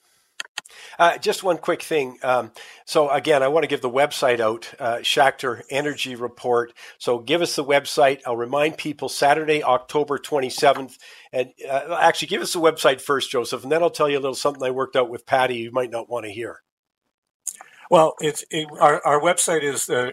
Uh, 0.99 1.19
just 1.19 1.43
one 1.43 1.59
quick 1.59 1.83
thing. 1.83 2.19
Um, 2.23 2.53
so 2.85 3.11
again, 3.11 3.43
I 3.43 3.49
want 3.49 3.65
to 3.65 3.69
give 3.69 3.81
the 3.81 3.91
website 3.91 4.41
out, 4.41 4.73
uh, 4.79 5.01
Energy 5.71 6.15
Report. 6.15 6.73
So 6.99 7.19
give 7.19 7.43
us 7.43 7.57
the 7.57 7.65
website. 7.65 8.21
I'll 8.27 8.37
remind 8.37 8.77
people 8.77 9.09
Saturday, 9.09 9.63
October 9.63 10.19
27th. 10.19 10.99
And 11.33 11.51
uh, 11.69 11.97
actually, 12.01 12.29
give 12.29 12.43
us 12.43 12.53
the 12.53 12.61
website 12.61 13.01
first, 13.01 13.31
Josef, 13.31 13.63
and 13.63 13.73
then 13.73 13.83
I'll 13.83 13.91
tell 13.91 14.09
you 14.09 14.19
a 14.19 14.21
little 14.21 14.35
something 14.35 14.63
I 14.63 14.71
worked 14.71 14.97
out 14.97 15.09
with 15.09 15.27
Patty 15.27 15.57
you 15.57 15.73
might 15.73 15.91
not 15.91 16.11
want 16.11 16.27
to 16.27 16.33
hear. 16.33 16.61
Well, 17.91 18.15
it's 18.21 18.45
it, 18.51 18.69
our, 18.81 19.05
our 19.07 19.21
website 19.21 19.63
is 19.63 19.91
uh, 19.91 20.13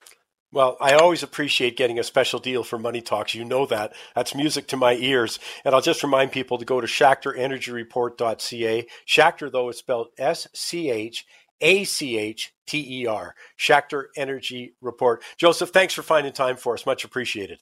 Well, 0.53 0.75
I 0.81 0.95
always 0.95 1.23
appreciate 1.23 1.77
getting 1.77 1.97
a 1.97 2.03
special 2.03 2.39
deal 2.39 2.65
for 2.65 2.77
Money 2.77 3.01
Talks. 3.01 3.33
You 3.33 3.45
know 3.45 3.65
that. 3.67 3.93
That's 4.15 4.35
music 4.35 4.67
to 4.67 4.77
my 4.77 4.95
ears. 4.95 5.39
And 5.63 5.73
I'll 5.73 5.79
just 5.79 6.03
remind 6.03 6.33
people 6.33 6.57
to 6.57 6.65
go 6.65 6.81
to 6.81 6.87
SchachterEnergyReport.ca. 6.87 8.87
Schachter, 9.07 9.49
though, 9.49 9.69
is 9.69 9.77
spelled 9.77 10.07
S 10.17 10.49
C 10.53 10.89
H 10.89 11.25
A 11.61 11.85
C 11.85 12.17
H 12.17 12.53
T 12.67 13.01
E 13.01 13.07
R. 13.07 13.33
Schachter 13.57 14.07
Energy 14.17 14.73
Report. 14.81 15.23
Josef, 15.37 15.69
thanks 15.69 15.93
for 15.93 16.01
finding 16.01 16.33
time 16.33 16.57
for 16.57 16.73
us. 16.73 16.85
Much 16.85 17.05
appreciated. 17.05 17.59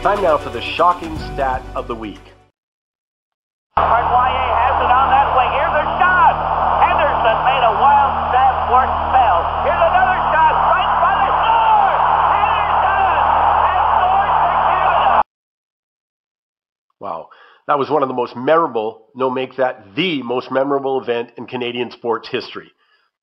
Time 0.00 0.22
now 0.22 0.38
for 0.38 0.50
the 0.50 0.60
shocking 0.60 1.18
stat 1.18 1.60
of 1.74 1.88
the 1.88 1.96
week. 1.96 2.20
has 4.78 4.84
it 4.84 4.92
on 4.94 5.10
that 5.10 5.26
wing. 5.34 5.50
Here's 5.58 5.74
a 5.74 5.86
shot. 5.98 6.38
Henderson 6.86 7.38
made 7.42 7.64
a 7.66 7.74
wild 7.82 8.14
stab 8.30 8.54
for 8.70 8.86
spell. 9.10 9.42
Here's 9.66 9.82
another 9.90 10.18
shot. 10.30 10.54
Right 10.70 10.92
by 11.02 11.14
the 11.18 11.30
score. 11.34 11.98
And 12.30 12.46
he's 12.54 12.74
done. 12.78 13.18
And 13.58 13.82
scores 13.98 14.34
for 14.38 14.54
Canada. 14.70 15.10
Wow. 17.00 17.28
That 17.66 17.78
was 17.78 17.90
one 17.90 18.02
of 18.02 18.08
the 18.08 18.14
most 18.14 18.34
memorable, 18.34 19.08
no, 19.14 19.30
make 19.30 19.56
that 19.56 19.94
the 19.94 20.22
most 20.22 20.50
memorable 20.50 21.00
event 21.00 21.32
in 21.36 21.46
Canadian 21.46 21.90
sports 21.90 22.28
history. 22.28 22.72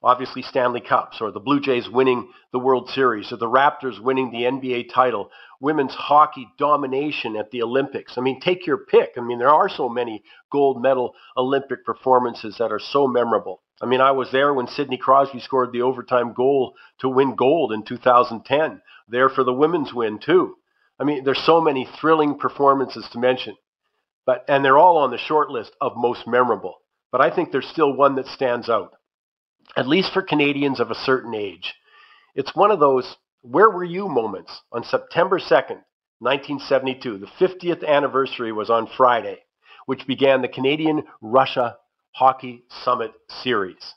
Obviously, 0.04 0.44
Stanley 0.44 0.82
Cups, 0.82 1.20
or 1.20 1.32
the 1.32 1.40
Blue 1.40 1.60
Jays 1.60 1.90
winning 1.90 2.30
the 2.52 2.60
World 2.60 2.90
Series, 2.90 3.32
or 3.32 3.38
the 3.38 3.50
Raptors 3.50 4.00
winning 4.00 4.30
the 4.30 4.44
NBA 4.44 4.94
title, 4.94 5.32
women's 5.60 5.96
hockey 5.96 6.48
domination 6.60 7.36
at 7.36 7.50
the 7.50 7.64
Olympics. 7.64 8.16
I 8.16 8.22
mean, 8.22 8.40
take 8.40 8.68
your 8.68 8.78
pick. 8.78 9.14
I 9.18 9.22
mean, 9.22 9.40
there 9.40 9.50
are 9.50 9.68
so 9.68 9.90
many 9.90 10.22
gold 10.52 10.80
medal 10.80 11.16
Olympic 11.36 11.84
performances 11.84 12.58
that 12.60 12.72
are 12.72 12.80
so 12.80 13.08
memorable. 13.08 13.64
I 13.82 13.88
mean, 13.88 14.00
I 14.00 14.12
was 14.12 14.32
there 14.32 14.54
when 14.54 14.68
Sidney 14.68 14.98
Crosby 14.98 15.40
scored 15.40 15.72
the 15.72 15.82
overtime 15.82 16.34
goal 16.34 16.76
to 17.00 17.10
win 17.10 17.36
gold 17.36 17.74
in 17.74 17.84
2010, 17.84 18.82
there 19.08 19.30
for 19.30 19.44
the 19.44 19.54
women's 19.54 19.92
win, 19.92 20.20
too. 20.20 20.56
I 21.00 21.04
mean, 21.04 21.24
there's 21.24 21.44
so 21.44 21.60
many 21.60 21.88
thrilling 22.00 22.38
performances 22.38 23.08
to 23.12 23.20
mention, 23.20 23.58
but 24.26 24.46
and 24.48 24.64
they're 24.64 24.78
all 24.78 24.98
on 24.98 25.12
the 25.12 25.18
short 25.18 25.50
list 25.50 25.72
of 25.82 25.94
most 25.96 26.28
memorable. 26.28 26.76
But 27.12 27.22
I 27.22 27.34
think 27.34 27.52
there's 27.52 27.68
still 27.68 27.94
one 27.94 28.16
that 28.16 28.28
stands 28.28 28.70
out 28.70 28.96
at 29.76 29.88
least 29.88 30.14
for 30.14 30.22
Canadians 30.22 30.80
of 30.80 30.92
a 30.92 30.96
certain 30.96 31.34
age. 31.34 31.74
It's 32.34 32.56
one 32.56 32.72
of 32.72 32.80
those 32.80 33.16
where 33.42 33.70
were 33.70 33.84
you 33.84 34.08
moments. 34.08 34.52
On 34.72 34.84
September 34.84 35.40
2nd, 35.40 35.82
1972, 36.20 37.18
the 37.18 37.28
50th 37.40 37.86
anniversary 37.86 38.52
was 38.52 38.70
on 38.70 38.88
Friday, 38.98 39.40
which 39.86 40.08
began 40.08 40.42
the 40.42 40.48
Canadian 40.48 41.04
Russia 41.22 41.78
Hockey 42.12 42.64
Summit 42.84 43.12
Series. 43.44 43.94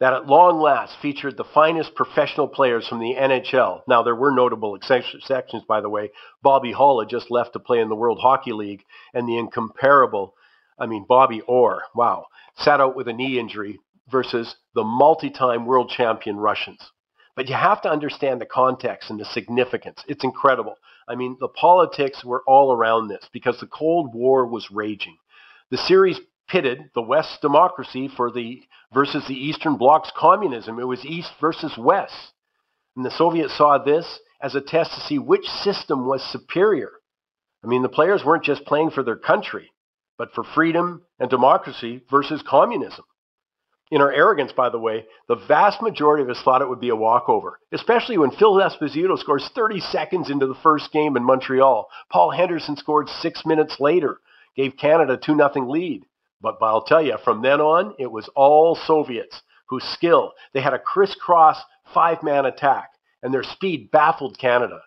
That 0.00 0.14
at 0.14 0.26
long 0.26 0.60
last 0.60 0.96
featured 1.02 1.36
the 1.36 1.44
finest 1.44 1.94
professional 1.94 2.48
players 2.48 2.88
from 2.88 3.00
the 3.00 3.14
NHL. 3.14 3.82
Now, 3.86 4.02
there 4.02 4.14
were 4.14 4.30
notable 4.30 4.74
exceptions, 4.74 5.64
by 5.68 5.82
the 5.82 5.90
way. 5.90 6.10
Bobby 6.42 6.72
Hull 6.72 7.00
had 7.00 7.10
just 7.10 7.30
left 7.30 7.52
to 7.52 7.58
play 7.58 7.80
in 7.80 7.90
the 7.90 7.94
World 7.94 8.18
Hockey 8.18 8.52
League, 8.52 8.82
and 9.12 9.28
the 9.28 9.36
incomparable, 9.36 10.34
I 10.78 10.86
mean, 10.86 11.04
Bobby 11.06 11.42
Orr, 11.42 11.82
wow, 11.94 12.26
sat 12.56 12.80
out 12.80 12.96
with 12.96 13.08
a 13.08 13.12
knee 13.12 13.38
injury 13.38 13.78
versus 14.10 14.56
the 14.74 14.84
multi 14.84 15.28
time 15.28 15.66
world 15.66 15.90
champion 15.90 16.36
Russians. 16.36 16.80
But 17.36 17.48
you 17.48 17.54
have 17.54 17.82
to 17.82 17.90
understand 17.90 18.40
the 18.40 18.46
context 18.46 19.10
and 19.10 19.20
the 19.20 19.26
significance. 19.26 20.02
It's 20.08 20.24
incredible. 20.24 20.76
I 21.08 21.14
mean, 21.14 21.36
the 21.40 21.48
politics 21.48 22.24
were 22.24 22.42
all 22.46 22.72
around 22.72 23.08
this 23.08 23.28
because 23.32 23.60
the 23.60 23.66
Cold 23.66 24.14
War 24.14 24.46
was 24.46 24.70
raging. 24.70 25.18
The 25.70 25.78
series 25.78 26.20
pitted 26.50 26.90
the 26.94 27.02
West 27.02 27.38
democracy 27.40 28.08
for 28.16 28.30
the 28.30 28.62
versus 28.92 29.24
the 29.28 29.34
Eastern 29.34 29.76
Bloc's 29.76 30.10
communism. 30.16 30.78
It 30.78 30.84
was 30.84 31.04
East 31.04 31.30
versus 31.40 31.72
West. 31.78 32.32
And 32.96 33.04
the 33.04 33.10
Soviets 33.10 33.56
saw 33.56 33.78
this 33.78 34.20
as 34.42 34.54
a 34.54 34.60
test 34.60 34.92
to 34.94 35.00
see 35.00 35.18
which 35.18 35.44
system 35.44 36.06
was 36.06 36.22
superior. 36.32 36.90
I 37.62 37.66
mean, 37.66 37.82
the 37.82 37.88
players 37.88 38.24
weren't 38.24 38.44
just 38.44 38.64
playing 38.64 38.90
for 38.90 39.02
their 39.02 39.16
country, 39.16 39.70
but 40.18 40.32
for 40.32 40.42
freedom 40.42 41.02
and 41.18 41.30
democracy 41.30 42.02
versus 42.10 42.42
communism. 42.46 43.04
In 43.90 44.00
our 44.00 44.12
arrogance, 44.12 44.52
by 44.52 44.70
the 44.70 44.78
way, 44.78 45.06
the 45.28 45.40
vast 45.48 45.82
majority 45.82 46.22
of 46.22 46.30
us 46.30 46.40
thought 46.44 46.62
it 46.62 46.68
would 46.68 46.80
be 46.80 46.90
a 46.90 46.96
walkover, 46.96 47.58
especially 47.72 48.18
when 48.18 48.30
Phil 48.30 48.54
Esposito 48.54 49.18
scores 49.18 49.50
30 49.54 49.80
seconds 49.80 50.30
into 50.30 50.46
the 50.46 50.54
first 50.62 50.92
game 50.92 51.16
in 51.16 51.24
Montreal. 51.24 51.88
Paul 52.10 52.30
Henderson 52.30 52.76
scored 52.76 53.08
six 53.08 53.44
minutes 53.44 53.80
later, 53.80 54.18
gave 54.56 54.76
Canada 54.76 55.14
a 55.14 55.16
2 55.16 55.36
0 55.36 55.68
lead. 55.68 56.04
But 56.40 56.56
I'll 56.62 56.84
tell 56.84 57.02
you, 57.02 57.16
from 57.24 57.42
then 57.42 57.60
on, 57.60 57.94
it 57.98 58.10
was 58.10 58.28
all 58.34 58.74
Soviets 58.74 59.42
whose 59.68 59.84
skill, 59.84 60.32
they 60.52 60.60
had 60.60 60.74
a 60.74 60.78
crisscross 60.78 61.62
five 61.94 62.22
man 62.22 62.46
attack, 62.46 62.90
and 63.22 63.32
their 63.32 63.42
speed 63.42 63.90
baffled 63.90 64.38
Canada. 64.38 64.80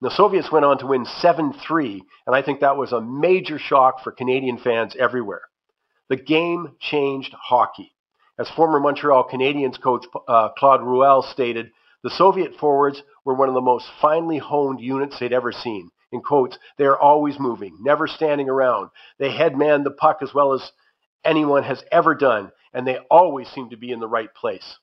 The 0.00 0.10
Soviets 0.10 0.52
went 0.52 0.64
on 0.64 0.78
to 0.78 0.86
win 0.86 1.04
7 1.04 1.52
3, 1.52 2.02
and 2.26 2.36
I 2.36 2.42
think 2.42 2.60
that 2.60 2.76
was 2.76 2.92
a 2.92 3.00
major 3.00 3.58
shock 3.58 4.04
for 4.04 4.12
Canadian 4.12 4.58
fans 4.58 4.94
everywhere. 4.96 5.42
The 6.08 6.16
game 6.16 6.76
changed 6.78 7.34
hockey. 7.34 7.92
As 8.38 8.48
former 8.50 8.78
Montreal 8.78 9.28
Canadiens 9.28 9.80
coach 9.82 10.06
uh, 10.28 10.50
Claude 10.56 10.82
Ruel 10.82 11.22
stated, 11.22 11.72
the 12.04 12.10
Soviet 12.10 12.54
forwards 12.60 13.02
were 13.24 13.34
one 13.34 13.48
of 13.48 13.54
the 13.54 13.60
most 13.60 13.88
finely 14.00 14.38
honed 14.38 14.80
units 14.80 15.18
they'd 15.18 15.32
ever 15.32 15.50
seen. 15.50 15.90
In 16.12 16.20
quotes, 16.20 16.56
they 16.76 16.84
are 16.84 16.98
always 16.98 17.40
moving, 17.40 17.76
never 17.80 18.06
standing 18.06 18.48
around. 18.48 18.90
They 19.18 19.32
headman 19.32 19.82
the 19.82 19.90
puck 19.90 20.18
as 20.22 20.32
well 20.32 20.52
as 20.52 20.70
anyone 21.24 21.62
has 21.64 21.82
ever 21.90 22.14
done, 22.14 22.52
and 22.72 22.86
they 22.86 22.98
always 23.10 23.48
seem 23.48 23.70
to 23.70 23.76
be 23.76 23.92
in 23.92 24.00
the 24.00 24.08
right 24.08 24.32
place. 24.34 24.78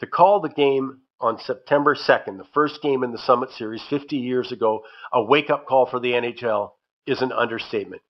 To 0.00 0.06
call 0.06 0.40
the 0.40 0.48
game 0.48 1.00
on 1.20 1.38
September 1.38 1.94
2nd, 1.94 2.38
the 2.38 2.46
first 2.52 2.82
game 2.82 3.02
in 3.02 3.12
the 3.12 3.18
Summit 3.18 3.50
Series 3.50 3.82
50 3.88 4.16
years 4.16 4.52
ago, 4.52 4.84
a 5.12 5.22
wake 5.22 5.50
up 5.50 5.66
call 5.66 5.86
for 5.86 6.00
the 6.00 6.12
NHL 6.12 6.72
is 7.06 7.22
an 7.22 7.32
understatement. 7.32 8.02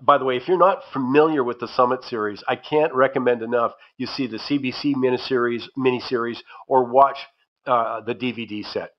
By 0.00 0.18
the 0.18 0.24
way, 0.24 0.36
if 0.36 0.48
you're 0.48 0.58
not 0.58 0.82
familiar 0.92 1.44
with 1.44 1.60
the 1.60 1.68
Summit 1.68 2.02
series, 2.04 2.42
I 2.48 2.56
can't 2.56 2.94
recommend 2.94 3.42
enough 3.42 3.72
you 3.98 4.06
see 4.06 4.26
the 4.26 4.38
CBC 4.38 4.94
miniseries, 4.94 5.64
miniseries 5.76 6.38
or 6.66 6.84
watch 6.84 7.18
uh, 7.66 8.00
the 8.00 8.14
DVD 8.14 8.64
set. 8.64 8.92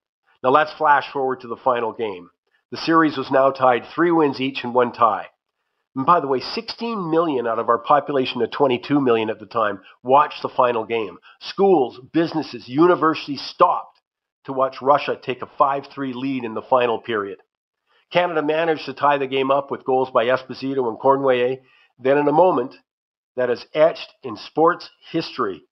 Now 0.44 0.50
let's 0.52 0.74
flash 0.74 1.12
forward 1.12 1.42
to 1.42 1.48
the 1.48 1.58
final 1.58 1.94
game. 1.94 2.30
The 2.72 2.78
series 2.78 3.18
was 3.18 3.32
now 3.32 3.52
tied 3.52 3.86
three 3.86 4.12
wins 4.12 4.40
each 4.40 4.64
and 4.64 4.74
one 4.74 4.92
tie. 4.92 5.28
And 5.96 6.06
by 6.06 6.20
the 6.20 6.28
way, 6.28 6.40
16 6.40 7.12
million 7.12 7.46
out 7.46 7.60
of 7.60 7.70
our 7.70 7.78
population 7.78 8.42
of 8.42 8.52
22 8.52 9.00
million 9.00 9.30
at 9.30 9.40
the 9.40 9.46
time 9.46 9.82
watched 10.02 10.42
the 10.42 10.50
final 10.50 10.86
game. 10.86 11.18
Schools, 11.40 12.00
businesses, 12.12 12.68
universities 12.68 13.42
stopped 13.42 14.00
to 14.46 14.54
watch 14.54 14.82
Russia 14.82 15.20
take 15.22 15.42
a 15.42 15.50
5 15.58 15.88
3 15.94 16.14
lead 16.14 16.44
in 16.44 16.56
the 16.56 16.62
final 16.62 17.00
period. 17.00 17.40
Canada 18.12 18.42
managed 18.42 18.86
to 18.86 18.94
tie 18.94 19.18
the 19.18 19.28
game 19.28 19.52
up 19.52 19.72
with 19.72 19.86
goals 19.86 20.12
by 20.12 20.26
Esposito 20.26 20.88
and 20.88 21.00
Cournoyer. 21.00 21.60
Then, 22.00 22.18
in 22.18 22.28
a 22.28 22.34
moment 22.34 22.76
that 23.36 23.50
is 23.50 23.66
etched 23.74 24.14
in 24.24 24.36
sports 24.36 24.90
history, 25.12 25.64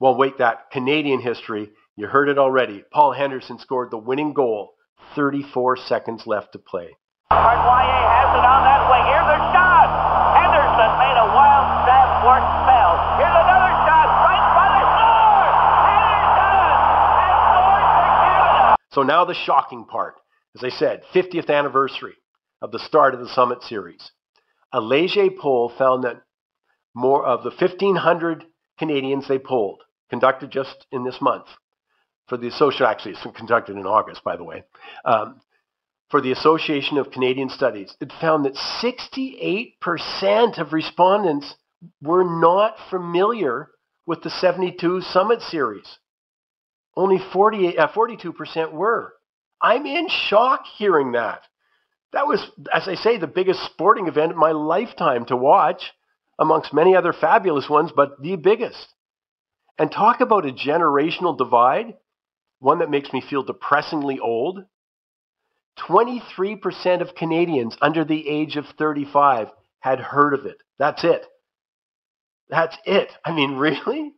well, 0.00 0.16
wait, 0.16 0.38
that 0.38 0.70
Canadian 0.70 1.20
history, 1.20 1.70
you 1.96 2.06
heard 2.06 2.28
it 2.28 2.38
already. 2.38 2.84
Paul 2.90 3.12
Henderson 3.12 3.58
scored 3.58 3.90
the 3.90 3.98
winning 3.98 4.32
goal, 4.32 4.74
34 5.14 5.76
seconds 5.76 6.26
left 6.26 6.52
to 6.52 6.58
play. 6.58 6.96
Cournoyer 7.30 8.02
has 8.08 8.30
it 8.40 8.44
on 8.44 8.64
that. 8.64 8.80
Here's 9.04 9.28
a 9.28 9.40
shot. 9.52 9.88
Henderson 10.32 10.92
made 10.96 11.18
a 11.20 11.28
wild 11.36 11.68
stab 11.84 12.08
for 12.24 12.40
spell. 12.40 12.92
Here's 13.20 13.36
another 13.36 13.72
shot 13.84 14.08
right 14.24 14.46
by 14.56 14.68
the 14.72 14.80
score. 14.96 15.44
Scores 16.32 16.80
for 16.88 18.08
Canada. 18.24 18.76
So 18.92 19.02
now 19.02 19.24
the 19.26 19.34
shocking 19.34 19.84
part. 19.84 20.14
As 20.56 20.64
I 20.64 20.70
said, 20.70 21.02
50th 21.14 21.50
anniversary 21.50 22.14
of 22.62 22.72
the 22.72 22.78
start 22.78 23.12
of 23.14 23.20
the 23.20 23.28
Summit 23.28 23.62
Series. 23.62 24.10
A 24.72 24.80
Leger 24.80 25.28
poll 25.38 25.68
found 25.76 26.04
that 26.04 26.22
more 26.94 27.24
of 27.24 27.44
the 27.44 27.50
1,500 27.50 28.44
Canadians 28.78 29.28
they 29.28 29.38
polled, 29.38 29.82
conducted 30.08 30.50
just 30.50 30.86
in 30.90 31.04
this 31.04 31.20
month, 31.20 31.46
for 32.28 32.36
the 32.36 32.48
association, 32.48 32.86
actually, 32.86 33.12
it's 33.12 33.26
conducted 33.36 33.76
in 33.76 33.86
August, 33.86 34.22
by 34.24 34.36
the 34.36 34.44
way, 34.44 34.62
um, 35.04 35.40
for 36.10 36.20
the 36.20 36.32
Association 36.32 36.98
of 36.98 37.10
Canadian 37.10 37.50
Studies, 37.50 37.94
it 38.00 38.12
found 38.20 38.44
that 38.44 38.54
68% 38.54 40.58
of 40.58 40.72
respondents 40.72 41.54
were 42.02 42.24
not 42.24 42.76
familiar 42.90 43.68
with 44.06 44.22
the 44.22 44.30
72 44.30 45.02
Summit 45.02 45.42
Series. 45.42 45.98
Only 46.96 47.18
48, 47.32 47.78
uh, 47.78 47.88
42% 47.88 48.72
were. 48.72 49.12
I'm 49.60 49.86
in 49.86 50.08
shock 50.08 50.64
hearing 50.78 51.12
that. 51.12 51.42
That 52.12 52.26
was, 52.26 52.40
as 52.72 52.88
I 52.88 52.94
say, 52.94 53.18
the 53.18 53.26
biggest 53.26 53.64
sporting 53.66 54.08
event 54.08 54.32
in 54.32 54.38
my 54.38 54.52
lifetime 54.52 55.26
to 55.26 55.36
watch, 55.36 55.92
amongst 56.38 56.72
many 56.72 56.96
other 56.96 57.12
fabulous 57.12 57.68
ones, 57.68 57.90
but 57.94 58.22
the 58.22 58.36
biggest. 58.36 58.94
And 59.78 59.92
talk 59.92 60.20
about 60.20 60.46
a 60.46 60.52
generational 60.52 61.36
divide, 61.36 61.94
one 62.60 62.78
that 62.78 62.90
makes 62.90 63.12
me 63.12 63.20
feel 63.20 63.42
depressingly 63.42 64.18
old. 64.18 64.64
23% 65.86 67.00
of 67.00 67.14
Canadians 67.14 67.76
under 67.80 68.04
the 68.04 68.28
age 68.28 68.56
of 68.56 68.66
35 68.78 69.48
had 69.80 70.00
heard 70.00 70.34
of 70.34 70.46
it. 70.46 70.62
That's 70.78 71.04
it. 71.04 71.24
That's 72.48 72.76
it. 72.84 73.12
I 73.24 73.32
mean, 73.32 73.54
really? 73.56 74.12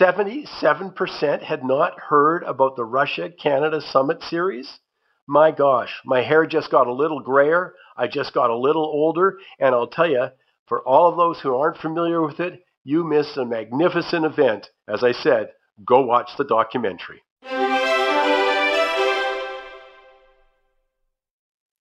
77% 0.00 1.42
had 1.42 1.64
not 1.64 2.00
heard 2.00 2.42
about 2.44 2.76
the 2.76 2.84
Russia 2.84 3.30
Canada 3.30 3.80
Summit 3.80 4.22
Series? 4.22 4.78
My 5.28 5.50
gosh, 5.50 6.00
my 6.04 6.22
hair 6.22 6.46
just 6.46 6.70
got 6.70 6.86
a 6.86 6.92
little 6.92 7.20
grayer. 7.20 7.74
I 7.96 8.06
just 8.06 8.32
got 8.32 8.50
a 8.50 8.56
little 8.56 8.84
older. 8.84 9.38
And 9.58 9.74
I'll 9.74 9.88
tell 9.88 10.08
you, 10.08 10.28
for 10.66 10.80
all 10.86 11.08
of 11.08 11.16
those 11.16 11.40
who 11.40 11.56
aren't 11.56 11.78
familiar 11.78 12.22
with 12.22 12.40
it, 12.40 12.62
you 12.84 13.04
missed 13.04 13.36
a 13.36 13.44
magnificent 13.44 14.24
event. 14.24 14.68
As 14.88 15.02
I 15.02 15.12
said, 15.12 15.50
go 15.84 16.00
watch 16.02 16.30
the 16.38 16.44
documentary. 16.44 17.22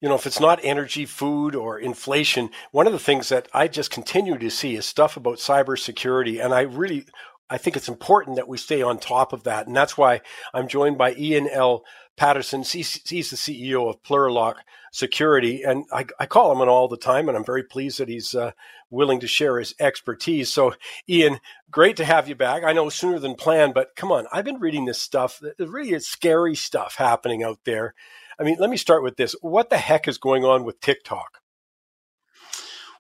You 0.06 0.10
know, 0.10 0.16
if 0.18 0.28
it's 0.28 0.40
not 0.40 0.60
energy, 0.62 1.08
food, 1.08 1.56
or 1.56 1.80
inflation, 1.80 2.52
one 2.70 2.86
of 2.86 2.94
the 2.94 3.00
things 3.00 3.30
that 3.30 3.48
I 3.56 3.68
just 3.68 3.90
continue 3.90 4.38
to 4.38 4.52
see 4.52 4.76
is 4.76 4.86
stuff 4.86 5.18
about 5.18 5.40
cybersecurity. 5.40 6.46
And 6.46 6.54
I 6.54 6.62
really, 6.62 7.08
I 7.50 7.58
think 7.58 7.76
it's 7.76 7.90
important 7.90 8.36
that 8.36 8.48
we 8.48 8.60
stay 8.60 8.84
on 8.84 9.00
top 9.00 9.34
of 9.34 9.46
that. 9.46 9.66
And 9.66 9.76
that's 9.76 9.98
why 9.98 10.22
I'm 10.54 10.68
joined 10.68 11.00
by 11.00 11.16
Ian 11.16 11.50
L. 11.52 11.86
Paterson. 12.18 12.62
He's, 12.62 13.02
the 13.02 13.22
CEO 13.24 13.90
of 13.90 14.04
Plurilock 14.04 14.58
Security. 14.92 15.64
And 15.64 15.86
I, 15.92 16.06
I, 16.20 16.28
call 16.28 16.52
him 16.52 16.62
on 16.62 16.70
all 16.70 16.88
the 16.88 16.98
time. 16.98 17.28
And 17.28 17.36
I'm 17.36 17.44
very 17.44 17.64
pleased 17.64 18.00
that 18.00 18.08
he's 18.08 18.36
uh, 18.36 18.52
willing 18.92 19.22
to 19.22 19.28
share 19.28 19.58
his 19.58 19.74
expertise. 19.80 20.54
So, 20.54 20.76
Ian, 21.10 21.40
great 21.72 21.98
to 21.98 22.06
have 22.06 22.30
you 22.30 22.36
back. 22.36 22.64
I 22.64 22.74
know 22.74 22.90
sooner 22.90 23.18
than 23.18 23.34
planned, 23.34 23.74
but 23.74 23.96
come 23.96 24.12
on, 24.12 24.28
I've 24.32 24.46
been 24.46 24.60
reading 24.60 24.86
this 24.86 25.02
stuff. 25.02 25.42
There's 25.42 25.68
really 25.68 25.94
is 25.94 26.08
scary 26.08 26.54
stuff 26.54 26.94
happening 26.94 27.44
out 27.44 27.62
there. 27.66 27.96
I 28.40 28.44
mean, 28.44 28.58
let 28.60 28.70
me 28.70 28.78
start 28.78 29.04
with 29.04 29.18
this. 29.18 29.36
What 29.42 29.70
the 29.70 29.78
heck 29.78 30.08
is 30.08 30.18
going 30.18 30.44
on 30.44 30.64
with 30.64 30.80
TikTok? 30.82 31.40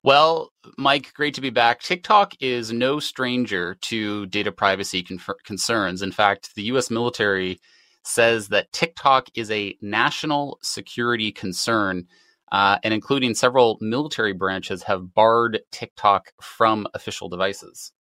Well, 0.03 0.51
Mike, 0.77 1.13
great 1.15 1.33
to 1.33 1.41
be 1.41 1.49
back. 1.49 1.81
TikTok 1.81 2.33
is 2.39 2.71
no 2.71 2.99
stranger 2.99 3.75
to 3.81 4.27
data 4.27 4.51
privacy 4.51 5.01
con- 5.01 5.19
concerns. 5.43 6.03
In 6.03 6.11
fact, 6.11 6.53
the 6.55 6.61
US 6.63 6.91
military 6.91 7.59
says 8.03 8.49
that 8.49 8.71
TikTok 8.71 9.29
is 9.33 9.49
a 9.49 9.75
national 9.81 10.59
security 10.61 11.31
concern, 11.31 12.05
uh, 12.51 12.77
and 12.83 12.93
including 12.93 13.33
several 13.33 13.79
military 13.81 14.33
branches 14.33 14.83
have 14.83 15.15
barred 15.15 15.61
TikTok 15.71 16.33
from 16.39 16.85
official 16.93 17.27
devices. 17.27 17.91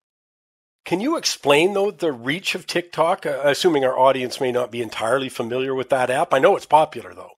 Can 0.84 1.00
you 1.00 1.16
explain, 1.16 1.72
though, 1.72 1.90
the 1.90 2.12
reach 2.12 2.54
of 2.54 2.66
TikTok? 2.66 3.24
Uh, 3.24 3.40
assuming 3.44 3.84
our 3.84 3.98
audience 3.98 4.40
may 4.40 4.52
not 4.52 4.70
be 4.70 4.82
entirely 4.82 5.30
familiar 5.30 5.74
with 5.74 5.88
that 5.88 6.10
app. 6.10 6.34
I 6.34 6.38
know 6.38 6.56
it's 6.56 6.66
popular, 6.66 7.14
though. 7.14 7.30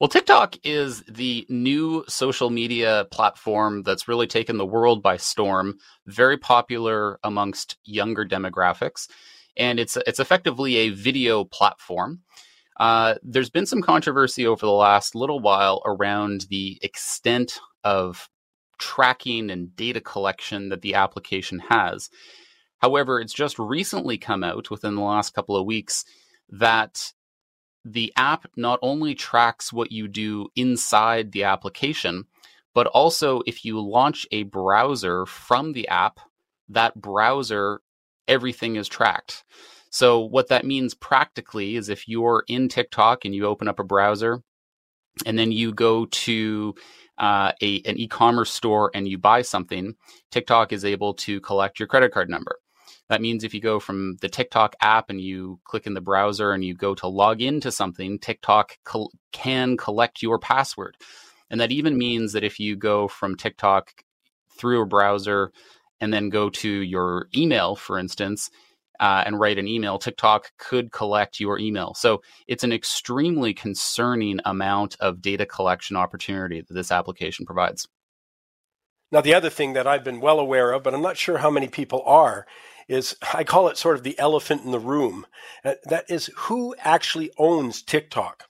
Well, 0.00 0.08
TikTok 0.08 0.56
is 0.64 1.02
the 1.08 1.46
new 1.48 2.04
social 2.08 2.50
media 2.50 3.06
platform 3.10 3.82
that's 3.82 4.06
really 4.06 4.28
taken 4.28 4.56
the 4.56 4.66
world 4.66 5.02
by 5.02 5.16
storm. 5.16 5.78
Very 6.06 6.36
popular 6.36 7.18
amongst 7.24 7.76
younger 7.84 8.24
demographics, 8.24 9.08
and 9.56 9.80
it's 9.80 9.96
it's 10.06 10.20
effectively 10.20 10.76
a 10.76 10.90
video 10.90 11.44
platform. 11.44 12.20
Uh, 12.78 13.16
there's 13.22 13.50
been 13.50 13.66
some 13.66 13.82
controversy 13.82 14.46
over 14.46 14.64
the 14.64 14.70
last 14.70 15.16
little 15.16 15.40
while 15.40 15.82
around 15.84 16.46
the 16.48 16.78
extent 16.82 17.58
of 17.82 18.28
tracking 18.78 19.50
and 19.50 19.74
data 19.76 20.00
collection 20.00 20.68
that 20.68 20.82
the 20.82 20.94
application 20.94 21.60
has. 21.70 22.10
However, 22.78 23.20
it's 23.20 23.34
just 23.34 23.58
recently 23.58 24.18
come 24.18 24.44
out 24.44 24.70
within 24.70 24.94
the 24.94 25.02
last 25.02 25.34
couple 25.34 25.56
of 25.56 25.66
weeks 25.66 26.04
that 26.50 27.12
the 27.84 28.12
app 28.16 28.46
not 28.56 28.78
only 28.82 29.14
tracks 29.14 29.72
what 29.72 29.92
you 29.92 30.08
do 30.08 30.48
inside 30.54 31.32
the 31.32 31.44
application, 31.44 32.24
but 32.74 32.86
also 32.88 33.42
if 33.46 33.64
you 33.64 33.80
launch 33.80 34.26
a 34.30 34.44
browser 34.44 35.26
from 35.26 35.72
the 35.72 35.88
app, 35.88 36.20
that 36.68 37.00
browser, 37.00 37.80
everything 38.26 38.76
is 38.76 38.88
tracked. 38.88 39.44
So, 39.90 40.20
what 40.20 40.48
that 40.48 40.66
means 40.66 40.94
practically 40.94 41.76
is 41.76 41.88
if 41.88 42.06
you're 42.06 42.44
in 42.46 42.68
TikTok 42.68 43.24
and 43.24 43.34
you 43.34 43.46
open 43.46 43.68
up 43.68 43.80
a 43.80 43.84
browser 43.84 44.42
and 45.24 45.38
then 45.38 45.50
you 45.50 45.72
go 45.72 46.06
to 46.06 46.74
uh, 47.18 47.52
a 47.60 47.82
an 47.82 47.98
e-commerce 47.98 48.52
store 48.52 48.90
and 48.94 49.08
you 49.08 49.18
buy 49.18 49.42
something, 49.42 49.94
TikTok 50.30 50.72
is 50.72 50.84
able 50.84 51.14
to 51.14 51.40
collect 51.40 51.78
your 51.78 51.88
credit 51.88 52.12
card 52.12 52.28
number. 52.30 52.58
That 53.08 53.22
means 53.22 53.42
if 53.42 53.54
you 53.54 53.60
go 53.60 53.80
from 53.80 54.16
the 54.20 54.28
TikTok 54.28 54.76
app 54.80 55.08
and 55.08 55.20
you 55.20 55.60
click 55.64 55.86
in 55.86 55.94
the 55.94 56.00
browser 56.00 56.52
and 56.52 56.64
you 56.64 56.74
go 56.74 56.94
to 56.96 57.08
log 57.08 57.40
into 57.40 57.72
something, 57.72 58.18
TikTok 58.18 58.78
col- 58.84 59.12
can 59.32 59.76
collect 59.76 60.22
your 60.22 60.38
password. 60.38 60.96
And 61.50 61.60
that 61.60 61.72
even 61.72 61.96
means 61.96 62.32
that 62.32 62.44
if 62.44 62.60
you 62.60 62.76
go 62.76 63.08
from 63.08 63.34
TikTok 63.34 63.92
through 64.58 64.82
a 64.82 64.86
browser 64.86 65.52
and 66.00 66.12
then 66.12 66.28
go 66.28 66.50
to 66.50 66.68
your 66.68 67.28
email, 67.34 67.76
for 67.76 67.98
instance, 67.98 68.50
uh, 69.00 69.22
and 69.26 69.38
write 69.38 69.58
an 69.58 69.68
email, 69.68 69.98
TikTok 69.98 70.52
could 70.58 70.92
collect 70.92 71.40
your 71.40 71.58
email. 71.58 71.94
So 71.94 72.22
it's 72.46 72.64
an 72.64 72.72
extremely 72.72 73.54
concerning 73.54 74.40
amount 74.44 74.96
of 75.00 75.22
data 75.22 75.46
collection 75.46 75.96
opportunity 75.96 76.60
that 76.60 76.74
this 76.74 76.90
application 76.90 77.46
provides. 77.46 77.88
Now, 79.10 79.20
the 79.20 79.34
other 79.34 79.50
thing 79.50 79.72
that 79.72 79.86
I've 79.86 80.04
been 80.04 80.20
well 80.20 80.38
aware 80.38 80.72
of, 80.72 80.82
but 80.82 80.94
I'm 80.94 81.02
not 81.02 81.16
sure 81.16 81.38
how 81.38 81.50
many 81.50 81.68
people 81.68 82.02
are, 82.04 82.46
is 82.88 83.16
I 83.34 83.44
call 83.44 83.68
it 83.68 83.78
sort 83.78 83.96
of 83.96 84.02
the 84.02 84.18
elephant 84.18 84.64
in 84.64 84.70
the 84.70 84.78
room. 84.78 85.26
Uh, 85.64 85.74
that 85.84 86.10
is 86.10 86.30
who 86.36 86.74
actually 86.78 87.30
owns 87.38 87.82
TikTok. 87.82 88.44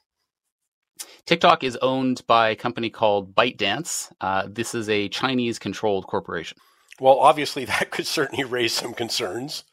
TikTok 1.27 1.63
is 1.63 1.77
owned 1.83 2.23
by 2.27 2.49
a 2.49 2.57
company 2.57 2.91
called 2.91 3.35
ByteDance. 3.35 4.11
Uh, 4.21 4.49
this 4.49 4.75
is 4.75 4.89
a 4.89 5.09
Chinese 5.09 5.59
controlled 5.59 6.07
corporation. 6.07 6.59
Well, 7.01 7.19
obviously, 7.19 7.65
that 7.67 7.91
could 7.91 8.07
certainly 8.07 8.45
raise 8.45 8.73
some 8.73 8.95
concerns. 8.95 9.65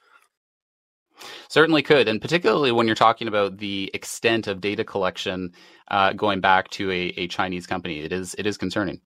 Certainly 1.48 1.84
could, 1.84 2.08
and 2.08 2.22
particularly 2.22 2.72
when 2.72 2.88
you're 2.88 2.96
talking 2.96 3.28
about 3.28 3.58
the 3.58 3.90
extent 3.94 4.48
of 4.48 4.62
data 4.62 4.84
collection 4.84 5.54
uh, 5.90 6.14
going 6.14 6.42
back 6.42 6.70
to 6.72 6.92
a, 6.92 7.14
a 7.18 7.28
Chinese 7.28 7.68
company, 7.68 8.00
it 8.00 8.12
is 8.12 8.36
it 8.38 8.46
is 8.46 8.58
concerning. 8.58 9.02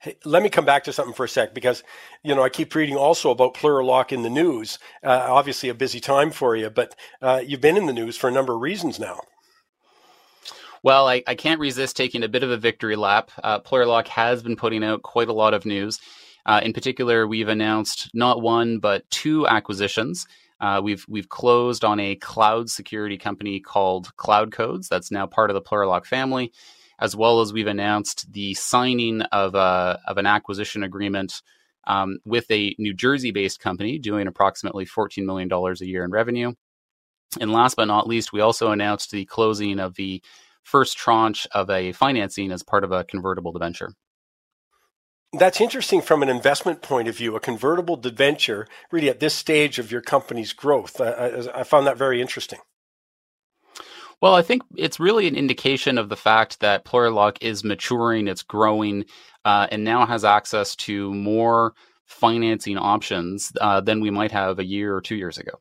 Hey, 0.00 0.16
let 0.24 0.42
me 0.42 0.48
come 0.48 0.64
back 0.64 0.84
to 0.84 0.92
something 0.94 1.12
for 1.12 1.24
a 1.24 1.28
sec 1.28 1.52
because 1.52 1.82
you 2.22 2.34
know 2.34 2.42
I 2.42 2.48
keep 2.48 2.74
reading 2.74 2.96
also 2.96 3.30
about 3.30 3.54
Plurilock 3.54 4.12
in 4.12 4.22
the 4.22 4.30
news. 4.30 4.78
Uh, 5.04 5.26
obviously, 5.28 5.68
a 5.68 5.74
busy 5.74 6.00
time 6.00 6.30
for 6.30 6.56
you, 6.56 6.70
but 6.70 6.94
uh, 7.20 7.42
you've 7.46 7.60
been 7.60 7.76
in 7.76 7.86
the 7.86 7.92
news 7.92 8.16
for 8.16 8.28
a 8.28 8.32
number 8.32 8.54
of 8.54 8.60
reasons 8.60 8.98
now. 8.98 9.20
Well, 10.82 11.06
I, 11.06 11.22
I 11.26 11.34
can't 11.34 11.60
resist 11.60 11.96
taking 11.96 12.22
a 12.22 12.28
bit 12.28 12.42
of 12.42 12.50
a 12.50 12.56
victory 12.56 12.96
lap. 12.96 13.30
Uh, 13.44 13.60
Plurilock 13.60 14.08
has 14.08 14.42
been 14.42 14.56
putting 14.56 14.82
out 14.82 15.02
quite 15.02 15.28
a 15.28 15.34
lot 15.34 15.52
of 15.52 15.66
news. 15.66 16.00
Uh, 16.46 16.60
in 16.62 16.72
particular, 16.72 17.26
we've 17.26 17.48
announced 17.48 18.10
not 18.14 18.40
one 18.40 18.78
but 18.78 19.08
two 19.10 19.46
acquisitions. 19.46 20.26
Uh, 20.60 20.80
we've 20.82 21.04
we've 21.08 21.28
closed 21.28 21.84
on 21.84 21.98
a 21.98 22.16
cloud 22.16 22.70
security 22.70 23.16
company 23.16 23.60
called 23.60 24.14
Cloud 24.16 24.52
Codes. 24.52 24.88
That's 24.88 25.10
now 25.10 25.26
part 25.26 25.50
of 25.50 25.54
the 25.54 25.62
Plurilock 25.62 26.04
family, 26.04 26.52
as 26.98 27.16
well 27.16 27.40
as 27.40 27.52
we've 27.52 27.66
announced 27.66 28.30
the 28.32 28.54
signing 28.54 29.22
of 29.22 29.54
a 29.54 29.98
of 30.06 30.18
an 30.18 30.26
acquisition 30.26 30.82
agreement 30.82 31.42
um, 31.86 32.18
with 32.24 32.50
a 32.50 32.74
New 32.78 32.92
Jersey-based 32.92 33.58
company 33.58 33.98
doing 33.98 34.26
approximately 34.26 34.84
$14 34.84 35.24
million 35.24 35.50
a 35.50 35.84
year 35.84 36.04
in 36.04 36.10
revenue. 36.10 36.52
And 37.40 37.52
last 37.52 37.76
but 37.76 37.86
not 37.86 38.06
least, 38.06 38.32
we 38.32 38.40
also 38.40 38.70
announced 38.70 39.10
the 39.10 39.24
closing 39.24 39.78
of 39.78 39.94
the 39.94 40.22
first 40.62 40.98
tranche 40.98 41.46
of 41.52 41.70
a 41.70 41.92
financing 41.92 42.52
as 42.52 42.62
part 42.62 42.84
of 42.84 42.92
a 42.92 43.04
convertible 43.04 43.52
debenture. 43.52 43.92
That's 45.32 45.60
interesting 45.60 46.02
from 46.02 46.22
an 46.22 46.28
investment 46.28 46.82
point 46.82 47.06
of 47.06 47.16
view, 47.16 47.36
a 47.36 47.40
convertible 47.40 47.96
debenture, 47.96 48.66
really 48.90 49.08
at 49.08 49.20
this 49.20 49.34
stage 49.34 49.78
of 49.78 49.92
your 49.92 50.00
company's 50.00 50.52
growth. 50.52 51.00
I, 51.00 51.10
I, 51.10 51.60
I 51.60 51.62
found 51.62 51.86
that 51.86 51.96
very 51.96 52.20
interesting. 52.20 52.58
Well, 54.20 54.34
I 54.34 54.42
think 54.42 54.62
it's 54.76 55.00
really 55.00 55.28
an 55.28 55.36
indication 55.36 55.96
of 55.96 56.08
the 56.08 56.16
fact 56.16 56.60
that 56.60 56.84
Plurilock 56.84 57.38
is 57.40 57.64
maturing, 57.64 58.28
it's 58.28 58.42
growing, 58.42 59.06
uh, 59.44 59.68
and 59.70 59.84
now 59.84 60.04
has 60.04 60.24
access 60.24 60.76
to 60.76 61.14
more 61.14 61.74
financing 62.04 62.76
options 62.76 63.52
uh, 63.60 63.80
than 63.80 64.00
we 64.00 64.10
might 64.10 64.32
have 64.32 64.58
a 64.58 64.64
year 64.64 64.94
or 64.94 65.00
two 65.00 65.14
years 65.14 65.38
ago. 65.38 65.52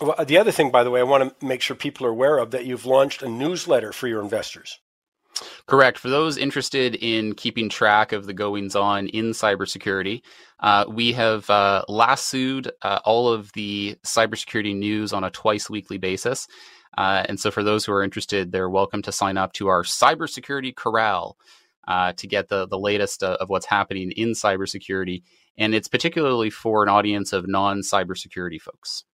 Well, 0.00 0.24
the 0.24 0.36
other 0.36 0.50
thing, 0.50 0.70
by 0.72 0.82
the 0.82 0.90
way, 0.90 1.00
I 1.00 1.04
want 1.04 1.38
to 1.38 1.46
make 1.46 1.62
sure 1.62 1.76
people 1.76 2.06
are 2.06 2.10
aware 2.10 2.38
of 2.38 2.50
that 2.50 2.66
you've 2.66 2.84
launched 2.84 3.22
a 3.22 3.28
newsletter 3.28 3.92
for 3.92 4.08
your 4.08 4.20
investors. 4.20 4.80
Correct. 5.66 5.98
For 5.98 6.08
those 6.08 6.36
interested 6.36 6.94
in 6.94 7.34
keeping 7.34 7.68
track 7.68 8.12
of 8.12 8.26
the 8.26 8.32
goings 8.32 8.76
on 8.76 9.08
in 9.08 9.30
cybersecurity, 9.30 10.22
uh, 10.60 10.84
we 10.88 11.12
have 11.12 11.48
uh, 11.50 11.84
lassoed 11.88 12.70
uh, 12.82 13.00
all 13.04 13.28
of 13.28 13.52
the 13.52 13.96
cybersecurity 14.04 14.76
news 14.76 15.12
on 15.12 15.24
a 15.24 15.30
twice 15.30 15.68
weekly 15.68 15.98
basis. 15.98 16.46
Uh, 16.96 17.24
and 17.28 17.40
so, 17.40 17.50
for 17.50 17.62
those 17.62 17.84
who 17.84 17.92
are 17.92 18.04
interested, 18.04 18.52
they're 18.52 18.70
welcome 18.70 19.02
to 19.02 19.12
sign 19.12 19.36
up 19.36 19.52
to 19.54 19.68
our 19.68 19.82
Cybersecurity 19.82 20.74
Corral 20.74 21.36
uh, 21.88 22.12
to 22.12 22.26
get 22.26 22.48
the, 22.48 22.66
the 22.66 22.78
latest 22.78 23.22
uh, 23.22 23.36
of 23.40 23.48
what's 23.48 23.66
happening 23.66 24.12
in 24.12 24.30
cybersecurity. 24.30 25.22
And 25.58 25.74
it's 25.74 25.88
particularly 25.88 26.50
for 26.50 26.82
an 26.82 26.88
audience 26.88 27.32
of 27.32 27.48
non 27.48 27.80
cybersecurity 27.80 28.60
folks. 28.60 29.04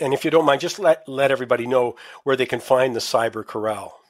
And 0.00 0.12
if 0.12 0.24
you 0.24 0.30
don't 0.30 0.44
mind, 0.44 0.60
just 0.60 0.78
let, 0.78 1.08
let 1.08 1.30
everybody 1.30 1.66
know 1.66 1.94
where 2.24 2.36
they 2.36 2.46
can 2.46 2.60
find 2.60 2.96
the 2.96 3.00
Cyber 3.00 3.46
Corral. 3.46 4.00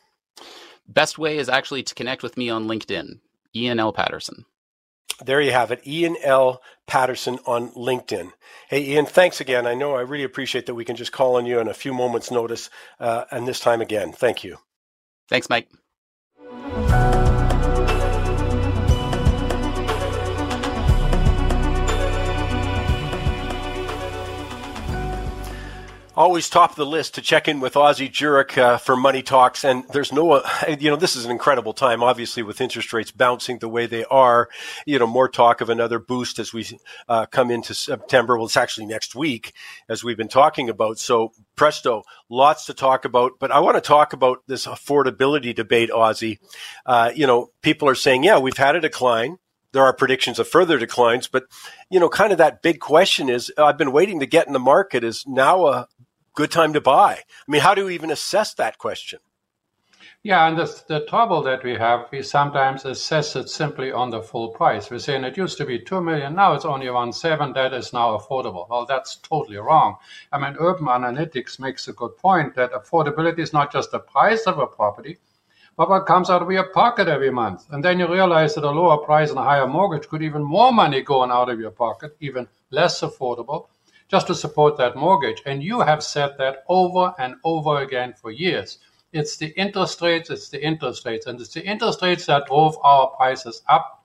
Best 0.87 1.19
way 1.19 1.39
is 1.39 1.49
actually 1.49 1.83
to 1.83 1.95
connect 1.95 2.23
with 2.23 2.37
me 2.37 2.51
on 2.51 2.67
LinkedIn, 2.67 3.21
Ian 3.55 3.81
L. 3.81 3.93
Paterson. 3.93 4.45
There 5.25 5.41
you 5.41 5.53
have 5.53 5.71
it, 5.71 5.87
Ian 5.87 6.17
L. 6.23 6.61
Paterson 6.87 7.39
on 7.47 7.71
LinkedIn. 7.71 8.33
Hey, 8.69 8.83
Ian, 8.83 9.07
thanks 9.07 9.41
again. 9.41 9.67
I 9.67 9.75
know 9.75 9.95
I 9.95 10.01
really 10.01 10.25
appreciate 10.25 10.67
that 10.67 10.75
we 10.75 10.85
can 10.85 10.97
just 10.97 11.13
call 11.13 11.37
on 11.37 11.47
you 11.47 11.61
in 11.61 11.69
a 11.69 11.75
few 11.75 11.95
moments' 11.95 12.31
notice, 12.31 12.69
uh, 12.99 13.25
and 13.31 13.47
this 13.47 13.61
time 13.61 13.81
again. 13.81 14.13
Thank 14.13 14.43
you. 14.43 14.59
Thanks, 15.29 15.49
Mike. 15.49 15.69
Always 26.17 26.49
top 26.49 26.75
the 26.75 26.87
list 26.87 27.15
to 27.15 27.23
check 27.23 27.49
in 27.49 27.61
with 27.61 27.77
Ozzie 27.77 28.09
Jurock 28.09 28.57
uh, 28.57 28.79
for 28.79 28.97
Money 28.97 29.23
Talks. 29.23 29.65
And 29.65 29.85
there's 29.89 30.13
no, 30.13 30.33
uh, 30.33 30.49
you 30.79 30.91
know, 30.91 30.97
this 30.97 31.17
is 31.17 31.25
an 31.25 31.31
incredible 31.31 31.73
time, 31.73 32.03
obviously, 32.03 32.43
with 32.43 32.61
interest 32.61 32.93
rates 32.93 33.11
bouncing 33.11 33.59
the 33.59 33.69
way 33.69 33.87
they 33.87 34.05
are. 34.05 34.49
You 34.87 34.99
know, 34.99 35.07
more 35.07 35.29
talk 35.29 35.61
of 35.61 35.71
another 35.71 35.99
boost 35.99 36.39
as 36.39 36.53
we 36.53 36.67
uh, 37.09 37.27
come 37.27 37.51
into 37.51 37.75
September. 37.75 38.37
Well, 38.37 38.47
it's 38.47 38.57
actually 38.57 38.87
next 38.87 39.15
week, 39.15 39.53
as 39.89 40.05
we've 40.05 40.17
been 40.17 40.29
talking 40.29 40.69
about. 40.69 40.99
So, 40.99 41.33
presto, 41.57 42.03
lots 42.29 42.67
to 42.67 42.75
talk 42.75 43.05
about. 43.05 43.33
But 43.39 43.51
I 43.51 43.61
want 43.61 43.77
to 43.77 43.81
talk 43.81 44.13
about 44.13 44.39
this 44.47 44.67
affordability 44.67 45.55
debate, 45.55 45.91
Ozzie. 45.91 46.39
Uh, 46.87 47.11
you 47.15 47.27
know, 47.27 47.51
people 47.63 47.89
are 47.89 47.95
saying, 47.95 48.25
yeah, 48.25 48.39
we've 48.39 48.57
had 48.57 48.77
a 48.77 48.81
decline 48.81 49.39
there 49.75 49.83
are 49.83 49.93
predictions 49.93 50.39
of 50.39 50.49
further 50.49 50.79
declines, 50.79 51.27
but 51.27 51.47
you 51.91 52.01
know, 52.01 52.09
kind 52.09 52.33
of 52.33 52.39
that 52.39 52.63
big 52.63 52.79
question 52.79 53.29
is 53.29 53.53
I've 53.59 53.77
been 53.77 53.93
waiting 53.93 54.21
to 54.21 54.27
get 54.27 54.47
in 54.47 54.53
the 54.53 54.59
market. 54.59 55.05
Is 55.05 55.27
now 55.27 55.67
a 55.67 55.89
good 56.35 56.51
time 56.51 56.73
to 56.73 56.81
buy? 56.81 57.23
I 57.49 57.51
mean, 57.51 57.61
how 57.61 57.75
do 57.75 57.87
we 57.87 57.95
even 57.95 58.11
assess 58.11 58.55
that 58.55 58.79
question? 58.79 59.21
Yeah, 60.23 60.49
and 60.49 60.59
the, 60.59 60.83
the 60.89 61.05
trouble 61.05 61.43
that 61.43 61.63
we 61.63 61.75
have, 61.75 62.07
we 62.11 62.23
sometimes 62.23 62.87
assess 62.87 63.37
it 63.37 63.51
simply 63.51 63.93
on 63.93 64.09
the 64.09 64.23
full 64.23 64.49
price. 64.49 64.91
We're 64.91 64.99
saying 64.99 65.23
it 65.25 65.37
used 65.37 65.59
to 65.59 65.67
be 65.67 65.79
2 65.79 66.01
million, 66.01 66.35
now 66.35 66.55
it's 66.55 66.65
only 66.65 66.87
around 66.87 67.13
7, 67.13 67.53
that 67.53 67.75
is 67.75 67.93
now 67.93 68.17
affordable. 68.17 68.67
Well, 68.69 68.87
that's 68.87 69.17
totally 69.17 69.59
wrong. 69.59 69.97
I 70.33 70.39
mean, 70.39 70.57
Urban 70.59 70.87
Analytics 70.87 71.61
makes 71.61 71.89
a 71.89 71.93
good 71.93 72.17
point 72.17 72.55
that 72.55 72.73
affordability 72.73 73.41
is 73.41 73.53
not 73.53 73.71
just 73.71 73.91
the 73.91 73.99
price 73.99 74.45
of 74.45 74.59
a 74.59 74.67
property, 74.67 75.19
but 75.77 75.91
what 75.91 76.07
comes 76.07 76.31
out 76.31 76.41
of 76.41 76.51
your 76.51 76.71
pocket 76.73 77.07
every 77.07 77.31
month. 77.31 77.67
And 77.71 77.85
then 77.85 77.99
you 77.99 78.11
realize 78.11 78.55
that 78.55 78.65
a 78.65 78.71
lower 78.71 79.05
price 79.05 79.29
and 79.29 79.39
a 79.39 79.43
higher 79.43 79.67
mortgage 79.67 80.09
could 80.09 80.23
even 80.23 80.43
more 80.43 80.73
money 80.73 81.03
going 81.03 81.31
out 81.31 81.51
of 81.51 81.61
your 81.61 81.73
pocket, 81.73 82.17
even 82.21 82.49
less 82.71 83.03
affordable 83.03 83.67
just 84.15 84.29
to 84.29 84.35
support 84.37 84.77
that 84.77 84.95
mortgage. 84.95 85.43
And 85.45 85.61
you 85.61 85.81
have 85.81 86.01
said 86.01 86.39
that 86.39 86.63
over 86.69 87.13
and 87.19 87.35
over 87.43 87.83
again 87.83 88.15
for 88.15 88.31
years. 88.31 88.79
It's 89.13 89.37
the 89.37 89.49
interest 89.59 90.01
rates, 90.03 90.31
it's 90.31 90.51
the 90.51 90.65
interest 90.65 91.05
rates, 91.05 91.27
and 91.27 91.41
it's 91.41 91.53
the 91.53 91.67
interest 91.67 92.01
rates 92.01 92.27
that 92.27 92.47
drove 92.47 92.79
our 92.85 93.09
prices 93.09 93.63
up, 93.69 94.05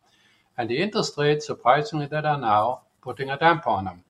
and 0.58 0.68
the 0.68 0.80
interest 0.80 1.16
rates, 1.16 1.46
surprisingly, 1.46 2.08
that 2.08 2.26
are 2.26 2.40
now 2.40 2.82
putting 3.04 3.30
a 3.30 3.38
damper 3.38 3.70
on 3.70 3.86
them. 3.86 4.04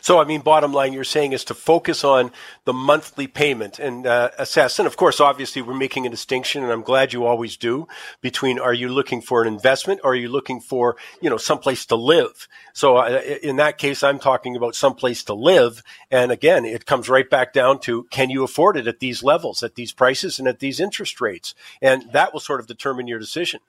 So, 0.00 0.18
I 0.20 0.24
mean, 0.24 0.40
bottom 0.40 0.72
line, 0.72 0.92
you're 0.92 1.04
saying 1.04 1.32
is 1.32 1.44
to 1.44 1.54
focus 1.54 2.04
on 2.04 2.30
the 2.64 2.72
monthly 2.72 3.26
payment 3.26 3.78
and 3.78 4.06
uh, 4.06 4.30
assess. 4.38 4.78
And 4.78 4.86
of 4.86 4.96
course, 4.96 5.20
obviously, 5.20 5.62
we're 5.62 5.74
making 5.74 6.06
a 6.06 6.10
distinction, 6.10 6.62
and 6.62 6.72
I'm 6.72 6.82
glad 6.82 7.12
you 7.12 7.24
always 7.24 7.56
do 7.56 7.88
between 8.20 8.58
are 8.58 8.74
you 8.74 8.88
looking 8.88 9.20
for 9.20 9.42
an 9.42 9.48
investment 9.48 10.00
or 10.04 10.12
are 10.12 10.16
you 10.16 10.28
looking 10.28 10.60
for, 10.60 10.96
you 11.20 11.30
know, 11.30 11.36
someplace 11.36 11.86
to 11.86 11.96
live? 11.96 12.48
So, 12.72 12.96
uh, 12.96 13.20
in 13.42 13.56
that 13.56 13.78
case, 13.78 14.02
I'm 14.02 14.18
talking 14.18 14.56
about 14.56 14.74
someplace 14.74 15.22
to 15.24 15.34
live. 15.34 15.82
And 16.10 16.30
again, 16.30 16.64
it 16.64 16.86
comes 16.86 17.08
right 17.08 17.28
back 17.28 17.52
down 17.52 17.80
to 17.80 18.04
can 18.10 18.30
you 18.30 18.44
afford 18.44 18.76
it 18.76 18.86
at 18.86 19.00
these 19.00 19.22
levels, 19.22 19.62
at 19.62 19.74
these 19.74 19.92
prices, 19.92 20.38
and 20.38 20.48
at 20.48 20.60
these 20.60 20.80
interest 20.80 21.20
rates? 21.20 21.54
And 21.82 22.10
that 22.12 22.32
will 22.32 22.40
sort 22.40 22.60
of 22.60 22.66
determine 22.66 23.08
your 23.08 23.18
decision. 23.18 23.60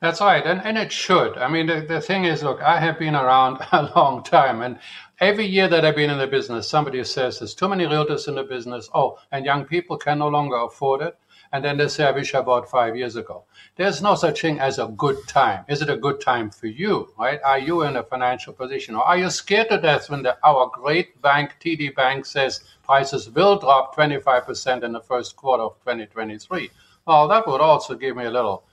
That's 0.00 0.20
right, 0.20 0.44
and, 0.44 0.60
and 0.62 0.76
it 0.76 0.92
should. 0.92 1.38
I 1.38 1.48
mean, 1.48 1.66
the, 1.66 1.80
the 1.80 2.02
thing 2.02 2.24
is, 2.24 2.42
look, 2.42 2.60
I 2.60 2.78
have 2.80 2.98
been 2.98 3.14
around 3.14 3.58
a 3.72 3.90
long 3.96 4.22
time, 4.22 4.60
and 4.60 4.78
every 5.20 5.46
year 5.46 5.68
that 5.68 5.84
I've 5.84 5.96
been 5.96 6.10
in 6.10 6.18
the 6.18 6.26
business, 6.26 6.68
somebody 6.68 7.02
says 7.04 7.38
there's 7.38 7.54
too 7.54 7.68
many 7.68 7.84
realtors 7.84 8.28
in 8.28 8.34
the 8.34 8.42
business. 8.42 8.88
Oh, 8.94 9.18
and 9.32 9.44
young 9.44 9.64
people 9.64 9.96
can 9.96 10.18
no 10.18 10.28
longer 10.28 10.56
afford 10.56 11.02
it. 11.02 11.18
And 11.52 11.64
then 11.64 11.76
they 11.76 11.88
say, 11.88 12.04
I 12.04 12.10
wish 12.10 12.34
I 12.34 12.42
bought 12.42 12.68
five 12.68 12.96
years 12.96 13.16
ago. 13.16 13.44
There's 13.76 14.02
no 14.02 14.14
such 14.14 14.42
thing 14.42 14.58
as 14.58 14.78
a 14.78 14.88
good 14.88 15.16
time. 15.28 15.64
Is 15.68 15.80
it 15.80 15.88
a 15.88 15.96
good 15.96 16.20
time 16.20 16.50
for 16.50 16.66
you, 16.66 17.08
right? 17.18 17.40
Are 17.44 17.58
you 17.58 17.82
in 17.82 17.96
a 17.96 18.02
financial 18.02 18.52
position? 18.52 18.96
Or 18.96 19.04
are 19.04 19.16
you 19.16 19.30
scared 19.30 19.68
to 19.68 19.80
death 19.80 20.10
when 20.10 20.22
the, 20.22 20.36
our 20.44 20.70
great 20.74 21.20
bank, 21.22 21.56
TD 21.60 21.94
Bank, 21.94 22.26
says 22.26 22.64
prices 22.82 23.30
will 23.30 23.58
drop 23.58 23.94
25% 23.94 24.82
in 24.82 24.92
the 24.92 25.00
first 25.00 25.36
quarter 25.36 25.62
of 25.62 25.78
2023? 25.80 26.68
Well, 27.06 27.28
that 27.28 27.46
would 27.46 27.60
also 27.60 27.94
give 27.94 28.16
me 28.16 28.24
a 28.24 28.30
little 28.30 28.64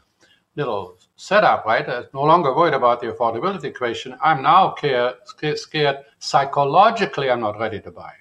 little 0.56 0.98
setup, 1.24 1.65
right? 1.65 1.88
I'm 1.88 2.05
no 2.13 2.24
longer 2.24 2.53
worried 2.53 2.74
about 2.74 2.99
the 2.99 3.07
affordability 3.07 3.63
equation. 3.63 4.17
I'm 4.21 4.41
now 4.41 4.71
care, 4.71 5.13
scared 5.55 5.99
psychologically, 6.19 7.32
I'm 7.32 7.39
not 7.39 7.57
ready 7.57 7.80
to 7.80 7.91
buy. 7.91 8.11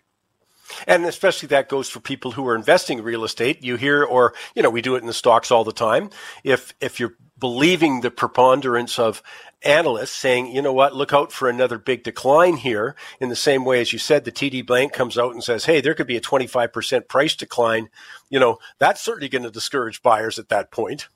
And 0.87 1.05
especially 1.05 1.49
that 1.49 1.69
goes 1.69 1.89
for 1.89 1.99
people 1.99 2.31
who 2.31 2.47
are 2.47 2.55
investing 2.55 2.99
in 2.99 3.05
real 3.05 3.25
estate. 3.25 3.63
You 3.63 3.77
hear, 3.77 4.05
or, 4.05 4.35
you 4.55 4.63
know, 4.63 4.71
we 4.71 4.83
do 4.83 4.95
it 4.95 5.01
in 5.01 5.09
the 5.09 5.13
stocks 5.13 5.51
all 5.51 5.65
the 5.65 5.73
time. 5.73 6.11
If, 6.45 6.75
if 6.81 7.01
you're 7.01 7.17
believing 7.39 8.01
the 8.01 8.11
preponderance 8.11 9.01
of 9.01 9.21
analysts 9.65 10.13
saying, 10.13 10.47
you 10.55 10.63
know 10.63 10.73
what, 10.73 10.95
look 10.95 11.13
out 11.13 11.33
for 11.33 11.49
another 11.49 11.79
big 11.79 12.05
decline 12.05 12.57
here. 12.57 12.95
In 13.21 13.29
the 13.29 13.37
same 13.37 13.65
way 13.65 13.81
as 13.81 13.93
you 13.93 13.99
said, 13.99 14.25
the 14.25 14.33
TD 14.33 14.65
Bank 14.65 14.93
comes 14.93 15.19
out 15.19 15.33
and 15.33 15.43
says, 15.43 15.65
hey, 15.65 15.81
there 15.81 15.95
could 15.95 16.07
be 16.07 16.17
a 16.17 16.21
25% 16.21 17.09
price 17.09 17.35
decline. 17.35 17.89
You 18.31 18.39
know, 18.39 18.59
that's 18.79 19.01
certainly 19.01 19.29
going 19.29 19.43
to 19.43 19.51
discourage 19.51 20.03
buyers 20.03 20.39
at 20.39 20.51
that 20.51 20.71
point. 20.71 21.09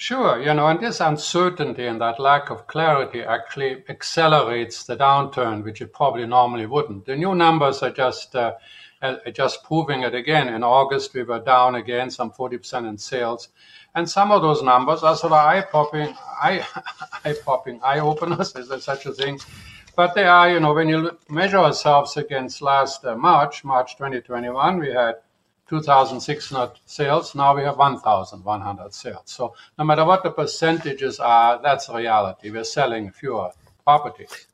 Sure, 0.00 0.40
you 0.40 0.54
know, 0.54 0.66
and 0.66 0.80
this 0.80 0.98
uncertainty 0.98 1.84
and 1.84 2.00
that 2.00 2.18
lack 2.18 2.48
of 2.48 2.66
clarity 2.66 3.22
actually 3.22 3.84
accelerates 3.90 4.84
the 4.84 4.96
downturn, 4.96 5.62
which 5.62 5.82
it 5.82 5.92
probably 5.92 6.26
normally 6.26 6.64
wouldn't. 6.64 7.04
The 7.04 7.14
new 7.16 7.34
numbers 7.34 7.82
are 7.82 7.90
just 7.90 8.34
uh, 8.34 8.54
uh, 9.02 9.16
just 9.30 9.62
proving 9.62 10.02
it 10.02 10.14
again. 10.14 10.48
In 10.48 10.62
August, 10.62 11.12
we 11.12 11.22
were 11.22 11.40
down 11.40 11.74
again 11.74 12.08
some 12.08 12.30
40% 12.30 12.88
in 12.88 12.96
sales, 12.96 13.50
and 13.94 14.08
some 14.08 14.32
of 14.32 14.40
those 14.40 14.62
numbers 14.62 15.02
are 15.02 15.14
sort 15.14 15.34
of 15.34 15.38
eye-popping, 15.38 16.16
eye, 16.42 16.66
eye-popping, 17.26 17.80
eye-openers. 17.84 18.56
Is 18.56 18.68
there 18.68 18.80
such 18.80 19.04
a 19.04 19.12
thing? 19.12 19.38
But 19.96 20.14
they 20.14 20.24
are, 20.24 20.50
you 20.50 20.60
know, 20.60 20.72
when 20.72 20.88
you 20.88 21.18
measure 21.28 21.58
ourselves 21.58 22.16
against 22.16 22.62
last 22.62 23.04
uh, 23.04 23.16
March, 23.16 23.64
March 23.64 23.98
2021, 23.98 24.78
we 24.78 24.94
had 24.94 25.16
2,600 25.70 26.80
sales. 26.84 27.34
Now 27.36 27.54
we 27.54 27.62
have 27.62 27.78
1,100 27.78 28.92
sales. 28.92 29.22
So 29.24 29.54
no 29.78 29.84
matter 29.84 30.04
what 30.04 30.24
the 30.24 30.30
percentages 30.30 31.20
are, 31.20 31.62
that's 31.62 31.88
reality. 31.88 32.50
We're 32.50 32.64
selling 32.64 33.12
fewer 33.12 33.52
properties. 33.84 34.49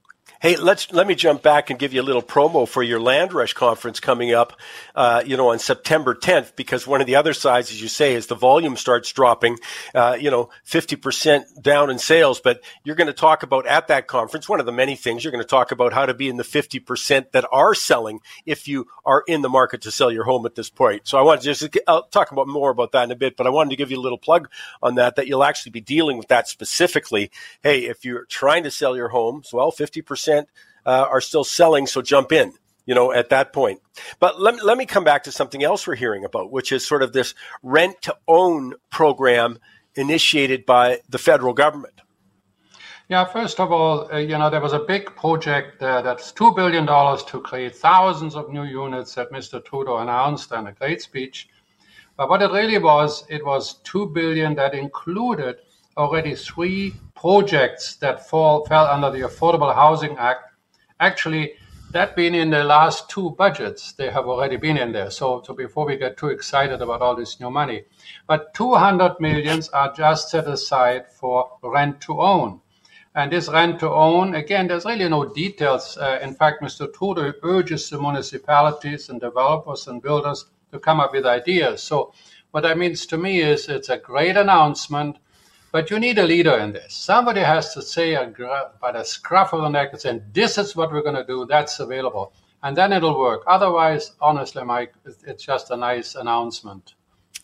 Hey, 0.46 0.54
let's 0.54 0.92
let 0.92 1.08
me 1.08 1.16
jump 1.16 1.42
back 1.42 1.70
and 1.70 1.78
give 1.80 1.92
you 1.92 2.00
a 2.00 2.04
little 2.04 2.22
promo 2.22 2.68
for 2.68 2.80
your 2.80 3.00
Land 3.00 3.32
Rush 3.32 3.52
conference 3.52 3.98
coming 3.98 4.32
up, 4.32 4.52
uh, 4.94 5.20
you 5.26 5.36
know, 5.36 5.50
on 5.50 5.58
September 5.58 6.14
10th. 6.14 6.54
Because 6.54 6.86
one 6.86 7.00
of 7.00 7.08
the 7.08 7.16
other 7.16 7.34
sides, 7.34 7.72
as 7.72 7.82
you 7.82 7.88
say, 7.88 8.14
is 8.14 8.28
the 8.28 8.36
volume 8.36 8.76
starts 8.76 9.12
dropping, 9.12 9.58
uh, 9.92 10.16
you 10.20 10.30
know, 10.30 10.50
50% 10.64 11.60
down 11.60 11.90
in 11.90 11.98
sales. 11.98 12.38
But 12.38 12.62
you're 12.84 12.94
going 12.94 13.08
to 13.08 13.12
talk 13.12 13.42
about 13.42 13.66
at 13.66 13.88
that 13.88 14.06
conference 14.06 14.48
one 14.48 14.60
of 14.60 14.66
the 14.66 14.72
many 14.72 14.94
things 14.94 15.24
you're 15.24 15.32
going 15.32 15.42
to 15.42 15.48
talk 15.48 15.72
about 15.72 15.92
how 15.92 16.06
to 16.06 16.14
be 16.14 16.28
in 16.28 16.36
the 16.36 16.44
50% 16.44 17.32
that 17.32 17.44
are 17.50 17.74
selling 17.74 18.20
if 18.44 18.68
you 18.68 18.86
are 19.04 19.24
in 19.26 19.42
the 19.42 19.48
market 19.48 19.82
to 19.82 19.90
sell 19.90 20.12
your 20.12 20.26
home 20.26 20.46
at 20.46 20.54
this 20.54 20.70
point. 20.70 21.08
So 21.08 21.18
I 21.18 21.22
want 21.22 21.40
to 21.40 21.52
just 21.52 21.76
I'll 21.88 22.04
talk 22.04 22.30
about 22.30 22.46
more 22.46 22.70
about 22.70 22.92
that 22.92 23.02
in 23.02 23.10
a 23.10 23.16
bit, 23.16 23.36
but 23.36 23.48
I 23.48 23.50
wanted 23.50 23.70
to 23.70 23.76
give 23.76 23.90
you 23.90 23.98
a 23.98 24.00
little 24.00 24.16
plug 24.16 24.48
on 24.80 24.94
that 24.94 25.16
that 25.16 25.26
you'll 25.26 25.42
actually 25.42 25.72
be 25.72 25.80
dealing 25.80 26.16
with 26.16 26.28
that 26.28 26.46
specifically. 26.46 27.32
Hey, 27.64 27.86
if 27.86 28.04
you're 28.04 28.26
trying 28.26 28.62
to 28.62 28.70
sell 28.70 28.96
your 28.96 29.08
home, 29.08 29.42
well, 29.52 29.72
50% 29.72 30.35
uh, 30.84 31.06
are 31.10 31.20
still 31.20 31.44
selling, 31.44 31.86
so 31.86 32.02
jump 32.02 32.32
in. 32.32 32.52
you 32.86 32.94
know, 32.94 33.12
at 33.12 33.28
that 33.30 33.52
point. 33.52 33.80
But 34.20 34.40
let, 34.40 34.64
let 34.64 34.78
me 34.78 34.86
come 34.86 35.04
back 35.04 35.24
to 35.24 35.32
something 35.32 35.62
else 35.62 35.86
we're 35.86 35.96
hearing 35.96 36.24
about, 36.24 36.52
which 36.52 36.70
is 36.72 36.86
sort 36.86 37.02
of 37.02 37.12
this 37.12 37.34
rent 37.62 38.00
to 38.02 38.16
own 38.28 38.74
program 38.90 39.58
initiated 39.96 40.64
by 40.64 41.00
the 41.08 41.18
federal 41.18 41.52
government. 41.52 42.00
Yeah, 43.08 43.24
first 43.24 43.60
of 43.60 43.70
all, 43.70 44.12
uh, 44.12 44.18
you 44.18 44.36
know, 44.36 44.50
there 44.50 44.60
was 44.60 44.72
a 44.72 44.80
big 44.80 45.14
project 45.14 45.80
uh, 45.82 46.02
that's 46.02 46.32
$2 46.32 46.56
billion 46.56 46.86
to 46.86 47.40
create 47.40 47.76
thousands 47.76 48.34
of 48.34 48.50
new 48.50 48.64
units 48.64 49.14
that 49.14 49.30
Mr. 49.30 49.64
Trudeau 49.64 49.98
announced 49.98 50.50
in 50.52 50.66
a 50.66 50.72
great 50.72 51.02
speech. 51.02 51.48
But 52.16 52.28
what 52.28 52.42
it 52.42 52.50
really 52.50 52.78
was, 52.78 53.24
it 53.28 53.44
was 53.44 53.74
2 53.84 54.06
billion 54.08 54.54
that 54.56 54.74
included 54.74 55.56
already 55.96 56.34
three 56.34 56.94
projects 57.14 57.96
that 57.96 58.28
fall, 58.28 58.66
fell 58.66 58.86
under 58.86 59.10
the 59.10 59.26
Affordable 59.26 59.74
Housing 59.74 60.16
Act. 60.18 60.52
Actually, 61.00 61.54
that 61.92 62.14
been 62.14 62.34
in 62.34 62.50
the 62.50 62.64
last 62.64 63.08
two 63.08 63.30
budgets, 63.30 63.92
they 63.92 64.10
have 64.10 64.26
already 64.26 64.56
been 64.56 64.76
in 64.76 64.92
there. 64.92 65.10
So, 65.10 65.42
so 65.46 65.54
before 65.54 65.86
we 65.86 65.96
get 65.96 66.16
too 66.16 66.28
excited 66.28 66.82
about 66.82 67.00
all 67.00 67.16
this 67.16 67.40
new 67.40 67.50
money, 67.50 67.84
but 68.26 68.52
200 68.54 69.16
millions 69.20 69.68
are 69.70 69.92
just 69.94 70.28
set 70.30 70.46
aside 70.46 71.10
for 71.10 71.52
rent 71.62 72.00
to 72.02 72.20
own. 72.20 72.60
And 73.14 73.32
this 73.32 73.48
rent 73.48 73.80
to 73.80 73.88
own, 73.88 74.34
again, 74.34 74.68
there's 74.68 74.84
really 74.84 75.08
no 75.08 75.32
details. 75.32 75.96
Uh, 75.96 76.18
in 76.20 76.34
fact, 76.34 76.62
Mr. 76.62 76.92
Trudeau 76.92 77.32
urges 77.42 77.88
the 77.88 77.98
municipalities 77.98 79.08
and 79.08 79.18
developers 79.18 79.86
and 79.86 80.02
builders 80.02 80.44
to 80.72 80.78
come 80.78 81.00
up 81.00 81.12
with 81.12 81.24
ideas. 81.24 81.82
So, 81.82 82.12
what 82.50 82.62
that 82.62 82.76
means 82.76 83.06
to 83.06 83.16
me 83.16 83.40
is 83.40 83.68
it's 83.68 83.88
a 83.88 83.96
great 83.96 84.36
announcement 84.36 85.16
but 85.76 85.90
you 85.90 85.98
need 85.98 86.16
a 86.16 86.26
leader 86.26 86.56
in 86.56 86.72
this. 86.72 86.94
Somebody 86.94 87.42
has 87.42 87.74
to 87.74 87.82
say 87.82 88.14
a, 88.14 88.32
by 88.80 88.92
the 88.92 89.04
scruff 89.04 89.52
of 89.52 89.60
the 89.60 89.68
neck 89.68 89.90
and 89.92 90.00
say, 90.00 90.22
this 90.32 90.56
is 90.56 90.74
what 90.74 90.90
we're 90.90 91.02
going 91.02 91.16
to 91.16 91.22
do. 91.22 91.44
That's 91.44 91.78
available. 91.80 92.32
And 92.62 92.74
then 92.74 92.94
it'll 92.94 93.18
work. 93.18 93.42
Otherwise, 93.46 94.12
honestly, 94.18 94.64
Mike, 94.64 94.94
it's 95.04 95.44
just 95.44 95.70
a 95.70 95.76
nice 95.76 96.14
announcement. 96.14 96.94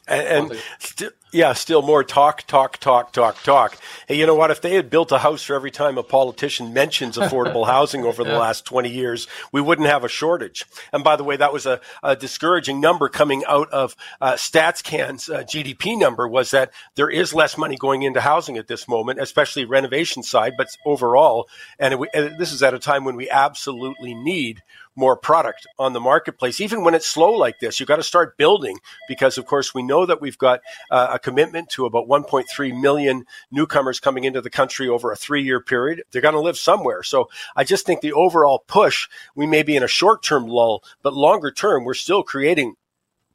And, 0.09 0.51
and 0.51 0.63
st- 0.79 1.13
yeah, 1.33 1.55
still 1.55 1.81
more 1.81 2.05
talk, 2.05 2.43
talk, 2.43 2.77
talk, 2.77 3.13
talk, 3.13 3.43
talk. 3.43 3.79
Hey, 4.07 4.19
you 4.19 4.27
know 4.27 4.35
what? 4.35 4.51
If 4.51 4.61
they 4.61 4.75
had 4.75 4.91
built 4.91 5.13
a 5.13 5.19
house 5.19 5.43
for 5.43 5.55
every 5.55 5.71
time 5.71 5.97
a 5.97 6.03
politician 6.03 6.75
mentions 6.75 7.17
affordable 7.17 7.67
housing 7.69 8.05
over 8.05 8.23
the 8.23 8.33
yeah. 8.33 8.39
last 8.39 8.67
20 8.67 8.91
years, 8.91 9.27
we 9.51 9.63
wouldn't 9.63 9.89
have 9.89 10.05
a 10.05 10.09
shortage. 10.09 10.67
And 10.93 11.03
by 11.03 11.17
the 11.17 11.25
way, 11.25 11.37
that 11.37 11.53
was 11.53 11.65
a, 11.65 11.81
a 12.03 12.15
discouraging 12.15 12.81
number 12.81 13.09
coming 13.09 13.45
out 13.49 13.71
of 13.71 13.97
uh, 14.21 14.35
StatsCan's 14.35 15.31
uh, 15.31 15.43
GDP 15.45 15.99
number 15.99 16.29
was 16.29 16.51
that 16.51 16.71
there 16.97 17.09
is 17.09 17.33
less 17.33 17.57
money 17.57 17.77
going 17.77 18.03
into 18.03 18.21
housing 18.21 18.59
at 18.59 18.69
this 18.69 18.87
moment, 18.87 19.19
especially 19.19 19.65
renovation 19.65 20.23
side, 20.23 20.53
but 20.59 20.69
overall. 20.85 21.49
And, 21.79 21.95
it, 21.95 22.01
and 22.13 22.39
this 22.39 22.53
is 22.53 22.63
at 22.63 22.75
a 22.75 22.79
time 22.79 23.05
when 23.05 23.17
we 23.17 23.31
absolutely 23.31 24.15
need 24.15 24.63
more 24.95 25.17
product 25.17 25.67
on 25.79 25.93
the 25.93 26.01
marketplace. 26.01 26.61
Even 26.61 26.85
when 26.85 26.95
it's 26.95 27.07
slow 27.07 27.33
like 27.33 27.61
this, 27.61 27.81
you've 27.81 27.89
got 27.89 27.97
to 27.97 28.03
start 28.03 28.37
building 28.37 28.79
because, 29.09 29.39
of 29.39 29.47
course, 29.47 29.75
we 29.75 29.83
know 29.83 30.07
that 30.07 30.21
we've 30.21 30.39
got 30.39 30.61
uh, 30.91 31.09
a 31.13 31.19
commitment 31.19 31.71
to 31.71 31.87
about 31.87 32.09
1.3 32.09 32.81
million 32.81 33.25
newcomers 33.51 34.01
coming 34.01 34.25
into 34.25 34.41
the 34.41 34.51
country 34.51 34.89
over 34.89 35.11
a 35.11 35.17
three 35.17 35.43
year 35.43 35.61
period. 35.61 36.03
They're 36.11 36.23
going 36.23 36.35
to 36.35 36.41
live 36.41 36.59
somewhere. 36.59 37.03
So 37.03 37.29
I 37.57 37.65
just 37.65 37.87
think 37.87 38.01
the 38.01 38.13
overall 38.13 38.65
push, 38.67 39.09
we 39.35 39.47
may 39.47 39.63
be 39.63 39.77
in 39.77 39.83
a 39.83 39.89
short 39.89 40.23
term 40.23 40.47
lull, 40.47 40.83
but 41.03 41.15
longer 41.15 41.51
term, 41.51 41.85
we're 41.85 41.95
still 41.95 42.23
creating 42.23 42.75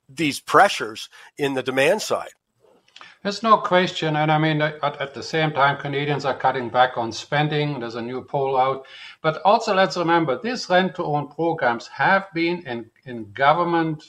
these 0.09 0.39
pressures 0.39 1.09
in 1.37 1.53
the 1.53 1.63
demand 1.63 2.01
side. 2.01 2.29
There's 3.23 3.43
no 3.43 3.57
question. 3.57 4.15
And 4.15 4.31
I 4.31 4.37
mean, 4.37 4.61
at, 4.61 4.83
at, 4.83 5.13
the 5.13 5.23
same 5.23 5.51
time, 5.51 5.77
Canadians 5.77 6.23
are 6.23 6.37
cutting 6.37 6.69
back 6.69 6.97
on 6.97 7.11
spending. 7.11 7.79
There's 7.79 7.95
a 7.95 8.01
new 8.01 8.23
poll 8.23 8.57
out. 8.57 8.85
But 9.21 9.41
also, 9.43 9.73
let's 9.73 9.97
remember 9.97 10.39
these 10.39 10.69
rent 10.69 10.95
to 10.95 11.03
own 11.03 11.29
programs 11.29 11.87
have 11.87 12.27
been 12.33 12.65
in, 12.67 12.89
in 13.05 13.31
government 13.31 14.03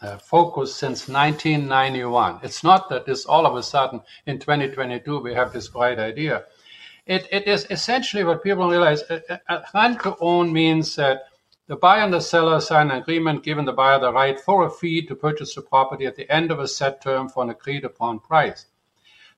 uh, 0.00 0.18
focus 0.18 0.74
since 0.74 1.08
1991. 1.08 2.40
It's 2.42 2.62
not 2.64 2.88
that 2.90 3.06
this 3.06 3.24
all 3.24 3.46
of 3.46 3.56
a 3.56 3.62
sudden 3.62 4.02
in 4.26 4.38
2022 4.38 5.20
we 5.20 5.32
have 5.34 5.52
this 5.52 5.68
bright 5.68 5.98
idea. 5.98 6.44
It, 7.06 7.28
it 7.30 7.46
is 7.46 7.66
essentially 7.70 8.24
what 8.24 8.42
people 8.42 8.68
realize 8.68 9.02
uh, 9.02 9.20
uh, 9.48 9.60
rent 9.74 10.02
to 10.02 10.16
own 10.20 10.52
means 10.52 10.96
that 10.96 11.24
the 11.66 11.76
buyer 11.76 12.02
and 12.02 12.12
the 12.12 12.20
seller 12.20 12.60
sign 12.60 12.90
an 12.90 12.98
agreement 12.98 13.42
giving 13.42 13.64
the 13.64 13.72
buyer 13.72 13.98
the 13.98 14.12
right 14.12 14.38
for 14.38 14.66
a 14.66 14.70
fee 14.70 15.06
to 15.06 15.14
purchase 15.14 15.54
the 15.54 15.62
property 15.62 16.04
at 16.04 16.16
the 16.16 16.30
end 16.30 16.50
of 16.50 16.58
a 16.58 16.68
set 16.68 17.00
term 17.00 17.28
for 17.28 17.42
an 17.42 17.50
agreed 17.50 17.84
upon 17.84 18.20
price. 18.20 18.66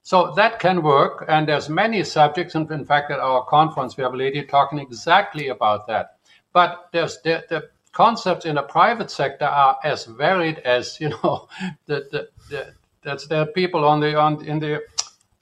So 0.02 0.32
that 0.36 0.60
can 0.60 0.82
work, 0.82 1.24
and 1.28 1.48
there's 1.48 1.68
many 1.68 2.04
subjects, 2.04 2.54
and 2.54 2.70
in 2.70 2.84
fact, 2.84 3.10
at 3.10 3.18
our 3.18 3.44
conference 3.44 3.96
we 3.96 4.04
have 4.04 4.14
a 4.14 4.16
lady 4.16 4.44
talking 4.44 4.78
exactly 4.78 5.48
about 5.48 5.86
that. 5.88 6.18
But 6.52 6.88
there's 6.92 7.20
the, 7.22 7.44
the 7.48 7.70
concepts 7.92 8.44
in 8.44 8.56
the 8.56 8.62
private 8.62 9.10
sector 9.10 9.46
are 9.46 9.78
as 9.82 10.04
varied 10.04 10.58
as 10.58 11.00
you 11.00 11.08
know 11.08 11.48
the 11.86 12.06
the, 12.12 12.28
the 12.50 12.74
that's 13.02 13.26
there 13.26 13.42
are 13.42 13.46
people 13.46 13.84
on 13.84 14.00
the 14.00 14.16
on 14.16 14.44
in 14.44 14.58
the 14.58 14.82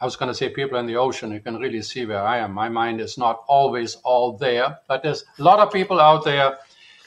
I 0.01 0.05
was 0.05 0.16
going 0.16 0.28
to 0.28 0.35
say 0.35 0.49
people 0.51 0.78
in 0.78 0.87
the 0.87 0.97
ocean. 0.97 1.30
You 1.30 1.41
can 1.41 1.57
really 1.57 1.80
see 1.80 2.05
where 2.05 2.22
I 2.22 2.39
am. 2.39 2.53
My 2.53 2.68
mind 2.68 3.01
is 3.01 3.16
not 3.16 3.43
always 3.47 3.97
all 4.05 4.37
there, 4.37 4.78
but 4.87 5.03
there's 5.03 5.24
a 5.39 5.43
lot 5.43 5.61
of 5.61 5.72
people 5.72 6.01
out 6.01 6.24
there 6.24 6.59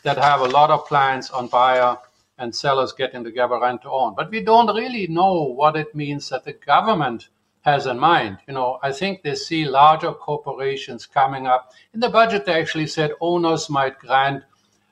that 0.03 0.17
have 0.17 0.41
a 0.41 0.45
lot 0.45 0.69
of 0.69 0.85
plans 0.87 1.29
on 1.29 1.47
buyer 1.47 1.97
and 2.37 2.55
sellers 2.55 2.93
getting 2.93 3.23
together 3.23 3.59
rent 3.59 3.81
to 3.81 3.89
own. 3.89 4.13
But 4.15 4.29
we 4.29 4.41
don't 4.41 4.73
really 4.75 5.07
know 5.07 5.43
what 5.43 5.75
it 5.75 5.95
means 5.95 6.29
that 6.29 6.45
the 6.45 6.53
government 6.53 7.29
has 7.61 7.87
in 7.87 7.99
mind. 7.99 8.37
You 8.47 8.53
know, 8.53 8.79
I 8.83 8.91
think 8.91 9.23
they 9.23 9.35
see 9.35 9.65
larger 9.65 10.13
corporations 10.13 11.05
coming 11.05 11.47
up. 11.47 11.73
In 11.93 11.99
the 11.99 12.09
budget, 12.09 12.45
they 12.45 12.53
actually 12.53 12.87
said 12.87 13.11
owners 13.19 13.69
might 13.69 13.97
grant 13.97 14.43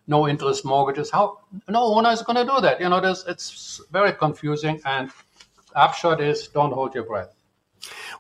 no 0.07 0.27
interest 0.27 0.65
mortgages. 0.65 1.11
How 1.11 1.39
no 1.69 1.83
owner 1.83 2.09
is 2.09 2.21
going 2.21 2.35
to 2.35 2.51
do 2.53 2.61
that? 2.61 2.79
You 2.81 2.89
know, 2.89 2.97
it's 2.97 3.81
very 3.91 4.13
confusing. 4.13 4.81
And 4.85 5.11
upshot 5.75 6.21
is 6.21 6.47
don't 6.47 6.73
hold 6.73 6.95
your 6.95 7.03
breath. 7.03 7.34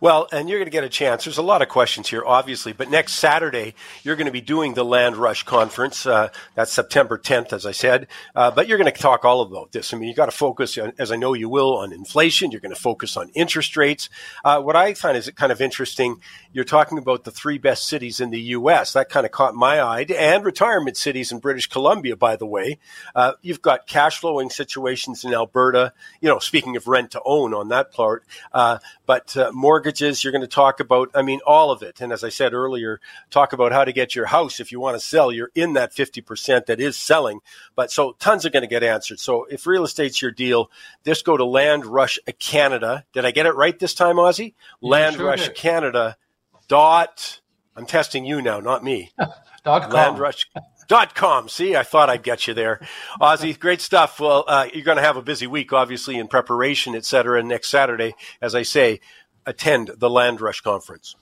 Well, 0.01 0.27
and 0.31 0.49
you're 0.49 0.59
going 0.59 0.67
to 0.67 0.71
get 0.71 0.83
a 0.83 0.89
chance. 0.89 1.23
There's 1.23 1.37
a 1.37 1.43
lot 1.43 1.61
of 1.61 1.69
questions 1.69 2.09
here, 2.09 2.23
obviously, 2.25 2.73
but 2.73 2.89
next 2.89 3.13
Saturday, 3.13 3.75
you're 4.03 4.15
going 4.15 4.25
to 4.25 4.31
be 4.31 4.41
doing 4.41 4.73
the 4.73 4.83
Land 4.83 5.17
Rush 5.17 5.43
Conference. 5.43 6.05
Uh, 6.05 6.29
that's 6.53 6.71
September 6.71 7.17
10th, 7.17 7.53
as 7.53 7.65
I 7.65 7.71
said. 7.71 8.07
Uh, 8.35 8.51
but 8.51 8.67
you're 8.67 8.77
going 8.77 8.91
to 8.91 8.99
talk 8.99 9.25
all 9.25 9.41
about 9.41 9.71
this. 9.71 9.93
I 9.93 9.97
mean, 9.97 10.07
you've 10.07 10.17
got 10.17 10.25
to 10.25 10.31
focus, 10.31 10.77
on, 10.77 10.93
as 10.99 11.11
I 11.11 11.15
know 11.15 11.33
you 11.33 11.49
will, 11.49 11.77
on 11.77 11.93
inflation. 11.93 12.51
You're 12.51 12.61
going 12.61 12.75
to 12.75 12.81
focus 12.81 13.17
on 13.17 13.29
interest 13.29 13.77
rates. 13.77 14.09
Uh, 14.43 14.61
what 14.61 14.75
I 14.75 14.93
find 14.93 15.17
is 15.17 15.29
kind 15.31 15.51
of 15.51 15.61
interesting, 15.61 16.21
you're 16.51 16.65
talking 16.65 16.97
about 16.97 17.23
the 17.23 17.31
three 17.31 17.57
best 17.57 17.87
cities 17.87 18.19
in 18.19 18.31
the 18.31 18.41
U.S. 18.41 18.93
That 18.93 19.09
kind 19.09 19.25
of 19.25 19.31
caught 19.31 19.55
my 19.55 19.81
eye, 19.81 20.05
and 20.17 20.43
retirement 20.43 20.97
cities 20.97 21.31
in 21.31 21.39
British 21.39 21.67
Columbia, 21.67 22.15
by 22.15 22.35
the 22.35 22.45
way. 22.45 22.79
Uh, 23.13 23.33
you've 23.41 23.61
got 23.61 23.87
cash 23.87 24.19
flowing 24.19 24.49
situations 24.49 25.23
in 25.23 25.33
Alberta, 25.33 25.93
you 26.21 26.29
know, 26.29 26.39
speaking 26.39 26.75
of 26.75 26.87
rent 26.87 27.11
to 27.11 27.21
own 27.25 27.53
on 27.53 27.69
that 27.69 27.91
part, 27.91 28.23
uh, 28.53 28.79
but 29.05 29.35
uh, 29.37 29.51
mortgages. 29.55 30.23
You're 30.23 30.31
going 30.31 30.41
to 30.41 30.47
talk 30.47 30.79
about, 30.79 31.09
I 31.15 31.21
mean, 31.21 31.39
all 31.47 31.71
of 31.71 31.81
it. 31.81 32.01
And 32.01 32.11
as 32.11 32.23
I 32.23 32.29
said 32.29 32.53
earlier, 32.53 32.99
talk 33.29 33.53
about 33.53 33.71
how 33.71 33.85
to 33.85 33.93
get 33.93 34.15
your 34.15 34.27
house 34.27 34.59
if 34.59 34.71
you 34.71 34.79
want 34.79 34.95
to 34.95 35.05
sell. 35.05 35.31
You're 35.31 35.51
in 35.55 35.73
that 35.73 35.93
50% 35.93 36.65
that 36.67 36.79
is 36.79 36.97
selling. 36.97 37.39
But 37.75 37.91
so 37.91 38.13
tons 38.19 38.45
are 38.45 38.49
going 38.49 38.63
to 38.63 38.67
get 38.67 38.83
answered. 38.83 39.19
So 39.19 39.45
if 39.45 39.65
real 39.65 39.83
estate's 39.83 40.21
your 40.21 40.31
deal, 40.31 40.69
just 41.05 41.25
go 41.25 41.37
to 41.37 41.45
Land 41.45 41.85
Rush 41.85 42.19
Canada. 42.39 43.05
Did 43.13 43.25
I 43.25 43.31
get 43.31 43.45
it 43.45 43.55
right 43.55 43.77
this 43.79 43.93
time, 43.93 44.19
Ozzie? 44.19 44.55
Land 44.81 45.15
sure 45.15 45.27
Rush 45.27 45.47
did. 45.47 45.55
Canada 45.55 46.17
dot. 46.67 47.41
I'm 47.75 47.85
testing 47.85 48.25
you 48.25 48.41
now, 48.41 48.59
not 48.59 48.83
me. 48.83 49.11
dot 49.63 49.83
com. 49.83 49.91
Land 49.91 50.19
Rush. 50.19 50.45
Dot 50.87 51.15
com. 51.15 51.49
See, 51.49 51.75
I 51.75 51.83
thought 51.83 52.09
I'd 52.09 52.23
get 52.23 52.47
you 52.47 52.53
there. 52.53 52.79
Ozzie, 53.19 53.53
great 53.59 53.81
stuff. 53.81 54.19
Well, 54.19 54.45
uh, 54.47 54.67
you're 54.73 54.83
going 54.83 54.97
to 54.97 55.03
have 55.03 55.17
a 55.17 55.21
busy 55.21 55.47
week, 55.47 55.73
obviously, 55.73 56.17
in 56.17 56.27
preparation, 56.27 56.95
et 56.95 57.05
cetera. 57.05 57.41
Next 57.41 57.69
Saturday, 57.69 58.13
as 58.41 58.53
I 58.53 58.61
say, 58.61 58.99
attend 59.45 59.91
the 59.97 60.09
Land 60.09 60.41
Rush 60.41 60.61
Conference. 60.61 61.15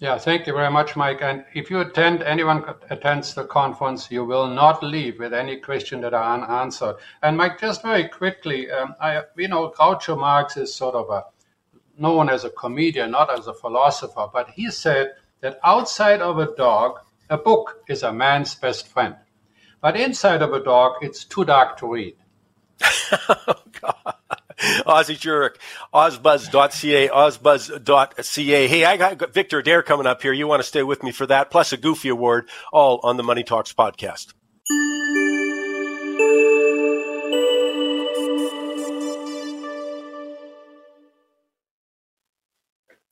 Yeah, 0.00 0.18
thank 0.18 0.46
you 0.46 0.52
very 0.52 0.70
much, 0.70 0.96
Mike. 0.96 1.22
And 1.22 1.44
if 1.54 1.70
you 1.70 1.80
attend, 1.80 2.22
anyone 2.22 2.64
attends 2.90 3.34
the 3.34 3.44
conference, 3.44 4.10
you 4.10 4.24
will 4.24 4.48
not 4.48 4.82
leave 4.82 5.20
with 5.20 5.32
any 5.32 5.58
question 5.58 6.00
that 6.00 6.12
are 6.12 6.34
unanswered. 6.34 6.96
And 7.22 7.36
Mike, 7.36 7.60
just 7.60 7.82
very 7.82 8.08
quickly, 8.08 8.70
um, 8.70 8.96
I, 9.00 9.22
you 9.36 9.48
know, 9.48 9.70
Groucho 9.70 10.18
Marx 10.18 10.56
is 10.56 10.74
sort 10.74 10.96
of 10.96 11.10
a 11.10 11.24
known 11.96 12.28
as 12.28 12.44
a 12.44 12.50
comedian, 12.50 13.12
not 13.12 13.30
as 13.38 13.46
a 13.46 13.54
philosopher, 13.54 14.26
but 14.32 14.50
he 14.50 14.70
said 14.70 15.12
that 15.40 15.60
outside 15.62 16.20
of 16.20 16.38
a 16.38 16.54
dog, 16.56 16.98
a 17.30 17.38
book 17.38 17.82
is 17.88 18.02
a 18.02 18.12
man's 18.12 18.54
best 18.56 18.88
friend. 18.88 19.14
But 19.80 19.96
inside 19.96 20.42
of 20.42 20.52
a 20.52 20.62
dog, 20.62 20.94
it's 21.02 21.24
too 21.24 21.44
dark 21.44 21.76
to 21.78 21.92
read. 21.92 22.16
oh, 23.38 23.93
Ozzie 24.86 25.16
Jurock, 25.16 25.56
ozbuzz.ca, 25.92 27.08
ozbuzz.ca. 27.08 28.68
Hey, 28.68 28.84
I 28.84 28.96
got 28.96 29.32
Victor 29.32 29.58
Adair 29.58 29.82
coming 29.82 30.06
up 30.06 30.22
here. 30.22 30.32
You 30.32 30.46
want 30.46 30.60
to 30.60 30.68
stay 30.68 30.82
with 30.82 31.02
me 31.02 31.12
for 31.12 31.26
that, 31.26 31.50
plus 31.50 31.72
a 31.72 31.76
Goofy 31.76 32.08
Award, 32.08 32.48
all 32.72 33.00
on 33.02 33.16
the 33.16 33.22
Money 33.22 33.42
Talks 33.42 33.72
podcast. 33.72 34.32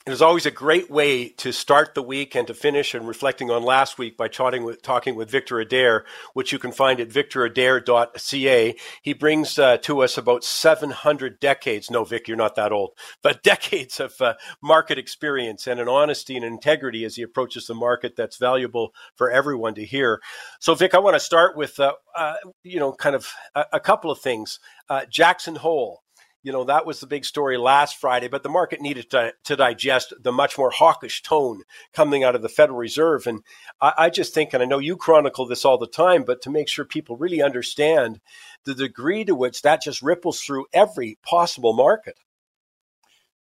It 0.05 0.13
is 0.13 0.21
always 0.21 0.47
a 0.47 0.51
great 0.51 0.91
way 0.91 1.29
to 1.29 1.53
start 1.53 1.95
the 1.95 2.03
week 2.03 2.35
and 2.35 2.45
to 2.49 2.55
finish 2.55 2.93
and 2.93 3.07
reflecting 3.07 3.53
on 3.53 3.63
last 3.63 3.99
week 3.99 4.17
by 4.17 4.29
with, 4.59 4.83
talking 4.83 5.15
with 5.15 5.31
Victor 5.31 5.61
Adair, 5.61 6.05
which 6.35 6.51
you 6.51 6.59
can 6.59 6.73
find 6.73 6.99
at 6.99 7.09
victoradair.ca. 7.09 8.75
He 9.01 9.13
brings 9.13 9.61
uh, 9.61 9.77
to 9.77 10.03
us 10.03 10.19
about 10.19 10.43
700 10.43 11.39
decades. 11.39 11.89
No, 11.89 12.03
Vic, 12.03 12.27
you're 12.27 12.37
not 12.37 12.57
that 12.57 12.73
old, 12.73 12.95
but 13.23 13.43
decades 13.45 14.01
of 14.01 14.21
uh, 14.21 14.35
market 14.61 14.99
experience 14.99 15.69
and 15.69 15.79
an 15.79 15.89
honesty 15.89 16.35
and 16.35 16.45
integrity 16.45 17.05
as 17.05 17.15
he 17.15 17.23
approaches 17.23 17.69
the 17.69 17.75
market 17.75 18.17
that's 18.17 18.39
valuable 18.39 18.93
for 19.15 19.31
everyone 19.31 19.77
to 19.77 19.85
hear. 19.85 20.21
So, 20.59 20.75
Vic, 20.75 20.95
I 20.95 20.99
want 20.99 21.15
to 21.15 21.21
start 21.21 21.57
with, 21.57 21.79
uh, 21.79 21.93
uh 22.17 22.35
you 22.65 22.81
know, 22.81 22.93
kind 22.93 23.15
of 23.15 23.29
a, 23.55 23.67
a 23.75 23.81
couple 23.81 24.11
of 24.11 24.19
things. 24.19 24.59
Uh, 24.89 25.05
Jackson 25.09 25.55
Hole 25.55 26.03
you 26.43 26.51
know, 26.51 26.65
that 26.65 26.87
was 26.87 27.01
the 27.01 27.07
big 27.07 27.25
story 27.25 27.57
last 27.57 27.97
Friday, 27.97 28.29
but 28.29 28.43
the 28.43 28.49
market 28.49 28.81
needed 28.81 29.11
to, 29.11 29.33
to 29.45 29.57
digest 29.57 30.13
the 30.21 30.33
much 30.33 30.59
more 30.59 30.71
hawkish 30.71 31.23
tone 31.23 31.63
coming 31.93 32.25
out 32.25 32.35
of 32.35 32.43
the 32.43 32.49
Federal 32.49 32.79
Reserve. 32.79 33.27
And 33.27 33.43
I, 33.81 33.93
I, 33.99 34.11
just 34.11 34.35
think, 34.35 34.53
and 34.53 34.63
I 34.63 34.67
know 34.67 34.79
you 34.79 34.97
chronicle 34.97 35.47
this 35.47 35.65
all 35.65 35.79
the 35.79 35.87
time, 35.87 36.25
but 36.25 36.43
to 36.43 36.51
make 36.51 36.69
sure 36.69 36.85
people 36.85 37.17
really 37.17 37.43
understand 37.43 38.21
the 38.65 38.75
degree 38.75 39.25
to 39.25 39.35
which 39.35 39.63
that 39.63 39.83
just 39.83 40.03
ripples 40.03 40.41
through 40.41 40.67
every 40.73 41.19
possible 41.25 41.73
market. 41.73 42.19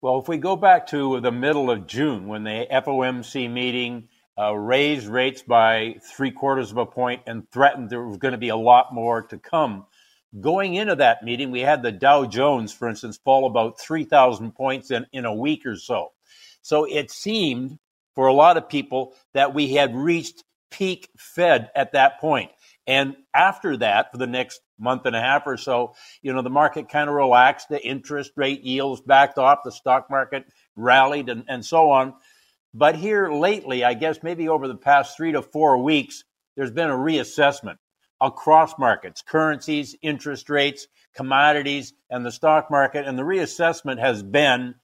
Well, 0.01 0.19
if 0.19 0.29
we 0.29 0.39
go 0.39 0.57
back 0.57 0.89
to 0.89 1.21
the 1.21 1.33
middle 1.33 1.71
of 1.71 1.87
June 1.87 2.27
when 2.27 2.45
the 2.45 2.67
FOMC 2.71 3.51
meeting 3.51 4.09
uh, 4.39 4.55
raised 4.55 5.07
rates 5.07 5.43
by 5.43 5.97
three 6.17 6.31
quarters 6.31 6.71
of 6.71 6.77
a 6.77 6.87
point 6.87 7.23
and 7.27 7.49
threatened 7.51 7.91
there 7.91 8.05
was 8.05 8.17
going 8.17 8.33
to 8.33 8.39
be 8.39 8.49
a 8.49 8.57
lot 8.57 8.95
more 8.95 9.23
to 9.23 9.39
come 9.39 9.87
Going 10.41 10.75
into 10.75 10.97
that 10.97 11.23
meeting, 11.23 11.51
we 11.51 11.61
had 11.61 11.83
the 11.83 11.93
Dow 11.93 12.25
Jones, 12.25 12.73
for 12.73 12.89
instance, 12.89 13.19
fall 13.23 13.47
about 13.47 13.79
3,000 13.79 14.53
points 14.53 14.91
in, 14.91 15.07
in 15.13 15.27
a 15.27 15.35
week 15.35 15.67
or 15.67 15.77
so. 15.77 16.13
So 16.63 16.85
it 16.85 17.11
seemed 17.11 17.79
for 18.15 18.29
a 18.29 18.33
lot 18.33 18.57
of 18.57 18.69
people 18.69 19.15
that 19.35 19.53
we 19.53 19.75
had 19.75 19.95
reached 19.95 20.43
peak 20.71 21.11
Fed 21.19 21.71
at 21.77 21.93
that 21.93 22.19
point. 22.19 22.51
And 22.87 23.15
after 23.35 23.77
that, 23.79 24.11
for 24.11 24.19
the 24.19 24.27
next 24.27 24.61
month 24.79 25.07
and 25.07 25.15
a 25.15 25.21
half 25.21 25.43
or 25.47 25.57
so, 25.57 25.95
you 26.23 26.33
know, 26.33 26.43
the 26.43 26.51
market 26.51 26.89
kind 26.89 27.09
of 27.09 27.15
relaxed, 27.15 27.69
the 27.69 27.85
interest 27.85 28.33
rate 28.37 28.63
yields 28.63 29.01
backed 29.03 29.39
off, 29.39 29.59
the 29.65 29.71
stock 29.71 30.09
market 30.11 30.45
rallied, 30.77 31.29
and, 31.29 31.45
and 31.47 31.65
so 31.65 31.91
on. 31.91 32.15
But 32.75 32.97
here 32.97 33.31
lately, 33.31 33.85
I 33.85 33.95
guess 33.95 34.23
maybe 34.23 34.49
over 34.49 34.67
the 34.67 34.77
past 34.77 35.17
three 35.17 35.33
to 35.33 35.43
four 35.43 35.79
weeks, 35.79 36.25
there's 36.57 36.71
been 36.71 36.91
a 36.91 36.97
reassessment 36.97 37.77
across 38.23 38.79
markets, 38.79 39.21
currencies, 39.21 39.97
interest 40.01 40.49
rates, 40.49 40.87
commodities, 41.15 41.93
and 42.09 42.25
the 42.25 42.31
stock 42.31 42.71
market. 42.71 43.07
And 43.07 43.19
the 43.19 43.25
reassessment 43.25 43.99
has 43.99 44.23
been 44.23 44.77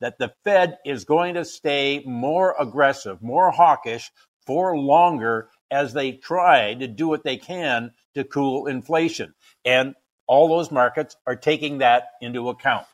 that 0.00 0.18
the 0.18 0.32
Fed 0.44 0.78
is 0.84 1.04
going 1.04 1.34
to 1.34 1.44
stay 1.44 2.02
more 2.06 2.54
aggressive, 2.60 3.22
more 3.22 3.50
hawkish 3.50 4.12
for 4.46 4.76
longer 4.76 5.48
as 5.70 5.92
they 5.92 6.12
try 6.12 6.74
to 6.74 6.86
do 6.86 7.08
what 7.08 7.24
they 7.24 7.36
can 7.36 7.92
to 8.14 8.22
cool 8.22 8.66
inflation. 8.66 9.34
And 9.64 9.94
all 10.26 10.48
those 10.48 10.70
markets 10.70 11.16
are 11.26 11.36
taking 11.36 11.78
that 11.78 12.04
into 12.20 12.48
account. 12.48 12.86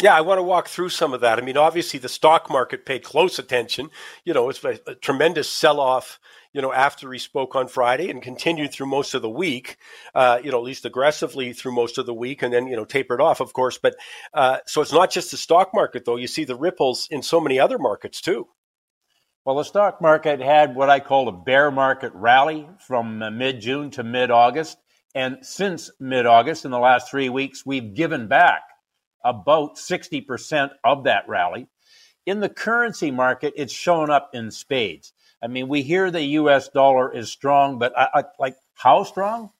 Yeah, 0.00 0.14
I 0.14 0.20
want 0.20 0.38
to 0.38 0.42
walk 0.42 0.68
through 0.68 0.90
some 0.90 1.14
of 1.14 1.22
that. 1.22 1.38
I 1.38 1.42
mean, 1.42 1.56
obviously, 1.56 1.98
the 1.98 2.08
stock 2.08 2.50
market 2.50 2.84
paid 2.84 3.02
close 3.02 3.38
attention. 3.38 3.88
You 4.24 4.34
know, 4.34 4.50
it's 4.50 4.62
a, 4.62 4.78
a 4.86 4.94
tremendous 4.94 5.48
sell 5.48 5.80
off 5.80 6.20
you 6.56 6.62
know, 6.62 6.72
after 6.72 7.12
he 7.12 7.18
spoke 7.18 7.54
on 7.54 7.68
Friday 7.68 8.08
and 8.08 8.22
continued 8.22 8.72
through 8.72 8.86
most 8.86 9.12
of 9.12 9.20
the 9.20 9.28
week, 9.28 9.76
uh, 10.14 10.38
you 10.42 10.50
know, 10.50 10.56
at 10.56 10.64
least 10.64 10.86
aggressively 10.86 11.52
through 11.52 11.74
most 11.74 11.98
of 11.98 12.06
the 12.06 12.14
week 12.14 12.40
and 12.40 12.50
then, 12.50 12.66
you 12.66 12.74
know, 12.74 12.86
tapered 12.86 13.20
off, 13.20 13.40
of 13.40 13.52
course. 13.52 13.76
But 13.76 13.94
uh, 14.32 14.60
so 14.66 14.80
it's 14.80 14.92
not 14.92 15.10
just 15.10 15.30
the 15.30 15.36
stock 15.36 15.72
market, 15.74 16.06
though. 16.06 16.16
You 16.16 16.26
see 16.26 16.44
the 16.44 16.56
ripples 16.56 17.08
in 17.10 17.22
so 17.22 17.42
many 17.42 17.60
other 17.60 17.78
markets, 17.78 18.22
too. 18.22 18.48
Well, 19.44 19.56
the 19.56 19.64
stock 19.64 20.00
market 20.00 20.40
had 20.40 20.74
what 20.74 20.88
I 20.88 20.98
call 20.98 21.28
a 21.28 21.32
bear 21.32 21.70
market 21.70 22.12
rally 22.14 22.66
from 22.86 23.22
uh, 23.22 23.30
mid 23.30 23.60
June 23.60 23.90
to 23.90 24.02
mid 24.02 24.30
August. 24.30 24.78
And 25.14 25.36
since 25.42 25.90
mid 26.00 26.24
August, 26.24 26.64
in 26.64 26.70
the 26.70 26.78
last 26.78 27.10
three 27.10 27.28
weeks, 27.28 27.66
we've 27.66 27.92
given 27.92 28.28
back 28.28 28.62
about 29.22 29.76
60% 29.76 30.70
of 30.82 31.04
that 31.04 31.28
rally. 31.28 31.68
In 32.24 32.40
the 32.40 32.48
currency 32.48 33.10
market, 33.10 33.52
it's 33.56 33.74
shown 33.74 34.10
up 34.10 34.30
in 34.32 34.50
spades. 34.50 35.12
I 35.42 35.48
mean, 35.48 35.68
we 35.68 35.82
hear 35.82 36.10
the 36.10 36.22
U.S. 36.22 36.68
dollar 36.68 37.14
is 37.14 37.30
strong, 37.30 37.78
but 37.78 37.96
I, 37.96 38.08
I, 38.14 38.24
like 38.38 38.56
how 38.74 39.04
strong? 39.04 39.50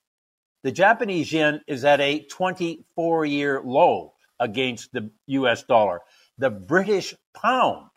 The 0.63 0.71
Japanese 0.71 1.31
yen 1.31 1.61
is 1.67 1.85
at 1.85 2.01
a 2.01 2.19
24 2.19 3.25
year 3.25 3.61
low 3.63 4.13
against 4.39 4.91
the 4.91 5.11
U.S. 5.27 5.63
dollar. 5.63 6.01
The 6.37 6.49
British 6.49 7.15
pound 7.33 7.89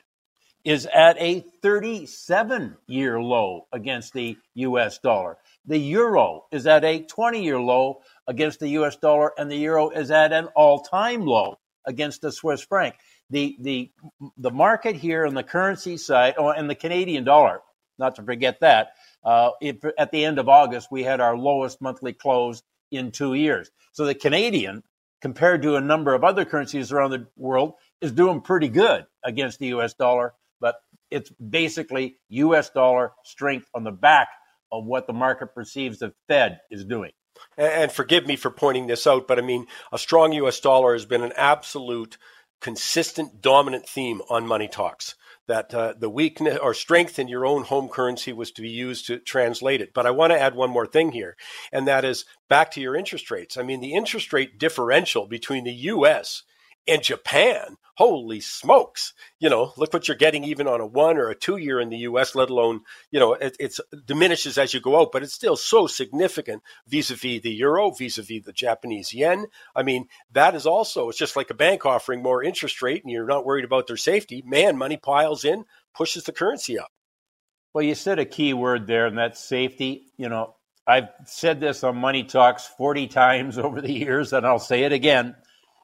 is 0.64 0.86
at 0.92 1.16
a 1.18 1.40
37 1.62 2.76
year 2.86 3.20
low 3.20 3.66
against 3.72 4.12
the 4.12 4.36
US 4.54 4.98
dollar. 4.98 5.38
The 5.66 5.78
euro 5.78 6.44
is 6.52 6.66
at 6.66 6.84
a 6.84 7.00
20 7.00 7.42
year 7.42 7.58
low 7.58 8.02
against 8.26 8.60
the 8.60 8.68
US 8.80 8.96
dollar, 8.96 9.32
and 9.38 9.50
the 9.50 9.56
euro 9.56 9.90
is 9.90 10.10
at 10.10 10.32
an 10.32 10.46
all 10.54 10.80
time 10.80 11.24
low 11.24 11.58
against 11.86 12.20
the 12.20 12.30
Swiss 12.30 12.60
franc. 12.60 12.94
The, 13.30 13.56
the, 13.60 13.90
the 14.36 14.50
market 14.50 14.96
here 14.96 15.24
on 15.24 15.34
the 15.34 15.42
currency 15.42 15.96
side, 15.96 16.34
oh, 16.36 16.50
and 16.50 16.68
the 16.68 16.74
Canadian 16.74 17.24
dollar 17.24 17.62
not 18.00 18.16
to 18.16 18.22
forget 18.22 18.58
that. 18.60 18.94
Uh, 19.22 19.50
it, 19.60 19.80
at 19.96 20.10
the 20.10 20.24
end 20.24 20.40
of 20.40 20.48
August, 20.48 20.88
we 20.90 21.04
had 21.04 21.20
our 21.20 21.36
lowest 21.36 21.80
monthly 21.80 22.12
close 22.12 22.62
in 22.90 23.12
two 23.12 23.34
years. 23.34 23.70
So 23.92 24.04
the 24.04 24.14
Canadian, 24.14 24.82
compared 25.20 25.62
to 25.62 25.76
a 25.76 25.80
number 25.80 26.14
of 26.14 26.24
other 26.24 26.44
currencies 26.44 26.90
around 26.90 27.10
the 27.10 27.26
world, 27.36 27.74
is 28.00 28.10
doing 28.10 28.40
pretty 28.40 28.68
good 28.68 29.06
against 29.24 29.58
the 29.58 29.68
US 29.68 29.94
dollar, 29.94 30.34
but 30.60 30.76
it's 31.10 31.30
basically 31.30 32.16
US 32.30 32.70
dollar 32.70 33.12
strength 33.24 33.68
on 33.74 33.84
the 33.84 33.92
back 33.92 34.28
of 34.72 34.84
what 34.84 35.06
the 35.06 35.12
market 35.12 35.54
perceives 35.54 35.98
the 35.98 36.12
Fed 36.26 36.60
is 36.70 36.84
doing. 36.84 37.12
And 37.56 37.90
forgive 37.90 38.26
me 38.26 38.36
for 38.36 38.50
pointing 38.50 38.86
this 38.86 39.06
out, 39.06 39.28
but 39.28 39.38
I 39.38 39.42
mean, 39.42 39.66
a 39.92 39.98
strong 39.98 40.32
US 40.32 40.60
dollar 40.60 40.94
has 40.94 41.04
been 41.04 41.22
an 41.22 41.32
absolute 41.36 42.16
consistent 42.60 43.40
dominant 43.40 43.88
theme 43.88 44.20
on 44.28 44.46
money 44.46 44.68
talks 44.68 45.14
that 45.50 45.74
uh, 45.74 45.94
the 45.98 46.08
weakness 46.08 46.58
or 46.62 46.72
strength 46.72 47.18
in 47.18 47.28
your 47.28 47.44
own 47.44 47.64
home 47.64 47.88
currency 47.88 48.32
was 48.32 48.50
to 48.52 48.62
be 48.62 48.70
used 48.70 49.06
to 49.06 49.18
translate 49.18 49.80
it. 49.80 49.92
But 49.92 50.06
I 50.06 50.10
want 50.10 50.32
to 50.32 50.40
add 50.40 50.54
one 50.54 50.70
more 50.70 50.86
thing 50.86 51.12
here, 51.12 51.36
and 51.72 51.86
that 51.86 52.04
is 52.04 52.24
back 52.48 52.70
to 52.72 52.80
your 52.80 52.96
interest 52.96 53.30
rates. 53.30 53.56
I 53.56 53.62
mean, 53.62 53.80
the 53.80 53.94
interest 53.94 54.32
rate 54.32 54.58
differential 54.58 55.26
between 55.26 55.64
the 55.64 55.72
U.S 55.72 56.44
and 56.90 57.02
Japan, 57.02 57.76
holy 57.94 58.40
smokes! 58.40 59.14
You 59.38 59.48
know, 59.48 59.72
look 59.76 59.92
what 59.92 60.08
you're 60.08 60.16
getting 60.16 60.42
even 60.42 60.66
on 60.66 60.80
a 60.80 60.86
one 60.86 61.16
or 61.16 61.30
a 61.30 61.36
two 61.36 61.56
year 61.56 61.80
in 61.80 61.88
the 61.88 61.98
U.S. 61.98 62.34
Let 62.34 62.50
alone, 62.50 62.80
you 63.12 63.20
know, 63.20 63.34
it 63.34 63.56
it's 63.60 63.80
diminishes 64.04 64.58
as 64.58 64.74
you 64.74 64.80
go 64.80 65.00
out, 65.00 65.12
but 65.12 65.22
it's 65.22 65.32
still 65.32 65.56
so 65.56 65.86
significant 65.86 66.62
vis-a-vis 66.88 67.42
the 67.42 67.52
euro, 67.52 67.90
vis-a-vis 67.90 68.44
the 68.44 68.52
Japanese 68.52 69.14
yen. 69.14 69.46
I 69.76 69.84
mean, 69.84 70.08
that 70.32 70.56
is 70.56 70.66
also 70.66 71.08
it's 71.08 71.18
just 71.18 71.36
like 71.36 71.50
a 71.50 71.54
bank 71.54 71.86
offering 71.86 72.22
more 72.22 72.42
interest 72.42 72.82
rate, 72.82 73.04
and 73.04 73.12
you're 73.12 73.26
not 73.26 73.46
worried 73.46 73.64
about 73.64 73.86
their 73.86 73.96
safety. 73.96 74.42
Man, 74.44 74.76
money 74.76 74.96
piles 74.96 75.44
in, 75.44 75.64
pushes 75.94 76.24
the 76.24 76.32
currency 76.32 76.78
up. 76.78 76.90
Well, 77.72 77.84
you 77.84 77.94
said 77.94 78.18
a 78.18 78.24
key 78.24 78.52
word 78.52 78.88
there, 78.88 79.06
and 79.06 79.16
that's 79.16 79.38
safety. 79.38 80.06
You 80.16 80.28
know, 80.28 80.56
I've 80.88 81.08
said 81.24 81.60
this 81.60 81.84
on 81.84 81.96
Money 81.98 82.24
Talks 82.24 82.66
40 82.66 83.06
times 83.06 83.58
over 83.60 83.80
the 83.80 83.92
years, 83.92 84.32
and 84.32 84.44
I'll 84.44 84.58
say 84.58 84.82
it 84.82 84.92
again 84.92 85.36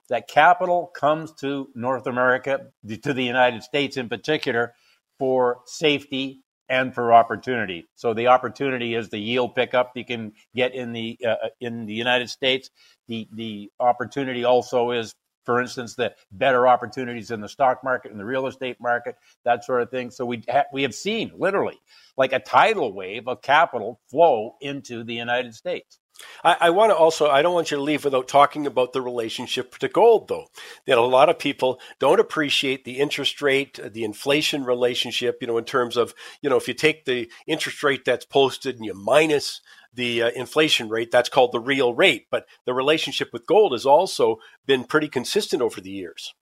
that 0.08 0.28
capital 0.28 0.90
comes 0.94 1.32
to 1.40 1.68
North 1.74 2.06
America, 2.06 2.66
to 3.02 3.12
the 3.12 3.24
United 3.24 3.62
States 3.62 3.96
in 3.96 4.08
particular, 4.08 4.74
for 5.18 5.60
safety 5.66 6.40
and 6.68 6.94
for 6.94 7.12
opportunity. 7.12 7.86
So 7.94 8.12
the 8.14 8.26
opportunity 8.28 8.94
is 8.94 9.08
the 9.08 9.18
yield 9.18 9.54
pickup 9.54 9.92
you 9.94 10.04
can 10.04 10.32
get 10.54 10.74
in 10.74 10.92
the 10.92 11.18
uh, 11.26 11.48
in 11.60 11.86
the 11.86 11.94
United 11.94 12.28
States. 12.28 12.70
The 13.08 13.28
the 13.32 13.70
opportunity 13.78 14.44
also 14.44 14.90
is, 14.90 15.14
for 15.46 15.60
instance, 15.60 15.94
the 15.94 16.12
better 16.32 16.68
opportunities 16.68 17.30
in 17.30 17.40
the 17.40 17.48
stock 17.48 17.82
market 17.82 18.10
and 18.10 18.20
the 18.20 18.24
real 18.24 18.46
estate 18.46 18.76
market, 18.80 19.16
that 19.44 19.64
sort 19.64 19.80
of 19.80 19.90
thing. 19.90 20.10
So 20.10 20.26
we 20.26 20.42
ha- 20.50 20.64
we 20.72 20.82
have 20.82 20.94
seen 20.94 21.32
literally 21.38 21.80
like 22.16 22.32
a 22.32 22.40
tidal 22.40 22.92
wave 22.92 23.28
of 23.28 23.40
capital 23.40 24.00
flow 24.10 24.56
into 24.60 25.04
the 25.04 25.14
United 25.14 25.54
States. 25.54 25.98
I, 26.42 26.56
I 26.60 26.70
want 26.70 26.90
to 26.90 26.96
also, 26.96 27.28
I 27.28 27.42
don't 27.42 27.54
want 27.54 27.70
you 27.70 27.76
to 27.76 27.82
leave 27.82 28.04
without 28.04 28.26
talking 28.28 28.66
about 28.66 28.92
the 28.92 29.02
relationship 29.02 29.76
to 29.78 29.88
gold, 29.88 30.28
though. 30.28 30.46
That 30.86 30.98
a 30.98 31.02
lot 31.02 31.28
of 31.28 31.38
people 31.38 31.78
don't 31.98 32.20
appreciate 32.20 32.84
the 32.84 32.98
interest 32.98 33.42
rate, 33.42 33.78
the 33.92 34.04
inflation 34.04 34.64
relationship, 34.64 35.38
you 35.40 35.46
know, 35.46 35.58
in 35.58 35.64
terms 35.64 35.96
of, 35.96 36.14
you 36.40 36.50
know, 36.50 36.56
if 36.56 36.68
you 36.68 36.74
take 36.74 37.04
the 37.04 37.30
interest 37.46 37.82
rate 37.82 38.04
that's 38.04 38.24
posted 38.24 38.76
and 38.76 38.84
you 38.84 38.94
minus 38.94 39.60
the 39.96 40.22
uh, 40.22 40.30
inflation 40.30 40.88
rate, 40.88 41.10
that's 41.10 41.28
called 41.28 41.52
the 41.52 41.60
real 41.60 41.94
rate. 41.94 42.26
But 42.30 42.46
the 42.64 42.74
relationship 42.74 43.30
with 43.32 43.46
gold 43.46 43.72
has 43.72 43.86
also 43.86 44.38
been 44.66 44.84
pretty 44.84 45.08
consistent 45.08 45.62
over 45.62 45.80
the 45.80 45.90
years. 45.90 46.34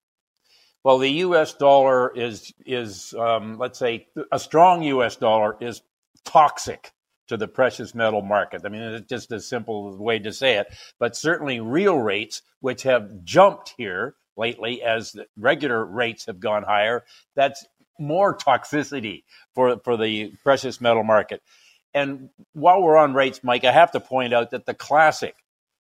Well, 0.83 0.99
the 0.99 1.09
U.S. 1.09 1.53
dollar 1.55 2.15
is 2.15 2.53
is 2.65 3.15
um, 3.17 3.57
let's 3.57 3.79
say 3.79 4.07
a 4.31 4.37
strong 4.37 4.83
U.S. 4.83 5.15
dollar 5.15 5.57
is 5.59 5.81
toxic 6.25 6.91
to 7.27 7.37
the 7.37 7.47
precious 7.47 7.95
metal 7.95 8.21
market. 8.21 8.61
I 8.65 8.69
mean, 8.69 8.81
it's 8.81 9.09
just 9.09 9.31
a 9.31 9.39
simple 9.39 9.97
way 9.97 10.19
to 10.19 10.31
say 10.31 10.57
it. 10.57 10.67
But 10.99 11.15
certainly, 11.15 11.59
real 11.59 11.97
rates, 11.97 12.43
which 12.59 12.83
have 12.83 13.23
jumped 13.23 13.73
here 13.77 14.15
lately 14.37 14.83
as 14.83 15.15
regular 15.37 15.83
rates 15.83 16.25
have 16.27 16.39
gone 16.39 16.63
higher, 16.63 17.03
that's 17.35 17.65
more 17.97 18.37
toxicity 18.37 19.23
for, 19.53 19.79
for 19.83 19.97
the 19.97 20.33
precious 20.43 20.81
metal 20.81 21.03
market. 21.03 21.41
And 21.95 22.29
while 22.51 22.81
we're 22.81 22.97
on 22.97 23.13
rates, 23.13 23.39
Mike, 23.41 23.63
I 23.63 23.71
have 23.71 23.93
to 23.93 24.01
point 24.01 24.33
out 24.33 24.51
that 24.51 24.65
the 24.65 24.73
classic 24.73 25.33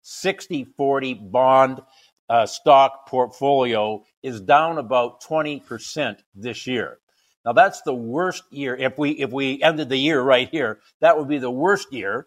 60 0.02 0.64
40 0.76 1.14
bond 1.14 1.80
uh, 2.28 2.46
stock 2.46 3.06
portfolio 3.06 4.04
is 4.22 4.40
down 4.40 4.78
about 4.78 5.22
20% 5.22 6.16
this 6.34 6.66
year. 6.66 6.98
Now 7.44 7.52
that's 7.52 7.82
the 7.82 7.94
worst 7.94 8.42
year. 8.50 8.76
If 8.76 8.98
we 8.98 9.12
if 9.12 9.30
we 9.30 9.62
ended 9.62 9.88
the 9.88 9.96
year 9.96 10.20
right 10.20 10.48
here, 10.50 10.80
that 11.00 11.16
would 11.16 11.28
be 11.28 11.38
the 11.38 11.50
worst 11.50 11.92
year 11.92 12.26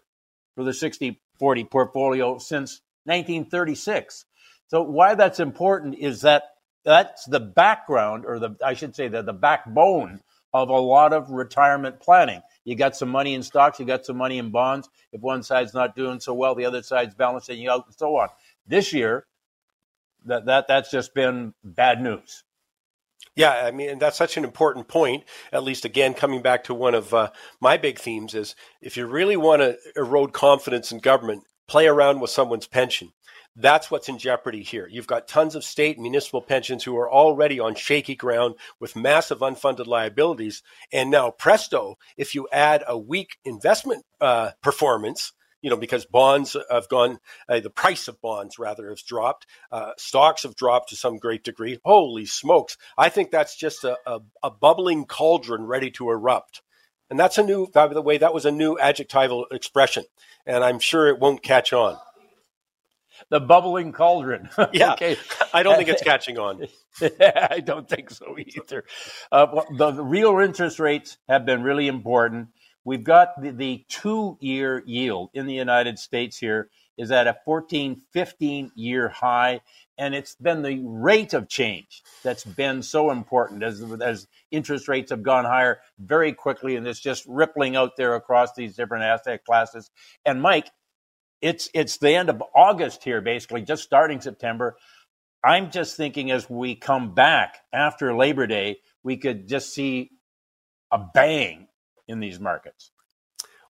for 0.56 0.64
the 0.64 0.72
60 0.72 1.20
40 1.38 1.64
portfolio 1.64 2.38
since 2.38 2.80
1936. 3.04 4.24
So 4.68 4.82
why 4.82 5.14
that's 5.14 5.40
important 5.40 5.96
is 5.98 6.22
that 6.22 6.44
that's 6.84 7.26
the 7.26 7.40
background 7.40 8.24
or 8.26 8.38
the 8.38 8.56
I 8.64 8.74
should 8.74 8.96
say 8.96 9.08
the, 9.08 9.22
the 9.22 9.32
backbone 9.34 10.20
of 10.54 10.68
a 10.70 10.78
lot 10.78 11.12
of 11.12 11.30
retirement 11.30 12.00
planning. 12.00 12.40
You 12.64 12.74
got 12.76 12.96
some 12.96 13.10
money 13.10 13.34
in 13.34 13.42
stocks, 13.42 13.78
you 13.78 13.86
got 13.86 14.06
some 14.06 14.16
money 14.16 14.38
in 14.38 14.50
bonds. 14.50 14.88
If 15.12 15.20
one 15.20 15.42
side's 15.42 15.74
not 15.74 15.94
doing 15.94 16.20
so 16.20 16.34
well, 16.34 16.54
the 16.54 16.64
other 16.64 16.82
side's 16.82 17.14
balancing 17.14 17.58
you 17.58 17.70
out 17.70 17.86
and 17.86 17.94
so 17.94 18.16
on. 18.16 18.28
This 18.66 18.92
year, 18.92 19.26
that, 20.24 20.46
that 20.46 20.66
that's 20.68 20.90
just 20.90 21.14
been 21.14 21.54
bad 21.62 22.00
news. 22.00 22.44
Yeah, 23.36 23.50
I 23.50 23.72
mean, 23.72 23.98
that's 23.98 24.16
such 24.16 24.36
an 24.36 24.44
important 24.44 24.86
point. 24.86 25.24
At 25.52 25.64
least, 25.64 25.84
again, 25.84 26.14
coming 26.14 26.40
back 26.40 26.64
to 26.64 26.74
one 26.74 26.94
of 26.94 27.12
uh, 27.12 27.30
my 27.60 27.76
big 27.76 27.98
themes 27.98 28.34
is 28.34 28.54
if 28.80 28.96
you 28.96 29.06
really 29.06 29.36
want 29.36 29.60
to 29.60 29.76
erode 29.96 30.32
confidence 30.32 30.92
in 30.92 31.00
government, 31.00 31.42
play 31.66 31.86
around 31.86 32.20
with 32.20 32.30
someone's 32.30 32.66
pension. 32.66 33.12
That's 33.56 33.88
what's 33.88 34.08
in 34.08 34.18
jeopardy 34.18 34.62
here. 34.62 34.88
You've 34.90 35.06
got 35.06 35.28
tons 35.28 35.54
of 35.54 35.62
state 35.62 35.96
and 35.96 36.02
municipal 36.02 36.42
pensions 36.42 36.82
who 36.82 36.96
are 36.96 37.10
already 37.10 37.60
on 37.60 37.76
shaky 37.76 38.16
ground 38.16 38.56
with 38.80 38.96
massive 38.96 39.38
unfunded 39.38 39.86
liabilities. 39.86 40.62
And 40.92 41.08
now, 41.10 41.30
presto, 41.30 41.96
if 42.16 42.34
you 42.34 42.48
add 42.52 42.82
a 42.86 42.98
weak 42.98 43.38
investment 43.44 44.04
uh, 44.20 44.50
performance, 44.60 45.32
you 45.62 45.70
know, 45.70 45.76
because 45.76 46.04
bonds 46.04 46.56
have 46.68 46.88
gone, 46.88 47.20
uh, 47.48 47.60
the 47.60 47.70
price 47.70 48.08
of 48.08 48.20
bonds 48.20 48.58
rather 48.58 48.90
has 48.90 49.02
dropped. 49.02 49.46
Uh, 49.70 49.92
stocks 49.96 50.42
have 50.42 50.56
dropped 50.56 50.90
to 50.90 50.96
some 50.96 51.16
great 51.16 51.44
degree. 51.44 51.78
Holy 51.84 52.26
smokes. 52.26 52.76
I 52.98 53.08
think 53.08 53.30
that's 53.30 53.56
just 53.56 53.84
a, 53.84 53.96
a, 54.04 54.20
a, 54.42 54.50
bubbling 54.50 55.06
cauldron 55.06 55.64
ready 55.64 55.90
to 55.92 56.10
erupt. 56.10 56.60
And 57.08 57.18
that's 57.18 57.38
a 57.38 57.42
new, 57.42 57.68
by 57.68 57.86
the 57.86 58.02
way, 58.02 58.18
that 58.18 58.34
was 58.34 58.44
a 58.44 58.50
new 58.50 58.78
adjectival 58.78 59.46
expression. 59.52 60.04
And 60.44 60.64
I'm 60.64 60.80
sure 60.80 61.06
it 61.06 61.20
won't 61.20 61.42
catch 61.42 61.72
on. 61.72 61.96
The 63.30 63.40
bubbling 63.40 63.92
cauldron. 63.92 64.48
yeah. 64.72 64.92
okay. 64.92 65.16
I 65.52 65.62
don't 65.62 65.76
think 65.76 65.88
it's 65.88 66.02
catching 66.02 66.38
on. 66.38 66.66
I 67.00 67.60
don't 67.64 67.88
think 67.88 68.10
so 68.10 68.36
either. 68.38 68.84
Uh, 69.30 69.46
well, 69.52 69.66
the, 69.76 69.90
the 69.92 70.04
real 70.04 70.38
interest 70.38 70.78
rates 70.78 71.18
have 71.28 71.44
been 71.44 71.62
really 71.62 71.88
important. 71.88 72.48
We've 72.84 73.04
got 73.04 73.40
the, 73.40 73.50
the 73.50 73.84
two 73.88 74.36
year 74.40 74.82
yield 74.86 75.30
in 75.34 75.46
the 75.46 75.54
United 75.54 75.98
States 75.98 76.36
here 76.36 76.68
is 76.96 77.10
at 77.10 77.26
a 77.26 77.36
14, 77.44 78.02
15 78.12 78.72
year 78.74 79.08
high. 79.08 79.60
And 79.96 80.14
it's 80.14 80.34
been 80.34 80.62
the 80.62 80.80
rate 80.84 81.34
of 81.34 81.48
change 81.48 82.02
that's 82.22 82.44
been 82.44 82.82
so 82.82 83.10
important 83.10 83.62
as, 83.62 83.82
as 84.02 84.26
interest 84.50 84.88
rates 84.88 85.10
have 85.10 85.22
gone 85.22 85.44
higher 85.44 85.80
very 85.98 86.32
quickly. 86.32 86.76
And 86.76 86.86
it's 86.86 87.00
just 87.00 87.24
rippling 87.26 87.76
out 87.76 87.96
there 87.96 88.14
across 88.14 88.54
these 88.54 88.76
different 88.76 89.04
asset 89.04 89.44
classes. 89.44 89.90
And 90.24 90.42
Mike, 90.42 90.68
it's, 91.44 91.68
it's 91.74 91.98
the 91.98 92.14
end 92.14 92.30
of 92.30 92.42
August 92.54 93.04
here, 93.04 93.20
basically, 93.20 93.60
just 93.60 93.82
starting 93.82 94.18
September. 94.18 94.78
I'm 95.44 95.70
just 95.70 95.94
thinking 95.94 96.30
as 96.30 96.48
we 96.48 96.74
come 96.74 97.14
back 97.14 97.58
after 97.70 98.16
Labor 98.16 98.46
Day, 98.46 98.78
we 99.02 99.18
could 99.18 99.46
just 99.46 99.74
see 99.74 100.10
a 100.90 100.98
bang 100.98 101.68
in 102.08 102.18
these 102.18 102.40
markets. 102.40 102.92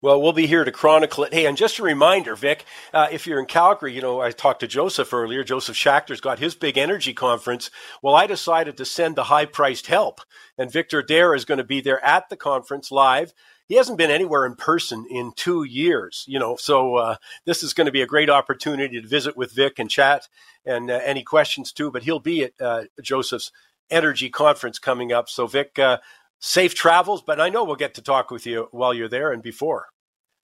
Well, 0.00 0.22
we'll 0.22 0.32
be 0.32 0.46
here 0.46 0.62
to 0.62 0.70
chronicle 0.70 1.24
it. 1.24 1.34
Hey, 1.34 1.46
and 1.46 1.56
just 1.56 1.80
a 1.80 1.82
reminder, 1.82 2.36
Vic, 2.36 2.64
uh, 2.92 3.08
if 3.10 3.26
you're 3.26 3.40
in 3.40 3.46
Calgary, 3.46 3.92
you 3.92 4.02
know, 4.02 4.20
I 4.20 4.30
talked 4.30 4.60
to 4.60 4.68
Josef 4.68 5.12
earlier. 5.12 5.42
Josef 5.42 5.74
Schachter's 5.74 6.20
got 6.20 6.38
his 6.38 6.54
big 6.54 6.78
energy 6.78 7.12
conference. 7.12 7.70
Well, 8.02 8.14
I 8.14 8.28
decided 8.28 8.76
to 8.76 8.84
send 8.84 9.16
the 9.16 9.24
high 9.24 9.46
priced 9.46 9.88
help, 9.88 10.20
and 10.56 10.70
Victor 10.70 11.00
Adair 11.00 11.34
is 11.34 11.44
going 11.44 11.58
to 11.58 11.64
be 11.64 11.80
there 11.80 12.04
at 12.04 12.28
the 12.28 12.36
conference 12.36 12.92
live. 12.92 13.32
He 13.66 13.76
hasn't 13.76 13.98
been 13.98 14.10
anywhere 14.10 14.44
in 14.44 14.56
person 14.56 15.06
in 15.08 15.32
two 15.36 15.64
years, 15.64 16.24
you 16.28 16.38
know, 16.38 16.56
so 16.56 16.96
uh, 16.96 17.16
this 17.46 17.62
is 17.62 17.72
going 17.72 17.86
to 17.86 17.92
be 17.92 18.02
a 18.02 18.06
great 18.06 18.28
opportunity 18.28 19.00
to 19.00 19.08
visit 19.08 19.36
with 19.36 19.52
Vic 19.52 19.78
and 19.78 19.90
chat 19.90 20.28
and 20.66 20.90
uh, 20.90 21.00
any 21.02 21.22
questions 21.22 21.72
too. 21.72 21.90
But 21.90 22.02
he'll 22.02 22.20
be 22.20 22.44
at 22.44 22.52
uh, 22.60 22.84
Josef's 23.02 23.50
energy 23.90 24.28
conference 24.28 24.78
coming 24.78 25.12
up. 25.12 25.28
So, 25.28 25.46
Vic, 25.46 25.78
uh, 25.78 25.98
safe 26.40 26.74
travels, 26.74 27.22
but 27.22 27.40
I 27.40 27.48
know 27.48 27.64
we'll 27.64 27.76
get 27.76 27.94
to 27.94 28.02
talk 28.02 28.30
with 28.30 28.46
you 28.46 28.68
while 28.70 28.92
you're 28.92 29.08
there 29.08 29.32
and 29.32 29.42
before. 29.42 29.86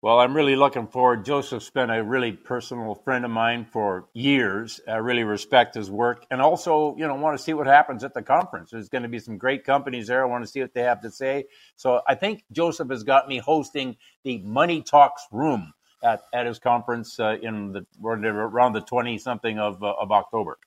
Well, 0.04 0.20
I'm 0.20 0.36
really 0.36 0.54
looking 0.54 0.86
forward. 0.86 1.24
Josef's 1.24 1.70
been 1.70 1.88
a 1.88 2.04
really 2.04 2.32
personal 2.32 2.94
friend 2.94 3.24
of 3.24 3.30
mine 3.30 3.64
for 3.64 4.04
years. 4.12 4.78
I 4.86 4.96
really 4.96 5.24
respect 5.24 5.74
his 5.74 5.90
work 5.90 6.26
and 6.30 6.42
also, 6.42 6.94
you 6.98 7.08
know, 7.08 7.14
want 7.14 7.38
to 7.38 7.42
see 7.42 7.54
what 7.54 7.66
happens 7.66 8.04
at 8.04 8.12
the 8.12 8.20
conference. 8.20 8.70
There's 8.70 8.90
going 8.90 9.04
to 9.04 9.08
be 9.08 9.18
some 9.18 9.38
great 9.38 9.64
companies 9.64 10.08
there. 10.08 10.22
I 10.22 10.26
want 10.26 10.44
to 10.44 10.50
see 10.50 10.60
what 10.60 10.74
they 10.74 10.82
have 10.82 11.00
to 11.00 11.10
say. 11.10 11.46
So 11.76 12.02
I 12.06 12.16
think 12.16 12.44
Josef 12.52 12.90
has 12.90 13.02
got 13.02 13.28
me 13.28 13.38
hosting 13.38 13.96
the 14.24 14.42
Money 14.42 14.82
Talks 14.82 15.26
room 15.32 15.72
at, 16.02 16.20
at 16.34 16.44
his 16.44 16.58
conference 16.58 17.18
uh, 17.18 17.38
in 17.40 17.72
the 17.72 17.86
around 18.04 18.74
the 18.74 18.82
20 18.82 19.16
something 19.16 19.58
of, 19.58 19.82
uh, 19.82 19.94
of 19.98 20.12
October. 20.12 20.58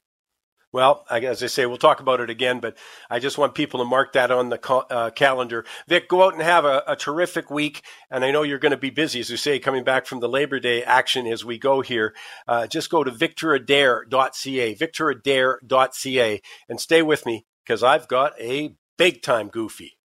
Well, 0.74 1.06
as 1.10 1.42
I 1.42 1.48
say, 1.48 1.66
we'll 1.66 1.78
talk 1.78 2.02
about 2.02 2.20
it 2.20 2.30
again, 2.30 2.60
but 2.60 2.78
I 3.10 3.20
just 3.20 3.38
want 3.38 3.56
people 3.56 3.80
to 3.80 3.86
mark 3.86 4.14
that 4.14 4.32
on 4.32 4.50
the 4.50 4.60
uh, 4.90 5.12
calendar. 5.12 5.66
Vic, 5.88 6.10
go 6.10 6.24
out 6.24 6.34
and 6.34 6.44
have 6.44 6.66
a, 6.66 6.84
a, 6.86 6.96
terrific 6.96 7.50
week. 7.50 7.84
And 8.12 8.26
I 8.26 8.32
know 8.32 8.44
you're 8.44 8.60
going 8.60 8.72
to 8.72 8.78
be 8.78 8.90
busy, 8.90 9.22
as 9.22 9.30
you 9.30 9.38
say, 9.38 9.60
coming 9.60 9.86
back 9.86 10.06
from 10.06 10.20
the 10.20 10.28
Labor 10.28 10.60
Day 10.60 10.84
action 10.84 11.26
as 11.26 11.46
we 11.46 11.58
go 11.58 11.80
here. 11.80 12.14
Uh, 12.48 12.68
just 12.68 12.90
go 12.90 13.04
to 13.04 13.12
victoradair.ca, 13.12 14.76
victoradair.ca, 14.76 16.42
and 16.68 16.80
stay 16.82 17.02
with 17.02 17.26
me 17.26 17.46
because 17.66 17.82
I've 17.82 18.10
got 18.10 18.34
a 18.40 18.76
big 18.98 19.22
time 19.22 19.48
goofy. 19.48 19.97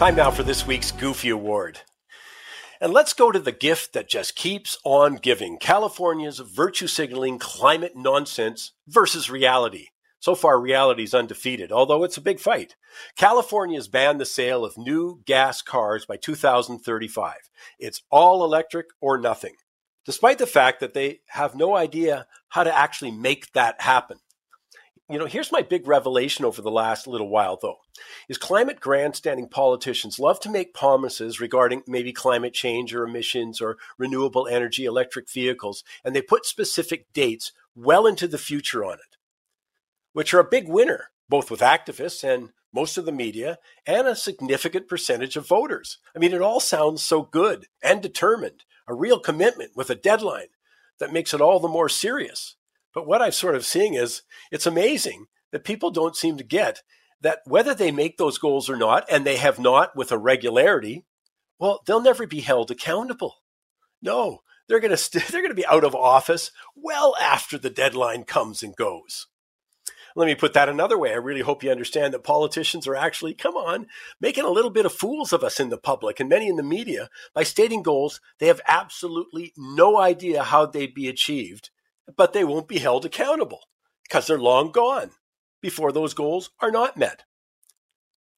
Time 0.00 0.16
now 0.16 0.30
for 0.30 0.42
this 0.42 0.66
week's 0.66 0.92
Goofy 0.92 1.28
Award. 1.28 1.80
And 2.80 2.90
let's 2.90 3.12
go 3.12 3.30
to 3.30 3.38
the 3.38 3.52
gift 3.52 3.92
that 3.92 4.08
just 4.08 4.34
keeps 4.34 4.78
on 4.82 5.16
giving 5.16 5.58
California's 5.58 6.38
virtue 6.38 6.86
signaling 6.86 7.38
climate 7.38 7.92
nonsense 7.94 8.72
versus 8.88 9.28
reality. 9.28 9.88
So 10.18 10.34
far, 10.34 10.58
reality 10.58 11.02
is 11.02 11.12
undefeated, 11.12 11.70
although 11.70 12.02
it's 12.02 12.16
a 12.16 12.22
big 12.22 12.40
fight. 12.40 12.76
California 13.18 13.76
has 13.76 13.88
banned 13.88 14.22
the 14.22 14.24
sale 14.24 14.64
of 14.64 14.78
new 14.78 15.20
gas 15.26 15.60
cars 15.60 16.06
by 16.06 16.16
2035. 16.16 17.34
It's 17.78 18.02
all 18.10 18.42
electric 18.42 18.86
or 19.02 19.18
nothing, 19.18 19.56
despite 20.06 20.38
the 20.38 20.46
fact 20.46 20.80
that 20.80 20.94
they 20.94 21.20
have 21.26 21.54
no 21.54 21.76
idea 21.76 22.26
how 22.48 22.64
to 22.64 22.74
actually 22.74 23.10
make 23.10 23.52
that 23.52 23.82
happen 23.82 24.20
you 25.10 25.18
know, 25.18 25.26
here's 25.26 25.50
my 25.50 25.60
big 25.60 25.88
revelation 25.88 26.44
over 26.44 26.62
the 26.62 26.70
last 26.70 27.08
little 27.08 27.28
while, 27.28 27.58
though, 27.60 27.78
is 28.28 28.38
climate 28.38 28.78
grandstanding 28.78 29.48
politicians 29.48 30.20
love 30.20 30.38
to 30.40 30.50
make 30.50 30.72
promises 30.72 31.40
regarding 31.40 31.82
maybe 31.88 32.12
climate 32.12 32.54
change 32.54 32.94
or 32.94 33.04
emissions 33.04 33.60
or 33.60 33.76
renewable 33.98 34.46
energy, 34.46 34.84
electric 34.84 35.28
vehicles, 35.28 35.82
and 36.04 36.14
they 36.14 36.22
put 36.22 36.46
specific 36.46 37.12
dates 37.12 37.50
well 37.74 38.06
into 38.06 38.28
the 38.28 38.38
future 38.38 38.84
on 38.84 38.94
it, 38.94 39.16
which 40.12 40.32
are 40.32 40.40
a 40.40 40.44
big 40.44 40.68
winner, 40.68 41.10
both 41.28 41.50
with 41.50 41.60
activists 41.60 42.22
and 42.22 42.50
most 42.72 42.96
of 42.96 43.04
the 43.04 43.12
media 43.12 43.58
and 43.86 44.06
a 44.06 44.14
significant 44.14 44.86
percentage 44.86 45.36
of 45.36 45.48
voters. 45.48 45.98
I 46.14 46.20
mean, 46.20 46.32
it 46.32 46.42
all 46.42 46.60
sounds 46.60 47.02
so 47.02 47.22
good 47.22 47.66
and 47.82 48.00
determined, 48.00 48.64
a 48.86 48.94
real 48.94 49.18
commitment 49.18 49.72
with 49.74 49.90
a 49.90 49.94
deadline 49.94 50.48
that 50.98 51.12
makes 51.12 51.34
it 51.34 51.40
all 51.40 51.58
the 51.58 51.68
more 51.68 51.88
serious. 51.88 52.56
But 52.92 53.06
what 53.06 53.22
I'm 53.22 53.32
sort 53.32 53.54
of 53.54 53.64
seeing 53.64 53.94
is 53.94 54.22
it's 54.50 54.66
amazing 54.66 55.26
that 55.52 55.64
people 55.64 55.90
don't 55.90 56.16
seem 56.16 56.36
to 56.36 56.44
get 56.44 56.82
that 57.20 57.40
whether 57.44 57.74
they 57.74 57.90
make 57.92 58.16
those 58.16 58.38
goals 58.38 58.70
or 58.70 58.76
not, 58.76 59.04
and 59.10 59.26
they 59.26 59.36
have 59.36 59.58
not 59.58 59.94
with 59.94 60.10
a 60.10 60.18
regularity, 60.18 61.04
well, 61.58 61.82
they'll 61.86 62.00
never 62.00 62.26
be 62.26 62.40
held 62.40 62.70
accountable. 62.70 63.36
No, 64.00 64.42
they're 64.68 64.80
going 64.80 64.90
to 64.90 64.96
st- 64.96 65.26
they're 65.28 65.42
going 65.42 65.50
to 65.50 65.54
be 65.54 65.66
out 65.66 65.84
of 65.84 65.94
office 65.94 66.50
well 66.74 67.14
after 67.20 67.58
the 67.58 67.70
deadline 67.70 68.24
comes 68.24 68.62
and 68.62 68.74
goes. 68.74 69.26
Let 70.16 70.26
me 70.26 70.34
put 70.34 70.54
that 70.54 70.68
another 70.68 70.98
way. 70.98 71.12
I 71.12 71.16
really 71.16 71.42
hope 71.42 71.62
you 71.62 71.70
understand 71.70 72.12
that 72.14 72.24
politicians 72.24 72.88
are 72.88 72.96
actually, 72.96 73.32
come 73.32 73.54
on, 73.54 73.86
making 74.20 74.44
a 74.44 74.50
little 74.50 74.70
bit 74.70 74.84
of 74.84 74.92
fools 74.92 75.32
of 75.32 75.44
us 75.44 75.60
in 75.60 75.68
the 75.68 75.78
public 75.78 76.18
and 76.18 76.28
many 76.28 76.48
in 76.48 76.56
the 76.56 76.64
media 76.64 77.08
by 77.32 77.44
stating 77.44 77.82
goals 77.82 78.20
they 78.38 78.48
have 78.48 78.60
absolutely 78.66 79.52
no 79.56 79.98
idea 79.98 80.42
how 80.42 80.66
they'd 80.66 80.94
be 80.94 81.08
achieved 81.08 81.70
but 82.16 82.32
they 82.32 82.44
won't 82.44 82.68
be 82.68 82.78
held 82.78 83.04
accountable 83.04 83.60
because 84.04 84.26
they're 84.26 84.38
long 84.38 84.72
gone 84.72 85.10
before 85.60 85.92
those 85.92 86.14
goals 86.14 86.50
are 86.60 86.70
not 86.70 86.96
met. 86.96 87.24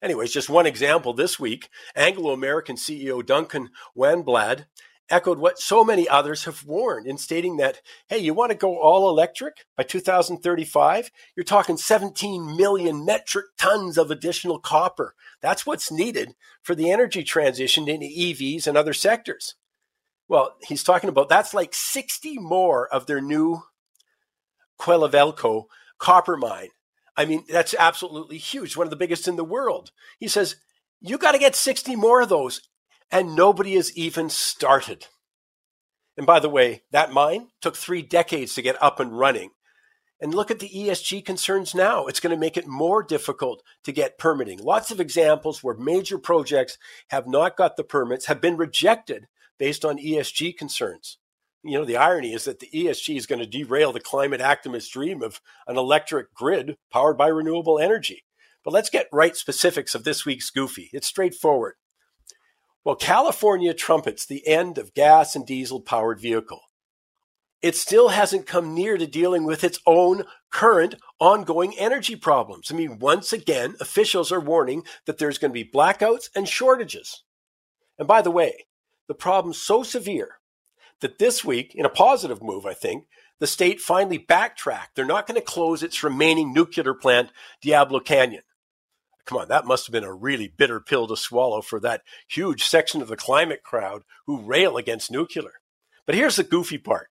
Anyways, 0.03 0.33
just 0.33 0.51
one 0.51 0.67
example 0.67 1.13
this 1.13 1.39
week 1.39 1.69
Anglo 1.95 2.33
American 2.33 2.77
CEO 2.77 3.25
Duncan 3.25 3.71
Wanblad 3.97 4.67
echoed 5.09 5.39
what 5.39 5.59
so 5.59 5.85
many 5.85 6.09
others 6.09 6.45
have 6.45 6.65
warned 6.65 7.07
in 7.07 7.19
stating 7.19 7.59
that, 7.59 7.81
hey, 8.09 8.19
you 8.19 8.35
want 8.35 8.51
to 8.51 8.57
go 8.57 8.81
all 8.81 9.09
electric 9.09 9.67
by 9.77 9.83
2035? 9.83 11.11
You're 11.37 11.45
talking 11.45 11.77
17 11.77 12.57
million 12.57 13.05
metric 13.05 13.47
tons 13.59 13.99
of 13.99 14.11
additional 14.11 14.59
copper. 14.59 15.15
That's 15.41 15.67
what's 15.67 15.93
needed 15.93 16.35
for 16.63 16.75
the 16.75 16.91
energy 16.91 17.23
transition 17.23 17.89
into 17.89 18.07
EVs 18.07 18.67
and 18.67 18.77
other 18.77 18.95
sectors. 18.95 19.55
Well, 20.33 20.57
he's 20.63 20.83
talking 20.83 21.11
about 21.11 21.29
that's 21.29 21.53
like 21.53 21.75
60 21.75 22.39
more 22.39 22.89
of 22.89 23.05
their 23.05 23.21
new 23.21 23.65
Quellaveco 24.81 25.65
copper 25.99 26.39
mine. 26.39 26.71
I 27.15 27.27
mean, 27.27 27.45
that's 27.51 27.75
absolutely 27.79 28.39
huge, 28.39 28.75
one 28.75 28.87
of 28.87 28.91
the 28.91 28.97
biggest 28.97 29.29
in 29.29 29.37
the 29.37 29.45
world. 29.45 29.91
He 30.19 30.29
says, 30.29 30.57
you 31.03 31.19
got 31.19 31.33
to 31.33 31.39
get 31.39 31.55
60 31.55 31.97
more 31.97 32.23
of 32.23 32.31
those 32.31 32.63
and 33.11 33.37
nobody 33.37 33.75
has 33.75 33.95
even 33.95 34.31
started. 34.31 35.07
And 36.17 36.27
by 36.27 36.41
the 36.41 36.49
way, 36.49 36.85
that 36.93 37.13
mine 37.13 37.49
took 37.61 37.77
three 37.77 38.01
decades 38.01 38.55
to 38.55 38.63
get 38.63 38.83
up 38.83 39.01
and 39.01 39.19
running. 39.19 39.51
And 40.19 40.35
look 40.35 40.51
at 40.51 40.61
the 40.61 40.71
ESG 40.71 41.27
concerns 41.27 41.75
now. 41.75 42.07
It's 42.07 42.21
going 42.21 42.35
to 42.35 42.41
make 42.41 42.57
it 42.57 42.67
more 42.67 43.03
difficult 43.03 43.63
to 43.85 43.93
get 43.93 44.17
permitting. 44.17 44.61
Lots 44.61 44.91
of 44.91 44.99
examples 44.99 45.63
where 45.63 45.75
major 45.75 46.17
projects 46.17 46.79
have 47.09 47.27
not 47.27 47.55
got 47.55 47.77
the 47.77 47.85
permits, 47.85 48.27
have 48.27 48.41
been 48.41 48.57
rejected 48.57 49.27
based 49.63 49.85
on 49.85 49.97
ESG 49.97 50.57
concerns. 50.57 51.19
You 51.63 51.79
know, 51.79 51.85
the 51.85 51.97
irony 51.97 52.33
is 52.33 52.47
that 52.47 52.59
the 52.59 52.69
ESG 52.75 53.17
is 53.17 53.27
going 53.27 53.39
to 53.39 53.47
derail 53.47 53.93
the 53.93 54.01
climate 54.01 54.41
activist 54.41 54.91
dream 54.91 55.23
of 55.23 55.41
an 55.69 55.77
electric 55.77 56.35
grid 56.35 56.79
powered 56.91 57.17
by 57.17 57.29
renewable 57.29 57.79
energy. 57.79 58.25
But 58.65 58.73
let's 58.73 58.91
get 58.91 59.07
right 59.13 59.37
specifics 59.37 59.95
of 59.95 60.03
this 60.03 60.27
week's 60.27 60.51
Goofy. 60.51 60.91
It's 60.93 61.07
straightforward. 61.07 61.75
Well, 62.85 62.97
California 62.97 63.73
trumpets 63.73 64.27
the 64.27 64.45
end 64.49 64.79
of 64.79 64.95
gas 64.95 65.37
and 65.37 65.47
diesel 65.47 65.81
powered 65.81 66.19
vehicle. 66.19 66.63
It 67.63 67.77
still 67.77 68.09
hasn't 68.09 68.49
come 68.49 68.75
near 68.75 68.99
to 68.99 69.07
dealing 69.07 69.45
with 69.45 69.63
its 69.63 69.79
own 69.87 70.25
current 70.51 70.97
ongoing 71.21 71.73
energy 71.79 72.17
problems. 72.17 72.73
I 72.73 72.75
mean, 72.75 72.99
once 72.99 73.33
again, 73.33 73.77
officials 73.79 74.33
are 74.33 74.41
warning 74.41 74.83
that 75.07 75.19
there's 75.19 75.39
going 75.39 75.53
to 75.53 75.65
be 75.65 75.71
blackouts 75.71 76.31
and 76.35 76.49
shortages. 76.49 77.23
And 77.97 78.09
by 78.09 78.23
the 78.23 78.33
way, 78.33 78.67
the 79.09 79.15
problem's 79.15 79.59
so 79.59 79.83
severe 79.83 80.39
that 81.01 81.19
this 81.19 81.45
week, 81.45 81.75
in 81.75 81.85
a 81.85 81.91
positive 81.91 82.43
move, 82.43 82.65
I 82.65 82.75
think, 82.75 83.07
the 83.41 83.47
state 83.47 83.81
finally 83.81 84.19
backtracked. 84.19 84.95
They're 84.95 85.05
not 85.05 85.27
going 85.27 85.41
to 85.41 85.45
close 85.45 85.83
its 85.83 86.05
remaining 86.05 86.53
nuclear 86.53 86.95
plant, 86.95 87.31
Diablo 87.61 88.01
Canyon. 88.01 88.45
Come 89.25 89.39
on, 89.39 89.49
that 89.49 89.67
must 89.67 89.87
have 89.87 89.93
been 89.93 90.05
a 90.05 90.15
really 90.15 90.49
bitter 90.49 90.81
pill 90.81 91.07
to 91.09 91.17
swallow 91.17 91.61
for 91.61 91.79
that 91.81 92.03
huge 92.29 92.65
section 92.65 93.03
of 93.03 93.09
the 93.09 93.17
climate 93.17 93.63
crowd 93.63 94.03
who 94.27 94.43
rail 94.43 94.77
against 94.77 95.11
nuclear. 95.11 95.53
But 96.07 96.15
here's 96.15 96.37
the 96.37 96.45
goofy 96.45 96.79
part. 96.79 97.09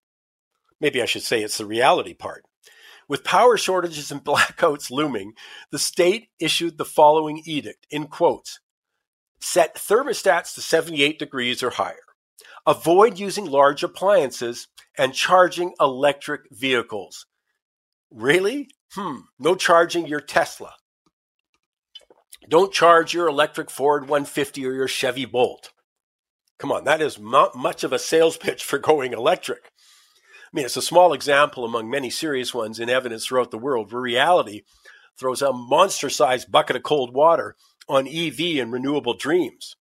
Maybe 0.80 1.02
I 1.02 1.06
should 1.06 1.24
say 1.24 1.42
it's 1.42 1.58
the 1.58 1.66
reality 1.66 2.14
part. 2.14 2.44
With 3.08 3.24
power 3.24 3.58
shortages 3.58 4.12
and 4.12 4.24
blackouts 4.24 4.90
looming, 4.90 5.34
the 5.70 5.80
state 5.80 6.30
issued 6.40 6.78
the 6.78 6.86
following 6.86 7.42
edict 7.46 7.88
in 7.90 8.08
quotes 8.08 8.60
set 9.42 9.76
thermostats 9.76 10.54
to 10.56 10.62
78 10.62 11.20
degrees 11.20 11.64
or 11.64 11.72
higher, 11.72 11.96
avoid 12.66 13.20
using 13.20 13.46
large 13.46 13.84
appliances, 13.84 14.68
and 14.98 15.14
charging 15.14 15.74
electric 15.80 16.42
vehicles. 16.52 17.26
Really? 18.12 18.70
Hmm, 18.94 19.22
no 19.40 19.56
charging 19.56 20.06
your 20.06 20.20
Tesla. 20.20 20.74
Don't 22.50 22.74
charge 22.74 23.14
your 23.14 23.28
electric 23.28 23.70
Ford 23.72 24.04
150 24.04 24.66
or 24.66 24.74
your 24.74 24.88
Chevy 24.88 25.26
Bolt. 25.26 25.72
Come 26.60 26.72
on, 26.72 26.84
that 26.84 27.02
is 27.02 27.18
not 27.18 27.56
much 27.56 27.84
of 27.84 27.94
a 27.94 28.00
sales 28.00 28.38
pitch 28.38 28.64
for 28.64 28.78
going 28.78 29.14
electric. 29.14 29.66
I 29.66 30.50
mean, 30.54 30.66
it's 30.66 30.78
a 30.78 30.82
small 30.82 31.14
example 31.14 31.64
among 31.64 31.90
many 31.90 32.10
serious 32.10 32.54
ones 32.54 32.80
in 32.80 32.90
evidence 32.90 33.26
throughout 33.26 33.52
the 33.52 33.58
world 33.58 33.92
where 33.92 34.02
reality 34.02 34.64
throws 35.18 35.42
a 35.42 35.54
monster 35.54 36.10
sized 36.10 36.52
bucket 36.52 36.76
of 36.76 36.84
cold 36.84 37.16
water 37.16 37.56
on 37.88 38.08
EV 38.08 38.58
and 38.58 38.72
renewable 38.72 39.14
dreams. 39.14 39.76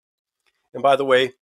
And 0.75 0.83
by 0.83 0.97
the 0.97 1.05
way, 1.05 1.33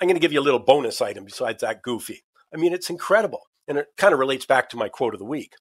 I'm 0.00 0.08
going 0.08 0.16
to 0.16 0.20
give 0.20 0.32
you 0.32 0.40
a 0.40 0.42
little 0.42 0.60
bonus 0.60 1.00
item 1.00 1.24
besides 1.24 1.60
that 1.62 1.82
goofy. 1.82 2.24
I 2.52 2.56
mean, 2.56 2.72
it's 2.72 2.90
incredible. 2.90 3.42
And 3.68 3.78
it 3.78 3.88
kind 3.96 4.12
of 4.12 4.20
relates 4.20 4.46
back 4.46 4.68
to 4.70 4.76
my 4.76 4.88
quote 4.88 5.14
of 5.14 5.18
the 5.18 5.24
week. 5.26 5.54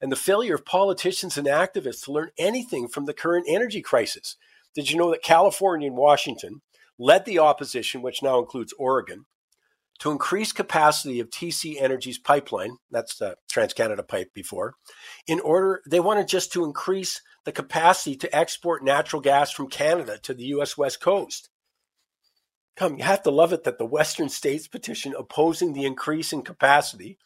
And 0.00 0.10
the 0.10 0.16
failure 0.16 0.54
of 0.54 0.64
politicians 0.64 1.36
and 1.36 1.46
activists 1.46 2.04
to 2.04 2.12
learn 2.12 2.30
anything 2.38 2.88
from 2.88 3.04
the 3.04 3.12
current 3.12 3.46
energy 3.48 3.82
crisis. 3.82 4.36
Did 4.74 4.90
you 4.90 4.96
know 4.96 5.10
that 5.10 5.22
California 5.22 5.88
and 5.88 5.96
Washington 5.96 6.62
led 6.98 7.24
the 7.24 7.38
opposition, 7.38 8.00
which 8.00 8.22
now 8.22 8.38
includes 8.38 8.72
Oregon, 8.78 9.26
to 10.00 10.10
increase 10.10 10.52
capacity 10.52 11.20
of 11.20 11.28
TC 11.28 11.80
Energy's 11.80 12.18
pipeline, 12.18 12.76
that's 12.90 13.16
the 13.16 13.36
TransCanada 13.52 14.06
pipe 14.08 14.30
before, 14.34 14.74
in 15.26 15.40
order, 15.40 15.82
they 15.86 16.00
wanted 16.00 16.26
just 16.26 16.52
to 16.52 16.64
increase 16.64 17.20
the 17.44 17.52
capacity 17.52 18.16
to 18.16 18.36
export 18.36 18.84
natural 18.84 19.22
gas 19.22 19.50
from 19.50 19.68
Canada 19.68 20.18
to 20.22 20.34
the 20.34 20.44
US 20.44 20.76
West 20.76 21.00
Coast. 21.00 21.48
Come, 22.76 22.96
you 22.96 23.04
have 23.04 23.22
to 23.24 23.30
love 23.30 23.52
it 23.52 23.64
that 23.64 23.78
the 23.78 23.84
Western 23.86 24.28
states 24.28 24.68
petition 24.68 25.14
opposing 25.18 25.72
the 25.72 25.84
increase 25.84 26.32
in 26.32 26.42
capacity 26.42 27.18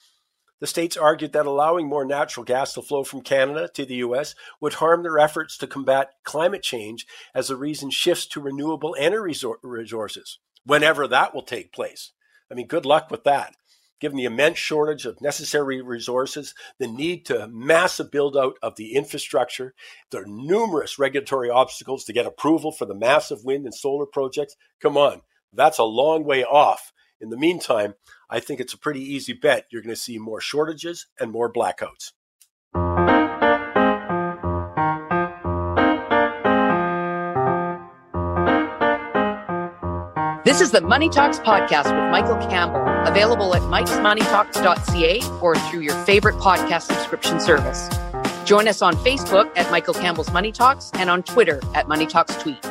the 0.65 0.69
states 0.69 0.97
argued 0.97 1.33
that 1.33 1.45
allowing 1.45 1.89
more 1.89 2.07
natural 2.07 2.43
gas 2.43 2.73
to 2.73 2.81
flow 2.81 3.05
from 3.05 3.21
Canada 3.21 3.69
to 3.75 3.85
the 3.85 3.97
U.S. 3.97 4.35
would 4.63 4.73
harm 4.73 5.03
their 5.03 5.19
efforts 5.19 5.59
to 5.59 5.67
combat 5.67 6.13
climate 6.23 6.63
change 6.63 7.07
as 7.35 7.49
the 7.49 7.57
region 7.57 7.91
shifts 7.91 8.25
to 8.29 8.41
renewable 8.41 8.97
energy 8.99 9.47
resources, 9.63 10.39
whenever 10.65 11.07
that 11.07 11.35
will 11.35 11.43
take 11.43 11.71
place. 11.71 12.13
I 12.51 12.55
mean, 12.55 12.67
good 12.67 12.87
luck 12.87 13.11
with 13.11 13.25
that. 13.25 13.57
Given 14.01 14.17
the 14.17 14.25
immense 14.25 14.59
shortage 14.59 15.07
of 15.07 15.21
necessary 15.21 15.81
resources, 15.81 16.55
the 16.79 16.89
need 16.89 17.25
to 17.27 17.49
massive 17.49 18.11
build 18.11 18.37
out 18.37 18.57
of 18.63 18.77
the 18.77 18.95
infrastructure, 18.95 19.75
the 20.11 20.25
numerous 20.27 20.99
regulatory 20.99 21.49
obstacles 21.49 22.05
to 22.05 22.13
get 22.13 22.27
approval 22.27 22.73
for 22.73 22.87
the 22.87 22.95
massive 22.95 23.45
wind 23.45 23.65
and 23.65 23.75
solar 23.75 24.07
projects. 24.07 24.57
Come 24.81 24.97
on, 24.97 25.23
that's 25.53 25.79
a 25.79 25.85
long 25.85 26.25
way 26.25 26.45
off. 26.45 26.93
In 27.21 27.31
the 27.31 27.37
meantime, 27.37 27.95
I 28.29 28.41
think 28.41 28.61
it's 28.61 28.75
a 28.75 28.79
pretty 28.79 29.01
easy 29.01 29.33
bet 29.33 29.67
you're 29.71 29.83
going 29.83 29.95
to 29.95 30.01
see 30.01 30.19
more 30.19 30.41
shortages 30.41 31.07
and 31.19 31.31
more 31.31 31.53
blackouts. 31.53 32.13
This 40.45 40.61
is 40.61 40.71
the 40.71 40.83
Money 40.83 41.09
Talks 41.09 41.39
podcast 41.39 41.87
with 41.87 42.13
Michael 42.13 42.37
Campbell, 42.49 42.84
available 43.07 43.55
at 43.55 43.63
mikesmoneytalks.ca 43.63 45.23
or 45.41 45.57
through 45.57 45.81
your 45.81 46.05
favorite 46.05 46.37
podcast 46.37 46.83
subscription 46.83 47.41
service. 47.41 47.89
Join 48.45 48.69
us 48.69 48.83
on 48.83 48.95
Facebook 48.97 49.51
at 49.57 49.71
Michael 49.71 49.95
Campbell's 49.95 50.33
Money 50.33 50.53
Talks 50.53 50.91
and 50.95 51.09
on 51.09 51.23
Twitter 51.23 51.61
at 51.75 51.89
Money 51.89 52.07
Talks 52.07 52.37
Tweet. 52.37 52.63